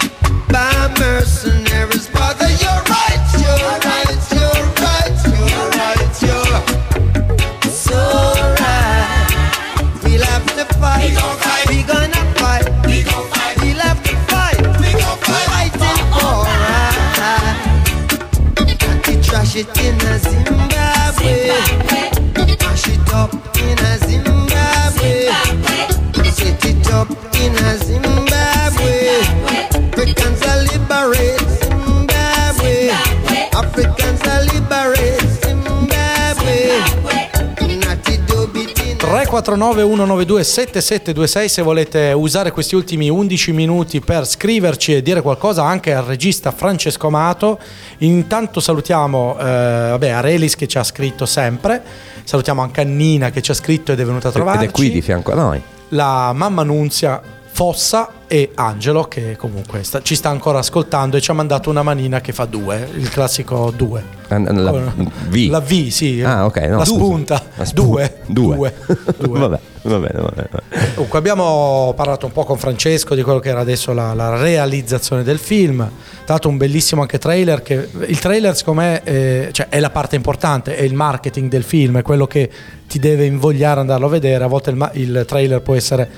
349 39.31 39.83
192 39.83 40.43
7726 40.43 41.47
se 41.47 41.61
volete 41.61 42.11
usare 42.11 42.51
questi 42.51 42.75
ultimi 42.75 43.09
11 43.09 43.53
minuti 43.53 44.01
per 44.01 44.27
scriverci 44.27 44.95
e 44.95 45.01
dire 45.01 45.21
qualcosa 45.21 45.63
anche 45.63 45.93
al 45.93 46.03
regista 46.03 46.51
Francesco 46.51 47.07
Amato. 47.07 47.57
Intanto 47.99 48.59
salutiamo 48.59 49.37
eh, 49.39 49.43
vabbè, 49.43 50.09
Arelis 50.09 50.57
che 50.57 50.67
ci 50.67 50.77
ha 50.77 50.83
scritto 50.83 51.25
sempre, 51.25 51.81
salutiamo 52.25 52.61
anche 52.61 52.81
Annina 52.81 53.29
che 53.29 53.41
ci 53.41 53.51
ha 53.51 53.53
scritto 53.53 53.93
ed 53.93 54.01
è 54.01 54.05
venuta 54.05 54.27
a 54.27 54.31
trovarci. 54.31 54.65
Ed 54.65 54.69
è 54.69 54.73
qui 54.73 54.91
di 54.91 55.01
fianco 55.01 55.31
a 55.31 55.35
noi. 55.35 55.61
la 55.89 56.33
mamma 56.33 56.63
Nunzia 56.63 57.21
Fossa 57.61 58.09
e 58.25 58.49
Angelo 58.55 59.03
che 59.03 59.35
comunque 59.37 59.83
sta- 59.83 60.01
ci 60.01 60.15
sta 60.15 60.29
ancora 60.29 60.57
ascoltando 60.57 61.15
e 61.15 61.21
ci 61.21 61.29
ha 61.29 61.35
mandato 61.35 61.69
una 61.69 61.83
manina 61.83 62.19
che 62.19 62.33
fa 62.33 62.45
due, 62.45 62.89
il 62.95 63.07
classico 63.07 63.69
due. 63.69 64.03
Ah, 64.29 64.39
La 64.39 64.71
Come- 64.71 64.93
V. 65.29 65.47
La 65.47 65.59
V, 65.59 65.87
sì. 65.89 66.23
Ah, 66.23 66.45
ok. 66.45 66.57
no, 66.61 66.77
la 66.79 66.85
spunta. 66.85 67.43
La 67.53 67.65
spu- 67.65 67.75
due. 67.83 68.15
Due. 68.25 68.73
Due. 69.15 69.37
vabbè, 69.39 69.59
va 69.83 69.97
bene, 69.99 70.19
va 70.21 70.31
bene. 70.33 70.49
Comunque 70.95 71.19
abbiamo 71.19 71.93
parlato 71.95 72.25
un 72.25 72.31
po' 72.31 72.45
con 72.45 72.57
Francesco 72.57 73.13
di 73.13 73.21
quello 73.21 73.37
che 73.37 73.49
era 73.49 73.59
adesso 73.59 73.93
la, 73.93 74.15
la 74.15 74.35
realizzazione 74.37 75.21
del 75.21 75.37
film. 75.37 75.87
L'altro 76.25 76.49
un 76.49 76.57
bellissimo 76.57 77.01
anche 77.01 77.19
trailer 77.19 77.61
che 77.61 77.89
il 78.07 78.17
trailer 78.17 78.55
secondo 78.55 78.81
me 78.81 79.03
eh, 79.03 79.49
cioè, 79.51 79.67
è 79.69 79.79
la 79.79 79.91
parte 79.91 80.15
importante, 80.15 80.75
è 80.77 80.81
il 80.81 80.95
marketing 80.95 81.47
del 81.47 81.63
film, 81.63 81.99
è 81.99 82.01
quello 82.01 82.25
che 82.25 82.49
ti 82.87 82.97
deve 82.97 83.25
invogliare 83.25 83.73
ad 83.73 83.79
andarlo 83.81 84.07
a 84.07 84.09
vedere. 84.09 84.43
A 84.45 84.47
volte 84.47 84.71
il, 84.71 84.89
il 84.93 85.25
trailer 85.27 85.61
può 85.61 85.75
essere 85.75 86.09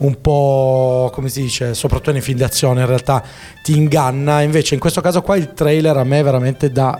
un 0.00 0.20
po' 0.20 1.10
come 1.12 1.28
si 1.28 1.42
dice, 1.42 1.74
soprattutto 1.74 2.12
nei 2.12 2.20
film 2.20 2.38
d'azione 2.38 2.80
in 2.80 2.86
realtà 2.86 3.22
ti 3.62 3.76
inganna, 3.76 4.42
invece 4.42 4.74
in 4.74 4.80
questo 4.80 5.00
caso 5.00 5.22
qua 5.22 5.36
il 5.36 5.52
trailer 5.52 5.96
a 5.96 6.04
me 6.04 6.22
veramente 6.22 6.70
dà 6.70 6.98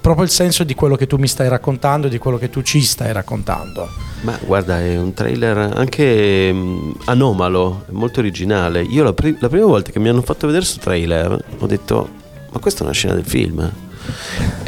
proprio 0.00 0.24
il 0.24 0.30
senso 0.30 0.62
di 0.62 0.74
quello 0.74 0.94
che 0.94 1.08
tu 1.08 1.16
mi 1.16 1.26
stai 1.26 1.48
raccontando, 1.48 2.06
di 2.06 2.18
quello 2.18 2.38
che 2.38 2.48
tu 2.48 2.62
ci 2.62 2.80
stai 2.80 3.12
raccontando. 3.12 3.88
Ma 4.20 4.38
guarda, 4.44 4.80
è 4.80 4.96
un 4.96 5.12
trailer 5.12 5.56
anche 5.74 6.52
mm, 6.52 6.90
anomalo, 7.06 7.86
molto 7.90 8.20
originale. 8.20 8.82
Io 8.82 9.02
la, 9.02 9.12
pri- 9.12 9.36
la 9.40 9.48
prima 9.48 9.66
volta 9.66 9.90
che 9.90 9.98
mi 9.98 10.08
hanno 10.08 10.22
fatto 10.22 10.46
vedere 10.46 10.64
questo 10.64 10.80
trailer 10.80 11.44
ho 11.58 11.66
detto, 11.66 12.08
ma 12.52 12.60
questa 12.60 12.80
è 12.80 12.84
una 12.84 12.92
scena 12.92 13.14
del 13.14 13.24
film. 13.24 13.68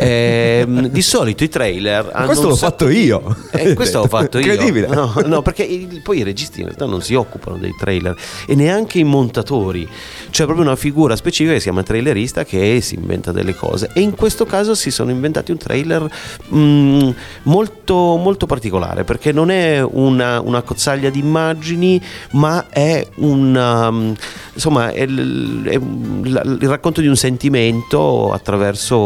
Ehm, 0.01 0.87
di 0.89 1.03
solito 1.03 1.43
i 1.45 1.49
trailer 1.49 2.11
hanno 2.13 2.27
questo 2.27 2.45
un 2.45 2.51
l'ho 2.51 2.57
sacco 2.57 2.71
fatto 2.85 2.89
io. 2.89 3.37
Eh, 3.51 3.75
questo 3.75 3.99
l'ho 3.99 4.07
fatto 4.07 4.39
io 4.39 4.53
Incredibile. 4.53 4.87
no, 4.89 5.13
no, 5.27 5.43
perché 5.43 5.65
il- 5.65 6.01
poi 6.03 6.19
i 6.19 6.23
registi 6.23 6.61
in 6.61 6.67
realtà 6.67 6.87
non 6.87 7.03
si 7.03 7.15
occupano 7.15 7.57
dei 7.59 7.75
trailer 7.79 8.17
e 8.47 8.55
neanche 8.55 8.99
i 9.01 9.05
montatori 9.05 9.89
c'è 10.31 10.45
proprio 10.45 10.65
una 10.65 10.77
figura 10.77 11.17
specifica 11.17 11.53
che 11.55 11.59
si 11.59 11.65
chiama 11.65 11.83
trailerista 11.83 12.45
che 12.45 12.81
si 12.81 12.95
inventa 12.95 13.33
delle 13.33 13.55
cose 13.55 13.91
e 13.93 14.01
in 14.01 14.15
questo 14.15 14.45
caso 14.47 14.75
si 14.75 14.91
sono 14.91 15.11
inventati 15.11 15.51
un 15.51 15.57
trailer 15.59 16.09
mm, 16.55 17.11
molto, 17.45 17.95
molto 18.17 18.47
particolare 18.47 19.05
perché 19.05 19.33
non 19.33 19.51
è 19.51 19.81
una, 19.83 20.41
una 20.41 20.63
cozzaglia 20.63 21.11
di 21.11 21.19
immagini 21.19 22.01
ma 22.33 22.67
è 22.69 23.05
una, 23.17 23.91
mm, 23.91 24.13
insomma 24.55 24.91
è 24.91 25.03
il, 25.03 25.63
è 25.65 25.75
il 25.75 26.69
racconto 26.69 27.01
di 27.01 27.07
un 27.09 27.17
sentimento 27.17 28.33
attraverso 28.33 28.97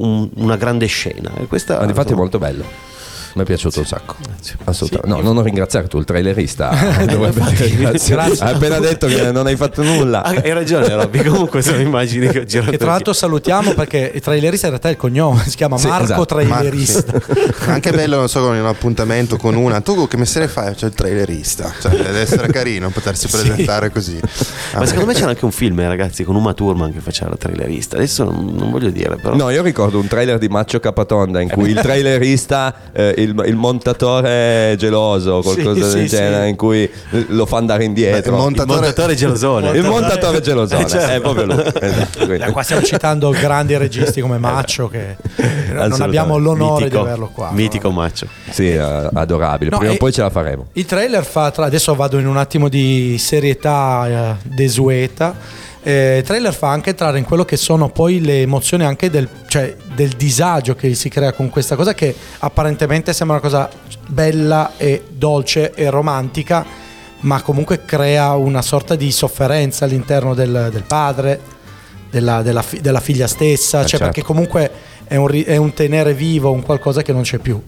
un- 0.00 0.28
una 0.36 0.56
grande 0.56 0.86
scena 0.86 1.32
e 1.38 1.46
questa 1.46 1.78
Ma 1.78 1.86
di 1.86 1.92
fatti 1.92 2.08
è 2.08 2.12
insomma, 2.12 2.20
molto 2.20 2.38
bello. 2.38 2.64
Mi 3.36 3.42
è 3.42 3.44
piaciuto 3.44 3.80
un 3.80 3.84
sacco. 3.84 4.14
Assolutamente. 4.64 5.14
Sì. 5.14 5.14
No, 5.14 5.20
non 5.20 5.36
ho 5.36 5.42
ringraziare 5.42 5.88
tu, 5.88 5.98
il 5.98 6.06
trailerista. 6.06 6.70
Dovrebbe 7.04 7.42
ringraziare. 7.54 8.32
Hai 8.38 8.54
appena 8.54 8.78
detto 8.78 9.06
che 9.08 9.30
non 9.30 9.46
hai 9.46 9.56
fatto 9.56 9.82
nulla. 9.82 10.22
Ah, 10.22 10.30
hai 10.42 10.54
ragione 10.54 10.88
Robby 10.88 11.22
comunque 11.22 11.60
sono 11.60 11.78
immagini 11.78 12.28
che 12.28 12.38
ho 12.38 12.44
girato 12.44 12.70
Che 12.70 12.78
tra 12.78 12.92
l'altro 12.92 13.12
salutiamo 13.12 13.74
perché 13.74 14.10
il 14.14 14.22
trailerista 14.22 14.68
in 14.68 14.72
realtà 14.72 14.88
è 14.88 14.92
il 14.92 14.96
cognome, 14.96 15.44
si 15.46 15.54
chiama 15.54 15.76
Sì, 15.76 15.86
Marco 15.86 16.04
esatto. 16.04 16.24
Trailerista. 16.24 17.20
Anche 17.66 17.90
bello, 17.92 18.16
non 18.16 18.28
so, 18.30 18.40
con 18.40 18.56
un 18.56 18.64
appuntamento 18.64 19.36
con 19.36 19.54
una. 19.54 19.82
Tu 19.82 20.08
che 20.08 20.16
mestiere 20.16 20.48
fai? 20.48 20.74
C'è 20.74 20.86
il 20.86 20.94
trailerista. 20.94 21.74
Cioè, 21.78 21.94
deve 21.94 22.20
essere 22.20 22.48
carino 22.48 22.88
potersi 22.88 23.28
presentare 23.28 23.90
così. 23.90 24.18
Ma 24.74 24.86
secondo 24.86 25.08
me 25.08 25.12
c'era 25.12 25.28
anche 25.28 25.44
un 25.44 25.52
film, 25.52 25.78
eh, 25.80 25.88
ragazzi, 25.88 26.24
con 26.24 26.36
Uma 26.36 26.54
Thurman 26.54 26.90
che 26.90 27.00
faceva 27.00 27.28
la 27.28 27.36
trailerista. 27.36 27.96
Adesso 27.96 28.24
non, 28.24 28.54
non 28.54 28.70
voglio 28.70 28.88
dire, 28.88 29.16
però. 29.16 29.36
No, 29.36 29.50
io 29.50 29.62
ricordo 29.62 29.98
un 29.98 30.06
trailer 30.06 30.38
di 30.38 30.48
Maccio 30.48 30.80
Capatonda 30.80 31.42
in 31.42 31.50
cui 31.50 31.68
il 31.68 31.78
trailerista, 31.78 32.74
eh, 32.92 33.24
il, 33.26 33.42
il 33.46 33.56
montatore 33.56 34.74
geloso, 34.78 35.40
qualcosa 35.42 35.74
Sì, 35.88 35.96
del 35.98 36.08
sì, 36.08 36.16
genere, 36.16 36.44
sì. 36.44 36.48
in 36.50 36.56
cui 36.56 36.90
lo 37.28 37.46
fa 37.46 37.56
andare 37.58 37.84
indietro. 37.84 38.18
Il 38.18 38.24
Il 38.36 38.42
montatore- 38.42 38.80
montatore 38.80 39.14
gelosone. 39.14 39.70
Il 39.70 39.84
montatore 39.84 40.40
gelosone, 40.40 40.82
Eh, 40.84 40.86
certo. 40.88 41.12
è 41.12 41.20
proprio 41.20 41.44
lui. 41.46 41.54
Esatto, 41.86 42.32
Eh, 42.32 42.50
Qua 42.50 42.62
stiamo 42.62 42.82
citando 42.82 43.30
grandi 43.30 43.76
registi 43.76 44.20
come 44.20 44.38
Maccio 44.38 44.88
che 44.88 45.16
non 45.72 46.00
abbiamo 46.00 46.36
l'onore 46.38 46.84
Mitico, 46.84 47.02
di 47.02 47.06
averlo 47.08 47.30
qua. 47.32 47.50
Mitico 47.52 47.90
maccio. 47.90 48.26
Sì, 48.50 48.70
eh, 48.70 48.78
adorabile. 49.12 49.70
No, 49.70 49.78
Prima 49.78 49.92
o 49.92 49.96
poi 49.96 50.12
ce 50.12 50.22
la 50.22 50.30
faremo. 50.30 50.66
Il 50.72 50.84
trailer 50.86 51.24
fa, 51.24 51.50
tra- 51.50 51.64
adesso 51.66 51.94
vado 51.94 52.18
in 52.18 52.26
un 52.26 52.36
attimo 52.36 52.68
di 52.68 53.16
serietà 53.18 54.06
eh, 54.08 54.48
desueta. 54.54 55.64
Eh, 55.88 56.16
il 56.18 56.24
trailer 56.24 56.52
fa 56.52 56.70
anche 56.70 56.90
entrare 56.90 57.16
in 57.16 57.24
quello 57.24 57.44
che 57.44 57.56
sono 57.56 57.90
poi 57.90 58.20
le 58.20 58.40
emozioni 58.40 58.82
anche 58.84 59.08
del, 59.08 59.28
cioè, 59.46 59.76
del 59.94 60.08
disagio 60.16 60.74
che 60.74 60.92
si 60.96 61.08
crea 61.08 61.32
con 61.32 61.48
questa 61.48 61.76
cosa 61.76 61.94
che 61.94 62.12
apparentemente 62.40 63.12
sembra 63.12 63.36
una 63.36 63.44
cosa 63.48 63.70
bella 64.08 64.72
e 64.78 65.04
dolce 65.08 65.72
e 65.74 65.88
romantica, 65.88 66.66
ma 67.20 67.40
comunque 67.40 67.84
crea 67.84 68.34
una 68.34 68.62
sorta 68.62 68.96
di 68.96 69.12
sofferenza 69.12 69.84
all'interno 69.84 70.34
del, 70.34 70.70
del 70.72 70.82
padre, 70.82 71.40
della, 72.10 72.42
della 72.42 72.62
fi- 72.62 72.80
della 72.80 72.98
figlia 73.00 73.28
stessa, 73.28 73.78
Eh, 73.78 73.80
cioè 73.82 73.90
certo. 73.90 74.04
perché 74.06 74.22
comunque 74.24 74.70
è 75.06 75.14
un, 75.14 75.42
è 75.46 75.56
un 75.56 75.72
tenere 75.72 76.14
vivo 76.14 76.50
un 76.50 76.62
qualcosa 76.62 77.02
che 77.02 77.12
non 77.12 77.22
c'è 77.22 77.38
più. 77.38 77.62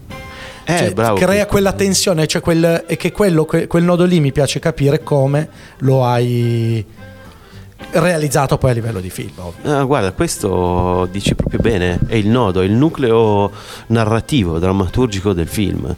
Eh, 0.65 0.77
Cioè, 0.77 0.91
bravo. 0.91 1.15
crea 1.15 1.45
quella 1.45 1.71
tensione, 1.71 2.27
cioè 2.27 2.41
quel, 2.41 2.83
e 2.85 2.97
che 2.97 3.13
quello, 3.13 3.45
que- 3.45 3.65
quel 3.67 3.83
nodo 3.83 4.03
lì 4.03 4.19
mi 4.19 4.33
piace 4.33 4.59
capire 4.59 5.03
come 5.03 5.47
lo 5.77 6.05
hai 6.05 6.85
realizzato 7.91 8.57
poi 8.57 8.71
a 8.71 8.73
livello 8.73 8.99
di 8.99 9.09
film. 9.09 9.31
Ah, 9.63 9.83
guarda, 9.83 10.11
questo 10.11 11.07
dici 11.11 11.35
proprio 11.35 11.59
bene, 11.59 11.99
è 12.07 12.15
il 12.15 12.27
nodo, 12.27 12.61
è 12.61 12.65
il 12.65 12.73
nucleo 12.73 13.51
narrativo, 13.87 14.59
drammaturgico 14.59 15.33
del 15.33 15.47
film. 15.47 15.95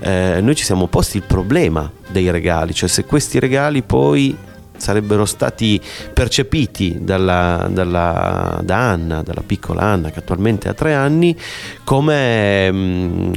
Eh, 0.00 0.40
noi 0.40 0.54
ci 0.54 0.64
siamo 0.64 0.86
posti 0.86 1.18
il 1.18 1.24
problema 1.24 1.90
dei 2.08 2.30
regali, 2.30 2.74
cioè 2.74 2.88
se 2.88 3.04
questi 3.04 3.38
regali 3.38 3.82
poi 3.82 4.36
sarebbero 4.78 5.24
stati 5.24 5.80
percepiti 6.12 6.98
dalla, 7.00 7.68
dalla- 7.70 8.60
da 8.62 8.90
Anna, 8.90 9.22
dalla 9.22 9.42
piccola 9.44 9.82
Anna 9.82 10.10
che 10.10 10.20
attualmente 10.20 10.68
ha 10.68 10.74
tre 10.74 10.94
anni, 10.94 11.36
come 11.84 12.70
mm, 12.72 13.32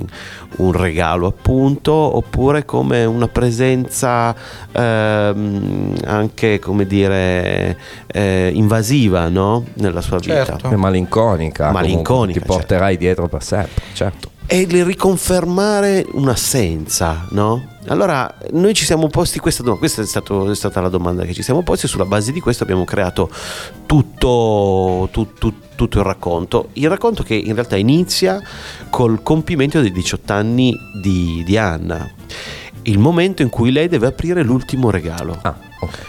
un 0.58 0.72
regalo 0.72 1.28
appunto, 1.28 1.92
oppure 1.94 2.66
come 2.66 3.06
una 3.06 3.28
presenza 3.28 4.36
ehm, 4.72 5.96
anche 6.06 6.60
come 6.60 6.86
dire 6.86 7.78
eh, 8.08 8.52
invasiva 8.54 9.28
no? 9.30 9.66
nella 9.76 10.02
sua 10.02 10.18
vita. 10.18 10.46
Certo. 10.46 10.70
È 10.70 10.76
malinconica. 10.76 11.72
Malinconica, 11.72 12.08
comunque, 12.08 12.42
Ti 12.42 12.46
porterai 12.46 12.98
dietro 12.98 13.28
per 13.28 13.44
sempre, 13.44 13.84
certo. 13.94 14.30
E 14.54 14.60
il 14.68 14.84
riconfermare 14.84 16.06
un'assenza, 16.12 17.26
no? 17.30 17.68
Allora, 17.88 18.36
noi 18.52 18.74
ci 18.74 18.84
siamo 18.84 19.08
posti 19.08 19.39
questa 19.39 19.62
domanda, 19.64 19.80
questa 19.80 20.02
è, 20.02 20.06
stato- 20.06 20.52
è 20.52 20.56
stata 20.56 20.82
la 20.82 20.89
domanda 20.89 21.24
che 21.24 21.32
ci 21.34 21.41
siamo 21.41 21.64
posti 21.64 21.86
e 21.86 21.89
sulla 21.89 22.04
base 22.04 22.34
di 22.34 22.41
questo 22.41 22.64
abbiamo 22.64 22.84
creato 22.84 23.30
tutto, 23.86 25.08
tu- 25.10 25.34
tu- 25.39 25.54
tutto 25.74 25.99
il 25.99 26.04
racconto. 26.04 26.68
Il 26.74 26.89
racconto 26.89 27.24
che 27.24 27.34
in 27.34 27.54
realtà 27.54 27.78
inizia 27.78 28.41
col 28.89 29.24
compimento 29.24 29.80
dei 29.80 29.91
18 29.93 30.34
anni 30.34 30.76
di, 31.02 31.43
di 31.45 31.58
Anna, 31.58 32.12
il 32.84 32.99
momento 32.99 33.41
in 33.43 33.49
cui 33.49 33.72
lei 33.72 33.88
deve 33.88 34.08
aprire 34.08 34.43
l'ultimo 34.43 34.89
regalo. 34.89 35.38
Ah, 35.43 35.56
ok. 35.80 35.99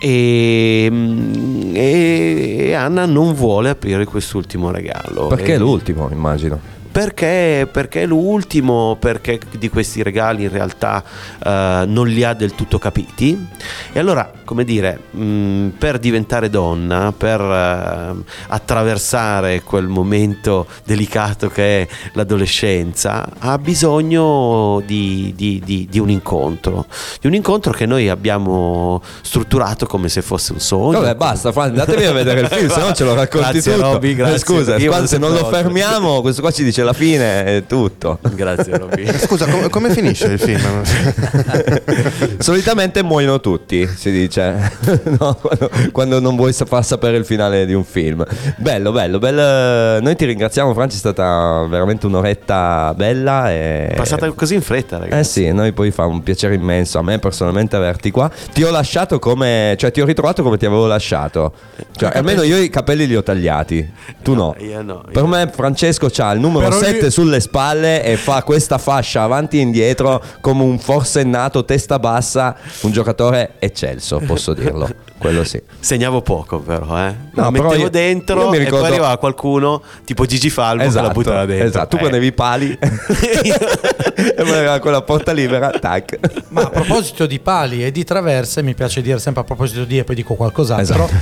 E, 0.00 0.88
mm, 0.90 1.72
e 1.76 2.74
Anna 2.74 3.06
non 3.06 3.34
vuole 3.34 3.68
aprire 3.70 4.04
quest'ultimo 4.04 4.72
regalo. 4.72 5.28
Perché 5.28 5.52
E- 5.52 5.54
è 5.54 5.58
l'ultimo, 5.58 6.08
immagino. 6.10 6.72
Perché, 6.94 7.68
perché 7.68 8.06
l'ultimo, 8.06 8.96
perché 9.00 9.40
di 9.58 9.68
questi 9.68 10.00
regali 10.04 10.44
in 10.44 10.48
realtà 10.48 11.02
eh, 11.44 11.82
non 11.88 12.06
li 12.06 12.22
ha 12.22 12.34
del 12.34 12.54
tutto 12.54 12.78
capiti. 12.78 13.48
E 13.92 13.98
allora, 13.98 14.30
come 14.44 14.64
dire, 14.64 14.98
mh, 15.10 15.68
per 15.78 15.98
diventare 15.98 16.50
donna, 16.50 17.12
per 17.16 17.40
eh, 17.40 18.22
attraversare 18.48 19.62
quel 19.62 19.86
momento 19.86 20.66
delicato 20.84 21.48
che 21.48 21.82
è 21.82 21.88
l'adolescenza, 22.12 23.26
ha 23.38 23.58
bisogno 23.58 24.82
di, 24.86 25.32
di- 25.36 25.60
di- 25.64 25.86
di 25.90 25.98
un 25.98 26.10
incontro. 26.10 26.86
Di 27.20 27.26
un 27.26 27.34
incontro 27.34 27.72
che 27.72 27.86
noi 27.86 28.08
abbiamo 28.08 29.02
strutturato 29.22 29.86
come 29.86 30.08
se 30.08 30.22
fosse 30.22 30.52
un 30.52 30.60
sogno. 30.60 31.00
Vabbè, 31.00 31.14
basta, 31.14 31.52
Fran, 31.52 31.68
andatevi 31.70 32.04
a 32.04 32.12
vedere 32.12 32.40
il 32.40 32.48
film, 32.48 32.68
se 32.68 32.80
no 32.80 32.92
ce 32.92 33.04
lo 33.04 33.14
racconti 33.14 33.52
Grazie, 33.52 33.74
tutto. 33.74 33.92
Robby, 33.92 34.10
Eh, 34.10 34.14
grazie. 34.14 34.38
Scusa, 34.38 34.76
Io 34.76 34.88
quando- 34.90 35.06
se 35.08 35.18
non 35.18 35.32
lo 35.32 35.44
fermiamo, 35.46 36.20
questo 36.20 36.40
qua 36.42 36.50
ci 36.50 36.64
dice 36.64 36.82
la 36.82 36.92
fine 36.92 37.44
è 37.44 37.64
tutto. 37.66 38.18
Grazie, 38.34 38.76
Robby. 38.78 39.06
Scusa, 39.18 39.46
com- 39.46 39.68
come 39.70 39.90
finisce 39.90 40.26
il 40.26 40.38
film? 40.38 40.82
Solitamente 42.38 43.02
muoiono 43.02 43.40
tutti, 43.40 43.88
si 43.96 44.10
dice, 44.10 44.33
No, 45.18 45.36
quando, 45.40 45.70
quando 45.92 46.20
non 46.20 46.34
vuoi 46.36 46.52
far 46.52 46.84
sapere 46.84 47.16
il 47.16 47.24
finale 47.24 47.66
di 47.66 47.74
un 47.74 47.84
film. 47.84 48.24
Bello, 48.56 48.90
bello, 48.90 49.18
bello. 49.18 50.00
Noi 50.00 50.16
ti 50.16 50.24
ringraziamo, 50.24 50.72
Franci, 50.72 50.96
è 50.96 50.98
stata 50.98 51.66
veramente 51.68 52.06
un'oretta 52.06 52.92
bella. 52.96 53.50
E... 53.50 53.88
È 53.88 53.94
passata 53.94 54.30
così 54.32 54.54
in 54.54 54.62
fretta, 54.62 54.98
ragazzi. 54.98 55.18
Eh 55.18 55.24
sì, 55.24 55.52
noi 55.52 55.72
poi 55.72 55.90
fa 55.90 56.06
un 56.06 56.22
piacere 56.22 56.54
immenso 56.54 56.98
a 56.98 57.02
me 57.02 57.18
personalmente 57.18 57.76
averti 57.76 58.10
qua. 58.10 58.30
Ti 58.52 58.62
ho 58.62 58.70
lasciato 58.70 59.18
come, 59.18 59.74
cioè 59.78 59.90
ti 59.90 60.00
ho 60.00 60.04
ritrovato 60.04 60.42
come 60.42 60.56
ti 60.56 60.66
avevo 60.66 60.86
lasciato. 60.86 61.52
Cioè, 61.96 62.10
almeno 62.14 62.42
io 62.42 62.56
i 62.56 62.68
capelli 62.68 63.06
li 63.06 63.16
ho 63.16 63.22
tagliati, 63.22 63.88
tu 64.22 64.34
no. 64.34 64.54
Io 64.58 64.82
no. 64.82 65.02
io 65.04 65.12
Per 65.12 65.24
me 65.24 65.50
Francesco 65.52 66.08
ha 66.16 66.32
il 66.32 66.40
numero 66.40 66.68
Però 66.68 66.80
lui- 66.80 66.86
7 66.86 67.10
sulle 67.10 67.40
spalle 67.40 68.02
e 68.02 68.16
fa 68.16 68.42
questa 68.42 68.78
fascia 68.78 69.22
avanti 69.22 69.58
e 69.58 69.60
indietro 69.60 70.22
come 70.40 70.62
un 70.62 70.78
forsennato 70.78 71.64
testa 71.64 71.98
bassa, 71.98 72.56
un 72.82 72.90
giocatore 72.90 73.54
eccelso, 73.58 74.20
posso 74.26 74.54
dirlo. 74.54 74.88
Quello 75.18 75.44
sì. 75.44 75.60
Segnavo 75.80 76.20
poco 76.22 76.58
però, 76.60 76.98
eh. 77.06 77.14
No, 77.34 77.50
mettevo 77.50 77.74
io- 77.76 77.88
dentro 77.90 78.42
io 78.42 78.48
mi 78.50 78.56
e 78.56 78.58
ricordo- 78.60 78.80
poi 78.80 78.90
arrivava 78.90 79.16
qualcuno 79.16 79.82
tipo 80.04 80.26
Gigi 80.26 80.50
Falmo 80.50 80.82
che 80.86 81.00
la 81.00 81.08
buttava 81.10 81.44
dentro. 81.46 81.66
esatto. 81.66 81.96
tu 81.96 82.02
Eh. 82.02 82.06
ponevi 82.06 82.26
i 82.26 82.32
pali 82.32 82.76
e 82.78 84.34
poi 84.42 84.50
aveva 84.50 84.78
quella 84.80 85.02
porta 85.02 85.32
libera, 85.32 85.70
tac. 85.70 86.18
Ma 86.48 86.62
a 86.62 86.68
proposito 86.70 87.26
di 87.26 87.38
pali 87.40 87.84
e 87.84 87.90
di 87.90 88.04
traverse, 88.04 88.62
mi 88.62 88.74
piace 88.74 89.00
dire 89.02 89.18
sempre 89.18 89.42
a 89.42 89.44
proposito 89.44 89.84
di 89.84 89.98
e 89.98 90.04
poi 90.04 90.14
dico 90.14 90.34
qualcos'altro. 90.34 91.04
Esatto. 91.04 91.14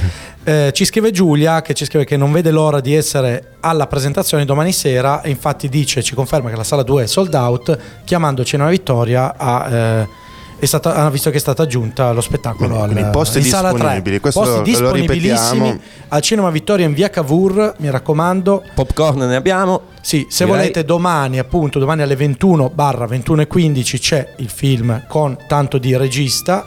eh, 0.44 0.70
ci 0.74 0.84
scrive 0.84 1.10
Giulia 1.10 1.62
che 1.62 1.74
ci 1.74 1.84
scrive 1.84 2.04
che 2.04 2.16
non 2.16 2.32
vede 2.32 2.50
l'ora 2.50 2.80
di 2.80 2.94
essere 2.94 3.54
alla 3.60 3.86
presentazione 3.86 4.44
domani 4.44 4.72
sera 4.72 5.20
e 5.22 5.30
infatti 5.30 5.68
dice, 5.68 6.02
ci 6.02 6.14
conferma 6.14 6.50
che 6.50 6.56
la 6.56 6.64
sala 6.64 6.82
2 6.82 7.04
è 7.04 7.06
sold 7.06 7.34
out, 7.34 7.78
chiamandoci 8.04 8.54
una 8.56 8.68
vittoria 8.68 9.34
a 9.36 9.68
eh, 9.70 10.08
stata, 10.66 10.94
hanno 10.94 11.10
visto 11.10 11.30
che 11.30 11.36
è 11.36 11.40
stata 11.40 11.62
aggiunta 11.62 12.12
lo 12.12 12.20
spettacolo 12.20 12.78
Quindi 12.80 13.00
al, 13.02 13.10
posti 13.10 13.38
in 13.38 13.44
sala 13.44 13.68
3. 13.70 13.78
disponibili, 13.78 14.20
questo 14.20 14.40
posti 14.40 14.56
lo- 14.56 14.62
disponibilissimi 14.62 15.58
ripetiamo. 15.70 15.80
al 16.08 16.20
Cinema 16.22 16.50
Vittoria 16.50 16.86
in 16.86 16.94
via 16.94 17.10
Cavour, 17.10 17.74
mi 17.78 17.90
raccomando. 17.90 18.62
Popcorn 18.74 19.18
ne 19.26 19.36
abbiamo. 19.36 19.80
Sì, 20.00 20.26
se 20.28 20.44
Direi- 20.44 20.60
volete 20.60 20.84
domani, 20.84 21.38
appunto, 21.38 21.78
domani 21.78 22.02
alle 22.02 22.16
21 22.16 22.70
barra 22.74 23.06
21 23.06 23.42
e 23.42 23.46
15 23.46 23.98
c'è 23.98 24.28
il 24.36 24.48
film 24.48 25.04
con 25.08 25.36
tanto 25.46 25.78
di 25.78 25.96
regista. 25.96 26.64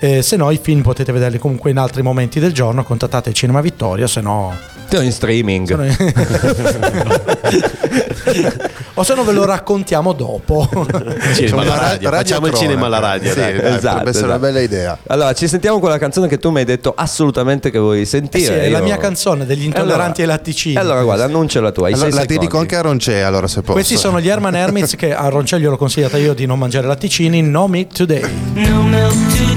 Eh, 0.00 0.22
se 0.22 0.36
no 0.36 0.50
i 0.50 0.58
film 0.62 0.82
potete 0.82 1.12
vederli 1.12 1.38
comunque 1.38 1.70
in 1.70 1.78
altri 1.78 2.02
momenti 2.02 2.40
del 2.40 2.52
giorno, 2.52 2.84
contattate 2.84 3.30
il 3.30 3.34
Cinema 3.34 3.60
Vittoria, 3.60 4.06
se 4.06 4.20
no... 4.20 4.54
Sono 4.90 5.02
in 5.02 5.12
streaming. 5.12 5.66
se 5.66 5.74
no- 5.76 5.84
o 8.94 9.02
se 9.02 9.14
no 9.14 9.22
ve 9.24 9.32
lo 9.32 9.44
raccontiamo 9.44 10.12
dopo. 10.14 10.66
Cinema 11.34 11.62
Una 11.62 11.76
radio, 11.76 12.10
ra- 12.10 12.16
facciamo 12.18 12.46
il 12.46 12.54
cinema 12.54 12.86
alla 12.86 12.98
radio. 12.98 13.30
Sì, 13.32 13.38
dai. 13.38 13.60
dai, 13.60 13.74
Esatto, 13.74 13.88
potrebbe 13.88 14.10
essere 14.10 14.24
una 14.26 14.34
esatto. 14.36 14.52
bella 14.52 14.60
idea. 14.60 14.98
Allora, 15.08 15.32
ci 15.34 15.46
sentiamo 15.46 15.78
con 15.78 15.90
la 15.90 15.98
canzone 15.98 16.26
che 16.26 16.38
tu 16.38 16.50
mi 16.50 16.60
hai 16.60 16.64
detto 16.64 16.92
assolutamente 16.96 17.70
che 17.70 17.78
vuoi 17.78 18.00
Eh 18.00 18.04
sentire. 18.06 18.44
sì, 18.44 18.50
è 18.52 18.68
la 18.70 18.78
Io- 18.78 18.84
mia 18.84 18.96
canzone 18.96 19.44
degli 19.44 19.64
intolleranti 19.64 20.22
ai 20.22 20.26
latticini. 20.26 20.76
Allora, 20.76 21.02
guarda, 21.02 21.24
annuncia 21.24 21.60
la 21.60 21.70
tua. 21.70 21.88
Allora, 21.88 22.08
la 22.08 22.24
dedico 22.24 22.58
anche 22.58 22.76
a 22.76 22.80
Roncè, 22.80 23.18
allora 23.20 23.46
se 23.46 23.60
posso. 23.60 23.72
Questi 23.74 23.96
sono 23.96 24.20
gli 24.20 24.28
Herman 24.28 24.54
Hermits 24.54 24.96
che 24.96 25.14
a 25.14 25.28
Roncello 25.28 25.68
l'ho 25.70 25.76
consigliata 25.76 26.16
io 26.16 26.32
di 26.34 26.46
non 26.46 26.58
mangiare 26.58 26.86
latticini. 26.86 27.42
No 27.42 27.68
meat 27.68 27.94
today. 27.94 28.22
No 28.54 28.82
milk 28.82 29.36
today, 29.36 29.47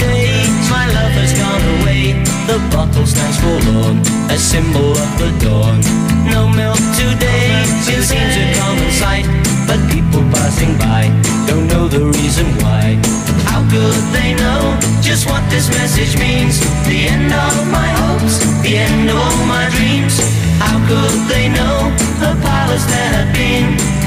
bottle 2.70 3.06
stands 3.06 3.40
forlorn, 3.40 3.98
a 4.30 4.38
symbol 4.38 4.92
of 4.92 5.12
the 5.18 5.32
dawn. 5.42 5.82
No 6.30 6.48
milk 6.48 6.78
today, 6.94 7.64
it 7.90 8.04
seems 8.04 8.36
a 8.38 8.46
common 8.60 8.92
sight. 8.92 9.26
But 9.68 9.80
people 9.90 10.22
passing 10.36 10.78
by 10.78 11.08
don't 11.48 11.68
know 11.68 11.88
the 11.88 12.06
reason 12.20 12.46
why. 12.62 13.00
How 13.48 13.62
could 13.72 14.04
they 14.12 14.36
know 14.36 14.78
just 15.02 15.26
what 15.26 15.44
this 15.50 15.70
message 15.70 16.20
means? 16.20 16.60
The 16.88 17.08
end 17.08 17.32
of 17.32 17.56
my 17.72 17.90
hopes, 18.04 18.40
the 18.62 18.78
end 18.78 19.10
of 19.10 19.16
all 19.16 19.46
my 19.46 19.70
dreams. 19.76 20.20
How 20.60 20.78
could 20.88 21.18
they 21.32 21.48
know 21.50 21.90
the 22.20 22.36
palace 22.44 22.86
there 22.86 23.12
had 23.18 23.30
been? 23.34 24.01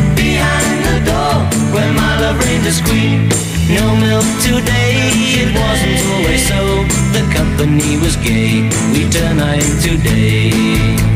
Where 1.85 1.93
my 1.93 2.19
love 2.19 2.39
reigned 2.39 2.65
queen. 2.89 3.29
No 3.69 3.95
milk 3.97 4.25
today, 4.41 5.13
it 5.43 5.51
wasn't 5.55 6.01
always 6.15 6.49
so. 6.49 6.85
The 7.13 7.31
company 7.35 7.99
was 7.99 8.17
gay, 8.17 8.71
we 8.93 9.11
turn 9.11 9.37
night 9.37 9.63
into 9.63 9.99
day. 10.03 11.14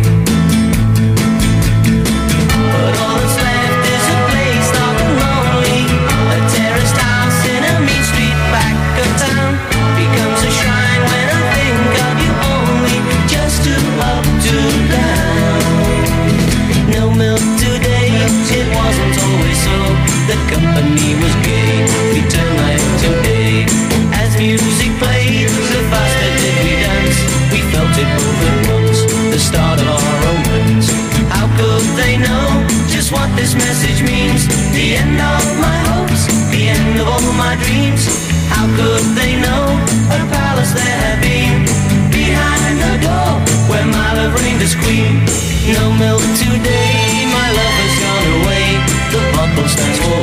The 29.38 29.44
start 29.44 29.78
of 29.78 29.86
our 29.86 30.16
romance. 30.26 30.90
How 31.30 31.46
could 31.54 31.86
they 31.94 32.18
know 32.18 32.46
just 32.90 33.12
what 33.14 33.30
this 33.38 33.54
message 33.54 34.02
means? 34.02 34.50
The 34.74 34.98
end 34.98 35.14
of 35.14 35.44
my 35.62 35.78
hopes, 35.90 36.26
the 36.50 36.62
end 36.74 36.98
of 36.98 37.06
all 37.06 37.32
my 37.38 37.54
dreams. 37.62 38.02
How 38.50 38.66
could 38.78 39.04
they 39.14 39.38
know 39.38 39.64
a 40.10 40.18
palace 40.34 40.72
there 40.74 40.98
had 41.06 41.18
been? 41.22 41.62
Behind 42.10 42.82
the 42.82 42.94
door 43.06 43.30
where 43.70 43.86
my 43.86 44.10
love 44.18 44.34
reigned 44.42 44.62
as 44.68 44.74
queen. 44.74 45.22
No 45.70 45.84
milk 46.02 46.24
today, 46.34 47.22
my 47.38 47.48
love 47.58 47.74
has 47.82 47.94
gone 48.02 48.26
away. 48.42 48.66
The 49.14 49.22
bottle 49.34 49.68
stands 49.70 49.98
for 50.02 50.18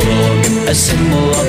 a 0.67 0.75
symbol 0.75 1.29
of 1.39 1.44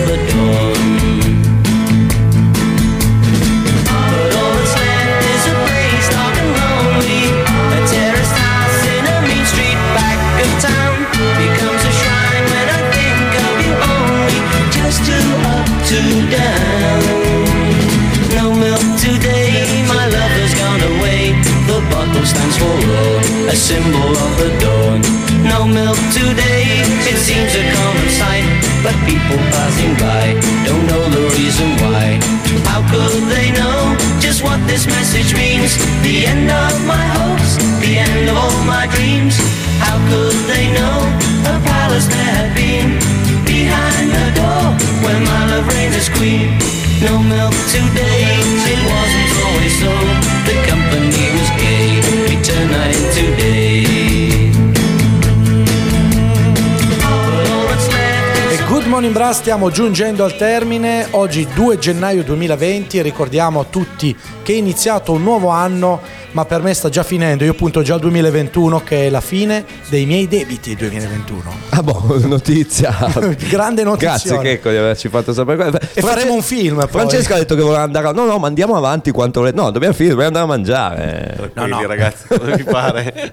stiamo 59.37 59.71
giungendo 59.71 60.25
al 60.25 60.35
termine, 60.35 61.09
oggi 61.11 61.47
2 61.53 61.79
gennaio 61.79 62.25
2020, 62.25 63.03
ricordiamo 63.03 63.61
a 63.61 63.65
tutti 63.65 64.17
che 64.43 64.55
è 64.55 64.57
iniziato 64.57 65.13
un 65.13 65.23
nuovo 65.23 65.51
anno, 65.51 66.01
ma 66.37 66.45
per 66.45 66.61
me 66.61 66.75
sta 66.75 66.91
già 66.91 67.03
finendo, 67.03 67.45
io 67.45 67.55
punto 67.55 67.81
già 67.81 67.95
al 67.95 68.01
2021 68.01 68.83
che 68.85 69.07
è 69.07 69.09
la 69.11 69.23
fine 69.23 69.65
dei 69.89 70.05
miei 70.05 70.29
debiti 70.29 70.77
2021. 70.77 71.43
Ah, 71.71 71.83
boh, 71.83 72.21
notizia. 72.29 72.95
Grande 73.49 73.83
notizia. 73.83 74.09
Grazie, 74.11 74.39
Checco, 74.41 74.69
di 74.69 74.77
averci 74.77 75.09
fatto 75.09 75.33
sapere. 75.33 75.71
questo. 75.71 75.99
E 75.99 76.03
faremo 76.03 76.35
un 76.35 76.43
film 76.43 76.77
poi. 76.81 76.89
Francesca 76.89 77.37
ha 77.37 77.39
detto 77.39 77.55
che 77.55 77.63
voleva 77.63 77.81
andare. 77.85 78.09
a- 78.09 78.13
No, 78.13 78.27
no, 78.27 78.37
ma 78.37 78.49
andiamo 78.49 78.77
avanti 78.77 79.13
quanto 79.13 79.41
le. 79.41 79.53
No, 79.53 79.71
dobbiamo 79.71 79.95
finire, 79.95 80.15
dobbiamo 80.15 80.37
andare 80.39 80.45
a 80.45 80.57
mangiare. 80.59 81.51
Quindi, 81.55 81.87
ragazzi, 81.87 82.27
come 82.29 82.55
vi 82.55 82.65
pare? 82.65 83.33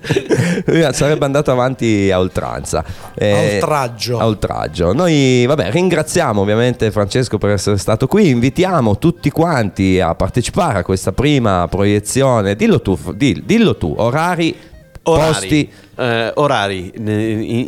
Sarebbe 0.94 1.26
andato 1.26 1.52
avanti 1.52 2.10
a 2.10 2.20
oltranza. 2.20 2.86
A 3.20 3.26
oltraggio. 3.54 4.18
A 4.18 4.26
oltraggio. 4.28 4.94
Noi, 4.94 5.46
vabbè, 5.46 5.72
ringraziamo 5.72 6.40
ovviamente 6.40 6.90
Francesco 6.90 7.38
per 7.38 7.50
essere 7.50 7.76
stato 7.78 8.08
qui. 8.08 8.30
Invitiamo 8.30 8.98
tutti 8.98 9.30
quanti 9.30 10.00
a 10.00 10.16
partecipare 10.16 10.80
a 10.80 10.84
questa 10.84 11.12
prima 11.12 11.68
proiezione. 11.70 12.56
Dillo 12.56 12.82
tu, 12.82 12.93
dill- 13.14 13.44
dillo 13.44 13.76
tu, 13.78 13.94
orari, 13.98 14.56
Orari. 15.04 15.32
posti. 15.32 15.72
Eh, 15.96 16.32
orari. 16.36 16.92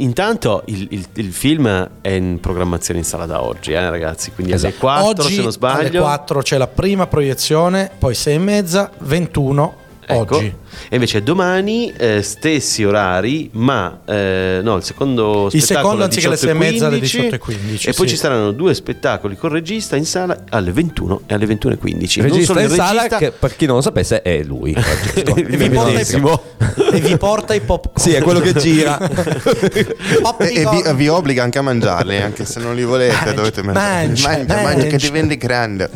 Intanto 0.03 0.63
il, 0.65 0.87
il- 0.91 1.05
il 1.13 1.31
film 1.31 1.89
è 2.01 2.09
in 2.09 2.39
programmazione 2.39 2.99
in 2.99 3.05
sala 3.05 3.25
da 3.25 3.43
oggi, 3.43 3.71
eh, 3.73 3.89
ragazzi. 3.89 4.31
Quindi 4.31 4.53
alle 4.53 4.67
Esatto. 4.67 4.79
4 4.85 5.07
Oggi 5.07 5.21
se 5.23 5.35
non 5.35 5.43
alle 5.43 5.51
sbaglio. 5.51 6.01
4 6.01 6.41
c'è 6.41 6.57
la 6.57 6.67
prima 6.67 7.07
proiezione, 7.07 7.91
poi 7.97 8.15
6 8.15 8.35
e 8.35 8.39
mezza, 8.39 8.89
21 8.99 9.75
Ecco. 10.05 10.35
oggi. 10.35 10.55
E 10.89 10.95
invece 10.95 11.23
domani 11.23 11.91
eh, 11.95 12.21
stessi 12.21 12.83
orari, 12.83 13.49
ma 13.53 13.99
eh, 14.05 14.59
no, 14.63 14.77
il 14.77 14.83
secondo 14.83 15.49
Il 15.51 15.61
spettacolo 15.61 15.63
secondo 15.63 15.95
alle 15.95 16.03
anziché 16.05 16.27
alle 16.27 16.35
18 16.35 16.37
sei 16.37 16.49
e 16.49 16.71
mezza, 16.71 16.85
alle 16.87 16.97
15, 16.97 17.17
18 17.17 17.35
e 17.35 17.39
15, 17.39 17.89
E 17.89 17.93
poi 17.93 18.07
sì. 18.07 18.13
ci 18.13 18.19
saranno 18.19 18.51
due 18.51 18.73
spettacoli 18.73 19.37
con 19.37 19.49
regista 19.49 19.95
in 19.95 20.05
sala 20.05 20.43
alle 20.49 20.71
21 20.71 21.21
e 21.25 21.33
alle 21.33 21.45
21.15. 21.45 21.57
Non 21.67 22.27
Regista 22.27 22.43
solo 22.45 22.59
in 22.59 22.65
il 22.65 22.71
sala, 22.71 22.91
regista, 23.03 23.17
che 23.17 23.31
per 23.31 23.55
chi 23.55 23.65
non 23.65 23.75
lo 23.77 23.81
sapesse 23.81 24.21
è 24.21 24.41
lui. 24.43 24.75
Il 25.15 25.57
vi 25.57 25.69
porta 25.69 25.99
i- 25.99 26.05
e 26.93 26.99
vi 26.99 27.17
porta 27.17 27.53
i 27.53 27.61
popcorn. 27.61 27.97
sì, 27.99 28.13
è 28.13 28.21
quello 28.21 28.39
che 28.39 28.53
gira. 28.53 28.97
E, 30.37 30.61
e 30.61 30.67
vi, 30.69 30.93
vi 30.95 31.07
obbliga 31.07 31.43
anche 31.43 31.57
a 31.59 31.61
mangiarli, 31.61 32.17
anche 32.21 32.45
se 32.45 32.59
non 32.59 32.75
li 32.75 32.83
volete, 32.83 33.33
dovete 33.33 33.61
mangiare. 33.63 34.05
mangia, 34.07 34.27
mangia, 34.29 34.55
mangia, 34.61 34.81
che 34.83 34.89
mangia. 34.91 34.97
diventi 35.07 35.37
grande. 35.37 35.89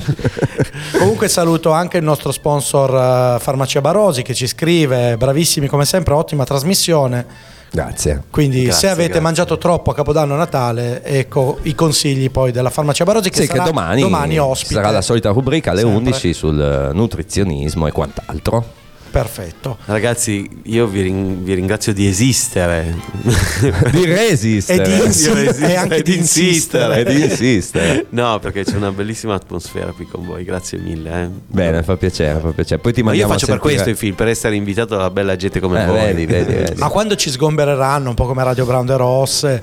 Comunque 0.98 1.28
saluto 1.28 1.72
anche 1.72 1.98
il 1.98 2.04
nostro 2.04 2.32
sponsor 2.32 3.36
eh, 3.36 3.40
Farmacia 3.40 3.82
Barosi 3.82 4.22
che 4.22 4.34
ci 4.34 4.48
scrive, 4.48 4.69
bravissimi 5.18 5.68
come 5.68 5.86
sempre, 5.86 6.14
ottima 6.14 6.44
trasmissione. 6.44 7.26
Grazie. 7.72 8.24
Quindi 8.32 8.64
Grazie, 8.64 8.80
se 8.80 8.88
avete 8.88 9.04
grazie. 9.06 9.22
mangiato 9.22 9.58
troppo 9.60 9.92
a 9.92 9.94
Capodanno 9.94 10.34
e 10.34 10.38
Natale, 10.38 11.04
ecco 11.04 11.60
i 11.64 11.76
consigli 11.76 12.32
poi 12.32 12.52
della 12.52 12.72
Farmacia 12.72 13.04
Barosi 13.04 13.30
che 13.30 13.42
Sì, 13.42 13.46
sarà 13.46 13.64
che 13.64 13.72
domani, 13.72 14.40
ospite. 14.40 14.74
sarà 14.74 14.90
la 14.90 15.02
solita 15.02 15.30
rubrica 15.30 15.70
alle 15.72 15.82
Sempre. 15.82 15.98
11 15.98 16.34
sul 16.34 16.90
nutrizionismo 16.94 17.86
e 17.86 17.92
quant'altro. 17.92 18.66
Perfetto. 19.12 19.78
Ragazzi, 19.86 20.48
io 20.64 20.86
vi, 20.88 21.02
ring- 21.02 21.38
vi 21.38 21.54
ringrazio 21.56 21.94
di 21.94 22.08
esistere. 22.08 22.96
Di 23.92 24.06
resistere. 24.06 24.84
E 24.84 24.88
di 24.88 25.02
resistere 25.04 25.72
e 25.72 25.76
anche 25.76 25.96
e 25.98 26.02
di 26.04 26.18
insistere. 26.18 27.00
E 27.00 27.04
di 27.06 27.24
insistere. 27.24 28.06
No, 28.20 28.40
perché 28.40 28.64
c'è 28.64 28.76
una 28.76 28.92
bellissima 28.92 29.34
atmosfera 29.36 29.92
qui 29.92 30.06
con 30.06 30.26
voi. 30.26 30.44
Grazie 30.44 30.78
mille. 30.78 31.24
eh. 31.24 31.30
Bene, 31.48 31.84
fa 31.84 31.96
piacere, 31.98 32.40
fa 32.40 32.50
piacere. 32.52 32.80
Poi 32.82 32.94
ti 32.94 33.02
Ma 33.02 33.14
io 33.14 33.28
mandiamo 33.28 33.34
faccio 33.34 33.52
per 33.52 33.60
questo 33.62 33.90
i 33.90 33.96
film, 33.96 34.16
per 34.16 34.28
essere 34.28 34.56
invitato 34.56 34.96
dalla 34.96 35.10
bella 35.10 35.36
gente 35.36 35.60
come 35.60 35.84
Eh, 35.84 35.86
voi. 35.86 36.00
vedi, 36.00 36.26
vedi, 36.26 36.54
vedi. 36.54 36.74
Ma 36.80 36.90
quando 36.90 37.16
ci 37.16 37.30
sgombereranno, 37.30 38.10
un 38.10 38.16
po' 38.16 38.26
come 38.26 38.44
Radio 38.44 38.66
Brown 38.66 38.86
de 38.86 38.96
Ross, 38.98 39.60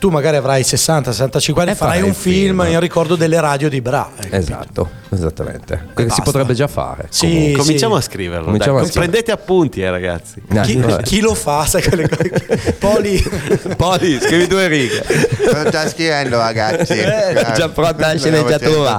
tu 0.00 0.08
magari 0.08 0.36
avrai 0.38 0.62
60-65 0.62 1.60
anni, 1.60 1.70
E 1.70 1.74
farai 1.74 1.74
farai 1.76 2.00
un 2.02 2.08
il 2.08 2.14
film 2.14 2.62
film. 2.62 2.72
in 2.72 2.80
ricordo 2.80 3.14
delle 3.16 3.38
radio 3.40 3.68
di 3.68 3.80
Bra. 3.82 4.10
capito? 4.16 4.34
Esatto, 4.36 4.90
esattamente. 5.10 5.88
Che 5.94 6.08
si 6.08 6.22
potrebbe 6.22 6.54
già 6.54 6.66
fare. 6.66 7.06
Sì, 7.10 7.54
Cominciamo 7.56 7.94
sì. 8.00 8.00
a 8.00 8.10
scriverlo. 8.10 8.44
Cominciamo 8.46 8.76
dai. 8.78 8.86
a 8.86 8.88
scriverlo. 8.88 9.10
Prendete 9.12 9.30
appunti, 9.30 9.82
eh, 9.82 9.90
ragazzi. 9.90 10.42
No, 10.48 10.62
Chi, 10.62 10.82
chi 11.04 11.20
lo 11.20 11.34
fa? 11.34 11.66
Sai 11.66 11.82
quelle 11.82 12.08
cose? 12.08 12.76
Poli. 12.78 13.22
Poi 13.76 14.18
scrivi 14.22 14.46
due 14.46 14.66
righe. 14.68 15.04
Sto 15.04 15.68
già 15.70 15.86
scrivendo, 15.88 16.38
ragazzi. 16.38 16.92
Eh, 16.94 17.52
già 17.54 17.68
pronta 17.68 18.12
la 18.12 18.18
sceneggiatura. 18.18 18.98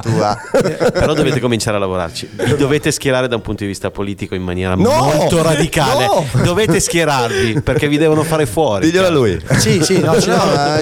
Però 0.94 1.14
dovete 1.16 1.40
cominciare 1.40 1.78
a 1.78 1.80
lavorarci. 1.80 2.30
Vi 2.32 2.56
dovete 2.58 2.92
schierare 2.92 3.28
da 3.28 3.36
un 3.36 3.42
punto 3.42 3.64
di 3.64 3.70
vista 3.70 3.90
politico 3.90 4.36
in 4.36 4.44
maniera 4.44 4.76
No! 4.76 4.90
molto 5.16 5.42
radicale. 5.42 6.06
No! 6.06 6.26
Dovete 6.44 6.80
schierarvi 6.80 7.62
perché 7.62 7.88
vi 7.88 7.98
devono 7.98 8.22
fare 8.24 8.46
fuori. 8.46 8.86
Diglielo 8.86 9.08
a 9.08 9.10
lui. 9.10 9.42
Sì, 9.58 9.84
sì, 9.84 10.00
no, 10.00 10.10
No, 10.12 10.20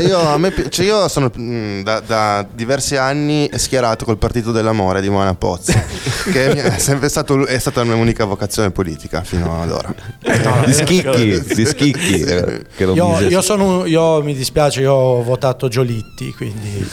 io, 0.09 0.19
a 0.19 0.37
me 0.37 0.53
cioè 0.69 0.85
io 0.85 1.07
sono 1.07 1.31
mm, 1.37 1.81
da, 1.83 1.99
da 1.99 2.45
diversi 2.51 2.95
anni 2.97 3.49
schierato 3.55 4.05
col 4.05 4.17
partito 4.17 4.51
dell'amore 4.51 5.01
di 5.01 5.09
Moana 5.09 5.35
Pozzi, 5.35 5.73
che 6.31 6.51
è 6.51 6.79
sempre 6.79 7.09
stato, 7.09 7.45
è 7.45 7.57
stata 7.59 7.81
la 7.81 7.85
mia 7.87 7.95
unica 7.95 8.25
vocazione 8.25 8.71
politica 8.71 9.21
fino 9.23 9.61
ad 9.61 9.71
ora. 9.71 9.93
Di 10.65 10.73
schicchi, 10.73 11.41
di 11.55 11.65
schicchi. 11.65 12.21
eh, 12.21 12.61
Che 12.75 12.85
lo 12.85 12.93
Io, 12.93 13.19
io 13.27 13.41
sono 13.41 13.79
un- 13.81 13.87
io 13.87 14.21
mi 14.21 14.33
dispiace, 14.35 14.81
io 14.81 14.93
ho 14.93 15.23
votato 15.23 15.67
Giolitti, 15.67 16.33
quindi 16.33 16.87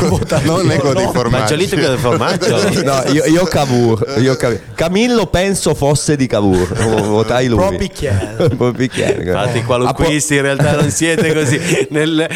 ho 0.00 0.08
votato 0.08 0.44
Non 0.44 0.66
nego 0.66 0.92
dei 0.92 1.04
Ma 1.04 1.10
formaggi. 1.12 1.46
Giolito 1.48 1.76
che 1.76 1.82
del 1.82 1.98
formaggio? 1.98 2.82
No, 2.82 3.02
io, 3.12 3.24
io 3.24 3.44
Cavour, 3.44 4.14
io 4.18 4.36
Cavour. 4.36 4.60
Camillo 4.74 5.26
penso 5.26 5.74
fosse 5.74 6.16
di 6.16 6.26
Cavour. 6.26 6.72
Vo- 6.74 7.02
Votai 7.02 7.46
lui. 7.48 7.58
Pro 7.58 7.76
Picchiere. 7.76 8.48
Pro 8.56 8.72
Picchiere. 8.72 9.22
Infatti, 9.24 9.58
i 9.58 9.64
qualunquisti 9.64 10.34
in 10.36 10.42
realtà 10.42 10.72
non 10.80 10.90
siete 10.90 11.32
così. 11.32 11.60
Nel, 11.92 12.28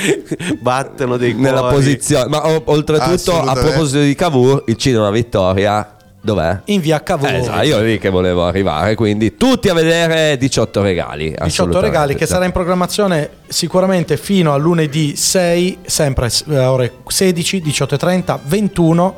battono 0.60 1.16
dei 1.16 1.34
Nella 1.34 1.60
cuori. 1.60 1.74
posizione. 1.74 2.28
Ma 2.28 2.46
o- 2.46 2.62
oltretutto, 2.66 3.40
a 3.40 3.52
proposito 3.54 4.00
di 4.00 4.14
Cavour, 4.14 4.62
il 4.66 4.76
cinema 4.76 5.10
Vittoria. 5.10 5.90
Dov'è? 6.20 6.62
in 6.64 6.80
via 6.80 7.00
Cavour. 7.04 7.30
Eh, 7.30 7.38
esatto, 7.38 7.64
io 7.64 7.80
lì 7.82 7.98
che 7.98 8.10
volevo 8.10 8.44
arrivare, 8.44 8.96
quindi 8.96 9.36
tutti 9.36 9.68
a 9.68 9.74
vedere 9.74 10.36
18 10.36 10.82
regali. 10.82 11.26
18 11.28 11.44
assolutamente. 11.44 11.86
regali 11.88 12.14
che 12.16 12.26
sarà 12.26 12.44
in 12.44 12.50
programmazione 12.50 13.30
sicuramente 13.46 14.16
fino 14.16 14.52
a 14.52 14.56
lunedì 14.56 15.14
6, 15.14 15.78
sempre 15.86 16.28
eh, 16.48 16.58
ore 16.58 16.94
16, 17.06 17.62
18.30, 17.64 18.38
21 18.44 19.14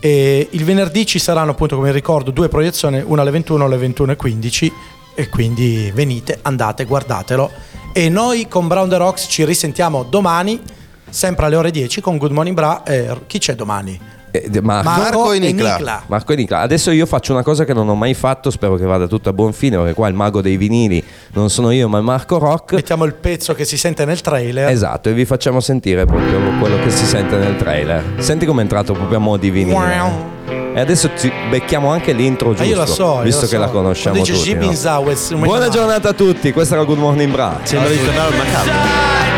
e 0.00 0.48
il 0.50 0.64
venerdì 0.64 1.06
ci 1.06 1.20
saranno 1.20 1.52
appunto 1.52 1.76
come 1.76 1.92
ricordo 1.92 2.32
due 2.32 2.48
proiezioni, 2.48 3.00
una 3.06 3.22
alle 3.22 3.30
21 3.30 3.62
e 3.62 3.66
alle 3.66 3.88
21.15 3.88 4.72
e 5.14 5.28
quindi 5.28 5.92
venite, 5.94 6.40
andate, 6.42 6.84
guardatelo 6.86 7.50
e 7.92 8.08
noi 8.08 8.48
con 8.48 8.68
Brown 8.68 8.88
the 8.88 8.96
Rocks 8.96 9.26
ci 9.28 9.44
risentiamo 9.44 10.04
domani 10.04 10.60
sempre 11.08 11.46
alle 11.46 11.56
ore 11.56 11.70
10 11.70 12.00
con 12.00 12.16
Good 12.16 12.32
Morning 12.32 12.54
Bra 12.54 12.82
e 12.82 13.16
chi 13.26 13.38
c'è 13.38 13.54
domani? 13.54 14.16
Eh, 14.30 14.60
Marco, 14.60 14.88
Marco 14.90 15.32
e 15.32 15.36
e 15.36 15.52
Nicla. 15.52 16.02
Marco 16.06 16.32
e 16.32 16.36
Nicola. 16.36 16.60
Adesso 16.60 16.90
io 16.90 17.06
faccio 17.06 17.32
una 17.32 17.42
cosa 17.42 17.64
che 17.64 17.72
non 17.72 17.88
ho 17.88 17.94
mai 17.94 18.14
fatto, 18.14 18.50
spero 18.50 18.76
che 18.76 18.84
vada 18.84 19.06
tutto 19.06 19.30
a 19.30 19.32
buon 19.32 19.52
fine, 19.52 19.76
perché 19.78 19.94
qua 19.94 20.08
il 20.08 20.14
mago 20.14 20.42
dei 20.42 20.56
vinili 20.56 21.02
non 21.32 21.48
sono 21.48 21.70
io, 21.70 21.88
ma 21.88 21.98
è 21.98 22.02
Marco 22.02 22.38
Rock. 22.38 22.74
Mettiamo 22.74 23.04
il 23.04 23.14
pezzo 23.14 23.54
che 23.54 23.64
si 23.64 23.78
sente 23.78 24.04
nel 24.04 24.20
trailer. 24.20 24.68
Esatto, 24.68 25.08
e 25.08 25.14
vi 25.14 25.24
facciamo 25.24 25.60
sentire 25.60 26.04
proprio 26.04 26.38
quello 26.60 26.78
che 26.82 26.90
si 26.90 27.06
sente 27.06 27.36
nel 27.36 27.56
trailer. 27.56 28.16
Senti 28.18 28.44
com'è 28.44 28.60
entrato 28.60 28.92
proprio 28.92 29.16
a 29.16 29.20
mo' 29.20 29.36
di 29.36 29.50
vinile. 29.50 30.37
E 30.78 30.80
adesso 30.80 31.10
ci 31.18 31.28
becchiamo 31.50 31.90
anche 31.90 32.12
l'intro 32.12 32.50
giusto, 32.50 32.62
Ah, 32.62 32.66
io 32.66 32.76
la 32.76 32.86
so, 32.86 33.18
visto 33.22 33.40
la 33.40 33.46
che 33.48 33.54
so. 33.54 33.58
la 33.58 33.66
conosciamo 33.66 34.14
dice 34.14 34.32
tutti. 34.34 34.54
No? 34.54 34.72
Zawes, 34.72 35.32
Buona 35.34 35.68
giornata 35.68 36.10
a 36.10 36.12
tutti, 36.12 36.52
questa 36.52 36.76
era 36.76 36.84
Good 36.84 36.98
Morning 36.98 37.32
Bra. 37.32 37.58
Sembra 37.64 37.90
di 37.90 37.96
tornare 37.96 38.28
al 38.32 38.36
macabro. 38.38 39.37